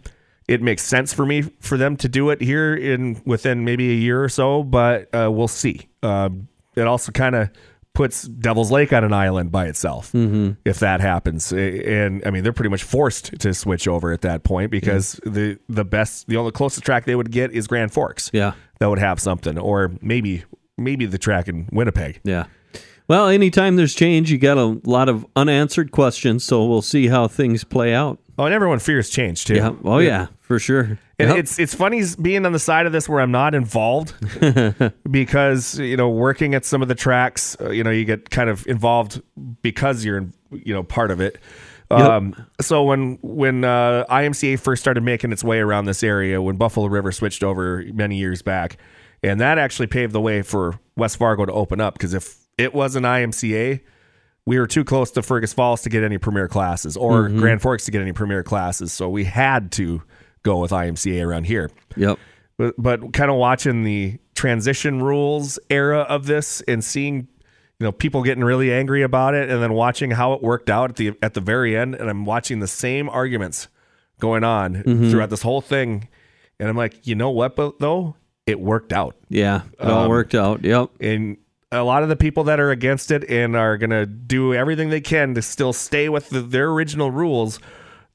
it 0.47 0.61
makes 0.61 0.83
sense 0.83 1.13
for 1.13 1.25
me 1.25 1.41
for 1.59 1.77
them 1.77 1.97
to 1.97 2.07
do 2.09 2.29
it 2.29 2.41
here 2.41 2.73
in 2.75 3.21
within 3.25 3.65
maybe 3.65 3.89
a 3.91 3.95
year 3.95 4.23
or 4.23 4.29
so, 4.29 4.63
but 4.63 5.13
uh, 5.13 5.29
we'll 5.31 5.47
see. 5.47 5.89
Um, 6.03 6.47
it 6.75 6.87
also 6.87 7.11
kind 7.11 7.35
of 7.35 7.49
puts 7.93 8.27
Devil's 8.27 8.69
Lake 8.69 8.93
on 8.93 9.03
an 9.03 9.11
island 9.11 9.51
by 9.51 9.65
itself 9.65 10.11
if 10.13 10.79
that 10.79 11.01
happens. 11.01 11.51
And 11.51 12.21
I 12.25 12.29
mean, 12.29 12.43
they're 12.43 12.53
pretty 12.53 12.69
much 12.69 12.83
forced 12.83 13.39
to 13.39 13.53
switch 13.55 13.87
over 13.87 14.11
at 14.13 14.21
that 14.21 14.43
point 14.43 14.69
because 14.69 15.19
the 15.25 15.57
the 15.67 15.83
best, 15.83 16.27
the 16.27 16.37
only 16.37 16.51
closest 16.51 16.85
track 16.85 17.05
they 17.05 17.15
would 17.15 17.31
get 17.31 17.51
is 17.51 17.65
Grand 17.67 17.91
Forks. 17.91 18.29
Yeah. 18.33 18.51
that 18.79 18.89
would 18.89 18.99
have 18.99 19.19
something, 19.19 19.57
or 19.57 19.91
maybe 20.01 20.43
maybe 20.77 21.05
the 21.05 21.17
track 21.17 21.47
in 21.47 21.67
Winnipeg. 21.71 22.19
Yeah. 22.23 22.45
Well, 23.07 23.27
anytime 23.29 23.77
there's 23.77 23.95
change, 23.95 24.29
you 24.31 24.37
got 24.37 24.57
a 24.57 24.81
lot 24.83 25.07
of 25.07 25.25
unanswered 25.35 25.91
questions, 25.91 26.43
so 26.43 26.65
we'll 26.65 26.81
see 26.81 27.07
how 27.07 27.27
things 27.29 27.63
play 27.63 27.93
out. 27.93 28.19
Oh, 28.37 28.43
and 28.45 28.53
everyone 28.53 28.79
fears 28.79 29.09
change 29.09 29.45
too. 29.45 29.55
Yeah. 29.55 29.71
Oh, 29.85 29.99
yeah, 29.99 30.27
for 30.41 30.59
sure. 30.59 30.99
And 31.19 31.29
Yep. 31.29 31.37
it's 31.37 31.57
it's 31.57 31.73
funny 31.73 32.03
being 32.21 32.45
on 32.45 32.51
the 32.51 32.59
side 32.59 32.85
of 32.85 32.91
this 32.91 33.09
where 33.09 33.19
I'm 33.21 33.31
not 33.31 33.55
involved 33.55 34.13
because 35.09 35.79
you 35.79 35.97
know 35.97 36.09
working 36.09 36.53
at 36.53 36.65
some 36.65 36.81
of 36.81 36.87
the 36.87 36.95
tracks, 36.95 37.57
uh, 37.61 37.69
you 37.71 37.83
know, 37.83 37.89
you 37.89 38.05
get 38.05 38.29
kind 38.29 38.49
of 38.49 38.65
involved 38.67 39.21
because 39.61 40.05
you're 40.05 40.27
you 40.51 40.73
know 40.73 40.83
part 40.83 41.09
of 41.11 41.19
it. 41.21 41.37
Um, 41.89 42.35
so 42.59 42.83
when 42.83 43.17
when 43.21 43.63
uh, 43.63 44.05
IMCA 44.09 44.59
first 44.59 44.81
started 44.81 45.01
making 45.01 45.31
its 45.31 45.43
way 45.43 45.59
around 45.59 45.85
this 45.85 46.03
area, 46.03 46.41
when 46.41 46.57
Buffalo 46.57 46.87
River 46.87 47.11
switched 47.11 47.43
over 47.43 47.83
many 47.93 48.17
years 48.17 48.41
back, 48.41 48.77
and 49.23 49.39
that 49.39 49.57
actually 49.57 49.87
paved 49.87 50.13
the 50.13 50.21
way 50.21 50.41
for 50.41 50.79
West 50.95 51.17
Fargo 51.17 51.45
to 51.45 51.51
open 51.51 51.81
up 51.81 51.93
because 51.93 52.13
if 52.13 52.37
it 52.57 52.73
was 52.73 52.95
an 52.95 53.03
IMCA, 53.03 53.81
we 54.45 54.59
were 54.59 54.67
too 54.67 54.83
close 54.83 55.11
to 55.11 55.21
Fergus 55.21 55.53
Falls 55.53 55.81
to 55.81 55.89
get 55.89 56.03
any 56.03 56.17
premier 56.17 56.47
classes 56.47 56.95
or 56.95 57.27
mm-hmm. 57.27 57.39
Grand 57.39 57.61
Forks 57.61 57.85
to 57.85 57.91
get 57.91 58.01
any 58.01 58.13
premier 58.13 58.43
classes. 58.43 58.93
So 58.93 59.09
we 59.09 59.25
had 59.25 59.71
to 59.73 60.01
go 60.43 60.59
with 60.59 60.71
IMCA 60.71 61.25
around 61.25 61.45
here. 61.45 61.69
Yep. 61.95 62.17
But, 62.57 62.75
but 62.77 63.13
kind 63.13 63.29
of 63.29 63.37
watching 63.37 63.83
the 63.83 64.17
transition 64.35 65.03
rules 65.03 65.59
era 65.69 65.99
of 66.01 66.25
this 66.25 66.61
and 66.61 66.83
seeing 66.83 67.27
you 67.79 67.83
know 67.83 67.91
people 67.91 68.23
getting 68.23 68.43
really 68.43 68.71
angry 68.71 69.03
about 69.03 69.33
it 69.33 69.49
and 69.49 69.61
then 69.61 69.73
watching 69.73 70.11
how 70.11 70.33
it 70.33 70.41
worked 70.41 70.69
out 70.69 70.91
at 70.91 70.95
the 70.95 71.13
at 71.21 71.33
the 71.33 71.41
very 71.41 71.77
end 71.77 71.93
and 71.93 72.09
I'm 72.09 72.25
watching 72.25 72.59
the 72.59 72.67
same 72.67 73.09
arguments 73.09 73.67
going 74.19 74.43
on 74.43 74.75
mm-hmm. 74.75 75.11
throughout 75.11 75.29
this 75.29 75.41
whole 75.41 75.61
thing. 75.61 76.07
And 76.59 76.69
I'm 76.69 76.77
like, 76.77 77.05
you 77.05 77.13
know 77.13 77.29
what, 77.29 77.55
but 77.55 77.79
though 77.79 78.15
it 78.47 78.59
worked 78.59 78.91
out. 78.93 79.15
Yeah, 79.29 79.61
it 79.79 79.85
all 79.87 80.03
Um, 80.05 80.09
worked 80.09 80.33
out. 80.33 80.63
Yep. 80.63 80.89
And 80.99 81.37
a 81.71 81.83
lot 81.83 82.01
of 82.01 82.09
the 82.09 82.15
people 82.15 82.45
that 82.45 82.59
are 82.59 82.71
against 82.71 83.11
it 83.11 83.29
and 83.29 83.55
are 83.55 83.77
going 83.77 83.89
to 83.89 84.05
do 84.05 84.53
everything 84.53 84.89
they 84.89 85.01
can 85.01 85.35
to 85.35 85.41
still 85.41 85.73
stay 85.73 86.07
with 86.09 86.29
the, 86.29 86.39
their 86.41 86.69
original 86.71 87.11
rules, 87.11 87.59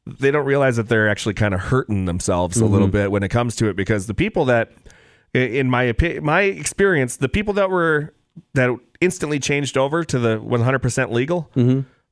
they 0.06 0.30
don't 0.30 0.46
realize 0.46 0.76
that 0.76 0.88
they're 0.88 1.08
actually 1.08 1.34
kind 1.34 1.52
of 1.54 1.60
hurting 1.60 2.06
themselves 2.06 2.58
a 2.58 2.64
little 2.66 2.88
bit 2.88 3.10
when 3.12 3.22
it 3.22 3.28
comes 3.28 3.54
to 3.56 3.68
it 3.68 3.76
because 3.76 4.06
the 4.06 4.14
people 4.14 4.46
that 4.46 4.72
in 5.34 5.70
my 5.70 5.82
opinion, 5.84 6.24
my 6.24 6.42
experience, 6.42 7.16
the 7.16 7.28
people 7.28 7.54
that 7.54 7.70
were 7.70 8.12
that 8.54 8.70
instantly 9.00 9.38
changed 9.38 9.76
over 9.78 10.02
to 10.04 10.18
the 10.18 10.38
100% 10.38 11.10
legal, 11.10 11.50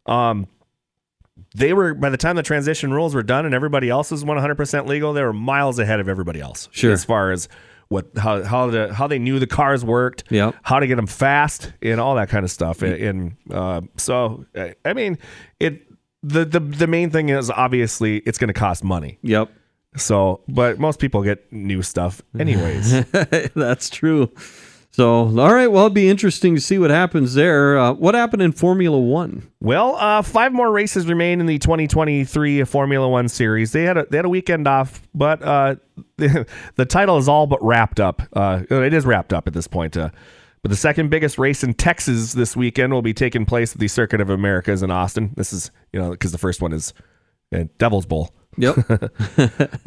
um, 0.07 0.47
they 1.55 1.73
were 1.73 1.95
by 1.95 2.11
the 2.11 2.17
time 2.17 2.37
the 2.37 2.43
transition 2.43 2.93
rules 2.93 3.15
were 3.15 3.23
done 3.23 3.45
and 3.45 3.55
everybody 3.55 3.89
else 3.91 4.11
was 4.11 4.25
100% 4.25 4.87
legal, 4.87 5.13
they 5.13 5.23
were 5.23 5.33
miles 5.33 5.79
ahead 5.79 6.01
of 6.01 6.09
everybody 6.09 6.41
else. 6.41 6.69
Sure. 6.73 6.93
as 6.93 7.05
far 7.05 7.31
as 7.33 7.49
what 7.91 8.07
how 8.17 8.43
how 8.45 8.71
the 8.71 8.95
how 8.95 9.07
they 9.07 9.19
knew 9.19 9.39
the 9.39 9.47
cars 9.47 9.85
worked, 9.85 10.25
yeah, 10.31 10.53
how 10.63 10.81
to 10.81 10.87
get 10.87 10.97
them 10.97 11.07
fast, 11.07 11.73
and 11.83 12.01
all 12.01 12.15
that 12.15 12.29
kind 12.31 12.45
of 12.45 12.51
stuff. 12.51 12.81
And, 12.83 12.95
and 12.95 13.37
uh, 13.53 13.81
so, 13.99 14.47
I- 14.57 14.75
I 14.85 14.95
mean, 14.95 15.19
it 15.59 15.83
the 16.23 16.45
the 16.45 16.61
the 16.61 16.87
main 16.87 17.11
thing 17.11 17.29
is 17.29 17.51
obviously 17.51 18.19
it's 18.21 18.39
going 18.39 18.49
to 18.49 18.55
cost 18.55 18.83
money. 18.85 19.19
Yep. 19.23 19.51
So, 19.97 20.41
but 20.47 20.79
most 20.79 21.01
people 21.01 21.23
get 21.25 21.53
new 21.53 21.83
stuff 21.83 22.23
anyways. 22.39 23.05
That's 23.57 23.91
true. 23.91 24.31
So, 24.93 25.27
all 25.39 25.55
right. 25.55 25.69
Well, 25.69 25.87
it'll 25.87 25.91
be 25.91 26.09
interesting 26.09 26.57
to 26.57 26.61
see 26.61 26.77
what 26.77 26.91
happens 26.91 27.35
there. 27.35 27.79
Uh, 27.79 27.93
what 27.93 28.15
happened 28.17 28.43
in 28.43 28.53
Formula 28.53 28.99
One? 28.99 29.49
Well, 29.61 29.95
uh, 29.97 30.23
five 30.23 30.53
more 30.53 30.73
races 30.73 31.07
remain 31.07 31.41
in 31.41 31.47
the 31.47 31.59
2023 31.59 32.65
Formula 32.65 33.09
One 33.09 33.29
series. 33.29 33.71
They 33.71 33.85
had 33.85 33.97
a, 33.97 34.07
they 34.11 34.17
had 34.19 34.27
a 34.27 34.29
weekend 34.29 34.67
off, 34.67 35.01
but 35.15 35.43
uh, 35.43 35.77
the, 36.17 36.45
the 36.75 36.85
title 36.85 37.19
is 37.19 37.29
all 37.29 37.47
but 37.47 37.63
wrapped 37.63 38.01
up. 38.01 38.23
Uh, 38.33 38.63
it 38.69 38.93
is 38.93 39.07
wrapped 39.07 39.33
up 39.33 39.47
at 39.47 39.55
this 39.55 39.69
point. 39.69 39.97
Uh, 39.97 40.11
but 40.63 40.71
the 40.71 40.77
second 40.77 41.09
biggest 41.09 41.39
race 41.39 41.63
in 41.63 41.75
Texas 41.75 42.33
this 42.33 42.57
weekend 42.57 42.93
will 42.93 43.01
be 43.01 43.15
taking 43.15 43.47
place 43.47 43.73
at 43.73 43.79
the 43.79 43.89
Circuit 43.89 44.21
of 44.21 44.29
Americas 44.29 44.83
in 44.83 44.91
Austin. 44.91 45.33
This 45.37 45.53
is 45.53 45.71
you 45.93 46.01
know 46.01 46.11
because 46.11 46.33
the 46.33 46.39
first 46.39 46.61
one 46.61 46.73
is 46.73 46.93
uh, 47.55 47.65
Devil's 47.79 48.07
Bowl. 48.07 48.35
Yep. 48.59 48.77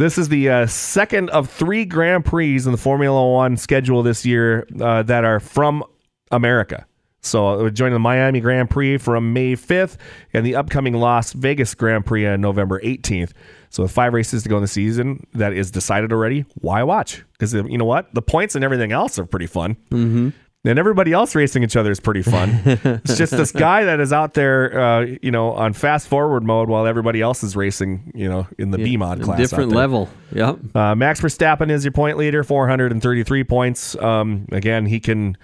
This 0.00 0.16
is 0.16 0.30
the 0.30 0.48
uh, 0.48 0.66
second 0.66 1.28
of 1.28 1.50
three 1.50 1.84
Grand 1.84 2.24
Prix 2.24 2.56
in 2.56 2.72
the 2.72 2.78
Formula 2.78 3.32
One 3.32 3.58
schedule 3.58 4.02
this 4.02 4.24
year 4.24 4.66
uh, 4.80 5.02
that 5.02 5.26
are 5.26 5.40
from 5.40 5.84
America. 6.30 6.86
So 7.20 7.66
uh, 7.66 7.68
joining 7.68 7.92
the 7.92 7.98
Miami 7.98 8.40
Grand 8.40 8.70
Prix 8.70 8.96
from 8.96 9.34
May 9.34 9.56
5th 9.56 9.98
and 10.32 10.46
the 10.46 10.56
upcoming 10.56 10.94
Las 10.94 11.34
Vegas 11.34 11.74
Grand 11.74 12.06
Prix 12.06 12.26
on 12.26 12.40
November 12.40 12.80
18th. 12.80 13.32
So 13.68 13.82
with 13.82 13.92
five 13.92 14.14
races 14.14 14.42
to 14.44 14.48
go 14.48 14.56
in 14.56 14.62
the 14.62 14.68
season 14.68 15.26
that 15.34 15.52
is 15.52 15.70
decided 15.70 16.14
already, 16.14 16.46
why 16.54 16.82
watch? 16.82 17.22
Because 17.32 17.52
you 17.52 17.76
know 17.76 17.84
what? 17.84 18.14
The 18.14 18.22
points 18.22 18.54
and 18.54 18.64
everything 18.64 18.92
else 18.92 19.18
are 19.18 19.26
pretty 19.26 19.48
fun. 19.48 19.76
Mm-hmm. 19.90 20.30
And 20.62 20.78
everybody 20.78 21.12
else 21.12 21.34
racing 21.34 21.62
each 21.62 21.74
other 21.74 21.90
is 21.90 22.00
pretty 22.00 22.20
fun. 22.20 22.60
it's 22.66 23.16
just 23.16 23.32
this 23.32 23.50
guy 23.50 23.84
that 23.84 23.98
is 23.98 24.12
out 24.12 24.34
there, 24.34 24.78
uh, 24.78 25.06
you 25.22 25.30
know, 25.30 25.52
on 25.52 25.72
fast 25.72 26.06
forward 26.06 26.44
mode 26.44 26.68
while 26.68 26.86
everybody 26.86 27.22
else 27.22 27.42
is 27.42 27.56
racing, 27.56 28.12
you 28.14 28.28
know, 28.28 28.46
in 28.58 28.70
the 28.70 28.76
B 28.76 28.98
mod 28.98 29.22
class. 29.22 29.38
different 29.38 29.72
level. 29.72 30.10
Yep. 30.32 30.76
Uh, 30.76 30.94
Max 30.94 31.20
Verstappen 31.22 31.70
is 31.70 31.82
your 31.82 31.92
point 31.92 32.18
leader, 32.18 32.44
433 32.44 33.44
points. 33.44 33.96
Um, 33.96 34.46
again, 34.52 34.84
he 34.84 35.00
can 35.00 35.38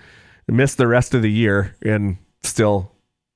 miss 0.49 0.75
the 0.75 0.87
rest 0.87 1.14
of 1.14 1.23
the 1.23 1.31
year 1.31 1.75
and 1.83 2.19
still 2.43 2.93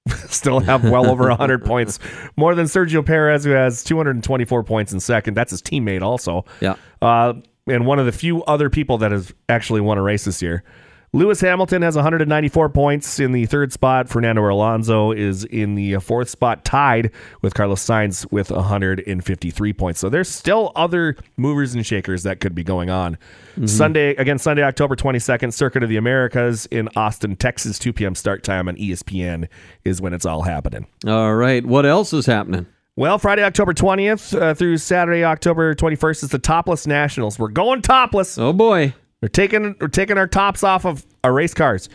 still 0.29 0.61
have 0.61 0.85
well 0.85 1.11
over 1.11 1.29
100 1.29 1.65
points, 1.65 1.99
more 2.37 2.55
than 2.55 2.67
Sergio 2.67 3.05
Perez, 3.05 3.45
who 3.45 3.51
has 3.51 3.85
224 3.85 4.65
points 4.65 4.93
in 4.93 5.01
second. 5.01 5.35
That's 5.35 5.51
his 5.51 5.63
teammate 5.63 6.03
also. 6.03 6.45
Yeah. 6.61 6.77
Uh, 7.01 7.35
and 7.67 7.87
one 7.87 7.99
of 7.99 8.07
the 8.07 8.13
few 8.13 8.43
other 8.45 8.71
people 8.71 8.99
that 8.99 9.13
has 9.13 9.33
actually 9.49 9.81
won 9.81 9.99
a 9.99 10.03
race 10.03 10.25
this 10.25 10.43
year. 10.43 10.65
Lewis 11.13 11.41
Hamilton 11.41 11.83
has 11.83 11.97
194 11.97 12.69
points 12.69 13.19
in 13.19 13.33
the 13.33 13.45
third 13.47 13.73
spot. 13.73 14.09
Fernando 14.09 14.49
Alonso 14.49 15.11
is 15.11 15.45
in 15.45 15.75
the 15.75 15.97
fourth 15.99 16.29
spot, 16.29 16.65
tied 16.65 17.11
with 17.43 17.53
Carlos 17.55 17.85
Sainz 17.85 18.31
with 18.31 18.51
153 18.53 19.73
points. 19.73 19.99
So 19.99 20.09
there's 20.09 20.29
still 20.29 20.71
other 20.77 21.17
movers 21.37 21.75
and 21.75 21.85
shakers 21.85 22.23
that 22.23 22.39
could 22.39 22.55
be 22.55 22.63
going 22.63 22.91
on. 22.91 23.19
Sunday, 23.67 24.15
again, 24.15 24.39
Sunday, 24.39 24.63
October 24.63 24.95
22nd, 24.95 25.53
Circuit 25.53 25.83
of 25.83 25.89
the 25.89 25.97
Americas 25.97 26.67
in 26.67 26.89
Austin, 26.95 27.35
Texas, 27.35 27.79
2 27.79 27.93
p.m. 27.93 28.15
start 28.15 28.45
time 28.45 28.69
on 28.69 28.77
ESPN 28.77 29.49
is 29.85 30.01
when 30.01 30.15
it's 30.15 30.25
all 30.25 30.43
happening. 30.43 30.87
All 31.07 31.35
right. 31.35 31.67
What 31.67 31.85
else 31.85 32.13
is 32.13 32.27
happening? 32.27 32.67
Well, 32.97 33.19
Friday, 33.19 33.43
October 33.43 33.75
20th 33.75 34.41
uh, 34.41 34.55
through 34.55 34.79
Saturday, 34.79 35.25
October 35.25 35.75
21st 35.75 36.25
is 36.25 36.29
the 36.31 36.39
Topless 36.39 36.87
Nationals. 36.87 37.39
We're 37.39 37.49
going 37.49 37.83
topless. 37.83 38.39
Oh 38.39 38.53
boy. 38.53 38.95
We're 39.23 39.29
taking 39.29 39.77
we're 39.81 39.89
taking 39.89 40.17
our 40.17 40.27
tops 40.27 40.65
off 40.65 40.87
of 40.87 41.05
our 41.23 41.33
race 41.33 41.53
cars, 41.53 41.91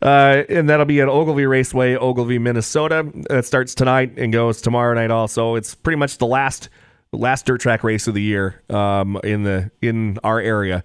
uh, 0.00 0.44
and 0.48 0.68
that'll 0.70 0.86
be 0.86 1.02
at 1.02 1.08
Ogilvie 1.08 1.44
Raceway, 1.44 1.94
Ogilvie, 1.94 2.38
Minnesota. 2.38 3.10
That 3.28 3.44
starts 3.44 3.74
tonight 3.74 4.14
and 4.16 4.32
goes 4.32 4.62
tomorrow 4.62 4.94
night. 4.94 5.10
Also, 5.10 5.56
it's 5.56 5.74
pretty 5.74 5.98
much 5.98 6.16
the 6.16 6.26
last 6.26 6.70
last 7.12 7.44
dirt 7.44 7.60
track 7.60 7.84
race 7.84 8.06
of 8.06 8.14
the 8.14 8.22
year 8.22 8.62
um, 8.70 9.20
in 9.24 9.42
the 9.42 9.70
in 9.82 10.18
our 10.24 10.40
area, 10.40 10.82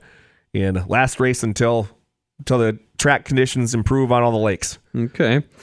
and 0.54 0.86
last 0.90 1.22
race 1.22 1.44
until 1.44 1.88
until 2.40 2.58
the 2.58 2.78
track 2.98 3.24
conditions 3.24 3.74
improve 3.74 4.12
on 4.12 4.22
all 4.22 4.32
the 4.32 4.38
lakes. 4.38 4.78
Okay. 4.96 5.44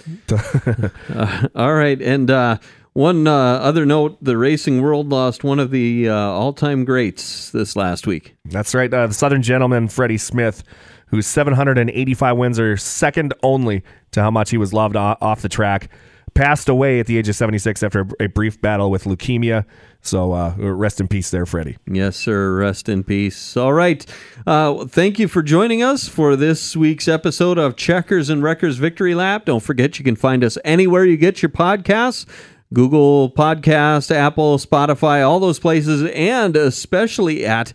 Uh, 1.15 1.49
all 1.55 1.75
right. 1.75 2.01
And 2.01 2.31
uh, 2.31 2.57
one 2.93 3.27
uh, 3.27 3.33
other 3.33 3.87
note: 3.87 4.19
the 4.23 4.37
racing 4.37 4.83
world 4.83 5.09
lost 5.09 5.45
one 5.45 5.59
of 5.59 5.71
the 5.71 6.09
uh, 6.09 6.15
all-time 6.15 6.85
greats 6.85 7.51
this 7.51 7.77
last 7.77 8.07
week. 8.07 8.37
That's 8.47 8.75
right. 8.75 8.93
Uh, 8.93 9.07
the 9.07 9.15
Southern 9.15 9.43
gentleman, 9.43 9.89
Freddie 9.89 10.19
Smith, 10.19 10.63
whose 11.07 11.27
785 11.27 12.37
wins 12.37 12.59
are 12.59 12.77
second 12.77 13.35
only 13.43 13.83
to 14.13 14.21
how 14.23 14.31
much 14.31 14.51
he 14.51 14.57
was 14.57 14.73
loved 14.73 14.97
off 14.97 15.43
the 15.43 15.49
track, 15.49 15.91
passed 16.35 16.69
away 16.69 17.01
at 17.01 17.07
the 17.07 17.19
age 17.19 17.29
of 17.29 17.37
76 17.37 17.83
after 17.83 18.07
a 18.21 18.27
brief 18.27 18.61
battle 18.61 18.91
with 18.91 19.05
leukemia. 19.05 19.65
So 20.01 20.33
uh, 20.33 20.55
rest 20.59 21.01
in 21.01 21.07
peace 21.09 21.31
there, 21.31 21.47
Freddie. 21.47 21.77
Yes, 21.87 22.17
sir. 22.17 22.57
Rest 22.57 22.89
in 22.89 23.05
peace. 23.05 23.57
All 23.57 23.73
right. 23.73 24.05
Uh, 24.47 24.85
thank 24.87 25.19
you 25.19 25.29
for 25.29 25.43
joining 25.43 25.83
us 25.83 26.09
for 26.09 26.35
this 26.35 26.77
week's 26.77 27.07
episode 27.07 27.57
of 27.57 27.77
Checkers 27.77 28.29
and 28.29 28.43
Wreckers 28.43 28.79
Victory 28.79 29.15
Lap. 29.15 29.45
Don't 29.45 29.63
forget 29.63 29.99
you 29.99 30.05
can 30.05 30.17
find 30.17 30.43
us 30.43 30.59
anywhere 30.65 31.05
you 31.05 31.17
get 31.17 31.41
your 31.41 31.51
podcasts. 31.51 32.27
Google 32.73 33.31
Podcast, 33.31 34.15
Apple, 34.15 34.59
Spotify, 34.59 35.27
all 35.27 35.41
those 35.41 35.59
places, 35.59 36.11
and 36.15 36.57
especially 36.57 37.45
at 37.45 37.73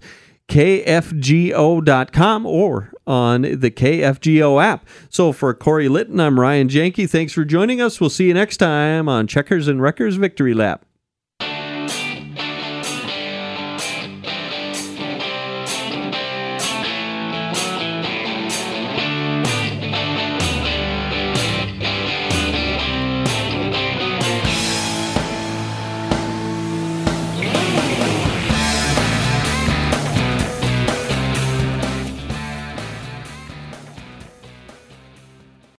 kfgo.com 0.47 2.45
or 2.45 2.93
on 3.05 3.41
the 3.41 3.71
KFGO 3.71 4.63
app. 4.63 4.87
So 5.09 5.31
for 5.31 5.53
Corey 5.53 5.89
Litton, 5.89 6.19
I'm 6.19 6.39
Ryan 6.39 6.69
Janke. 6.69 7.09
Thanks 7.09 7.33
for 7.33 7.45
joining 7.45 7.81
us. 7.81 7.99
We'll 7.99 8.09
see 8.09 8.27
you 8.27 8.33
next 8.33 8.57
time 8.57 9.09
on 9.09 9.27
Checkers 9.27 9.67
and 9.67 9.81
Wreckers 9.81 10.15
Victory 10.15 10.53
Lap. 10.53 10.86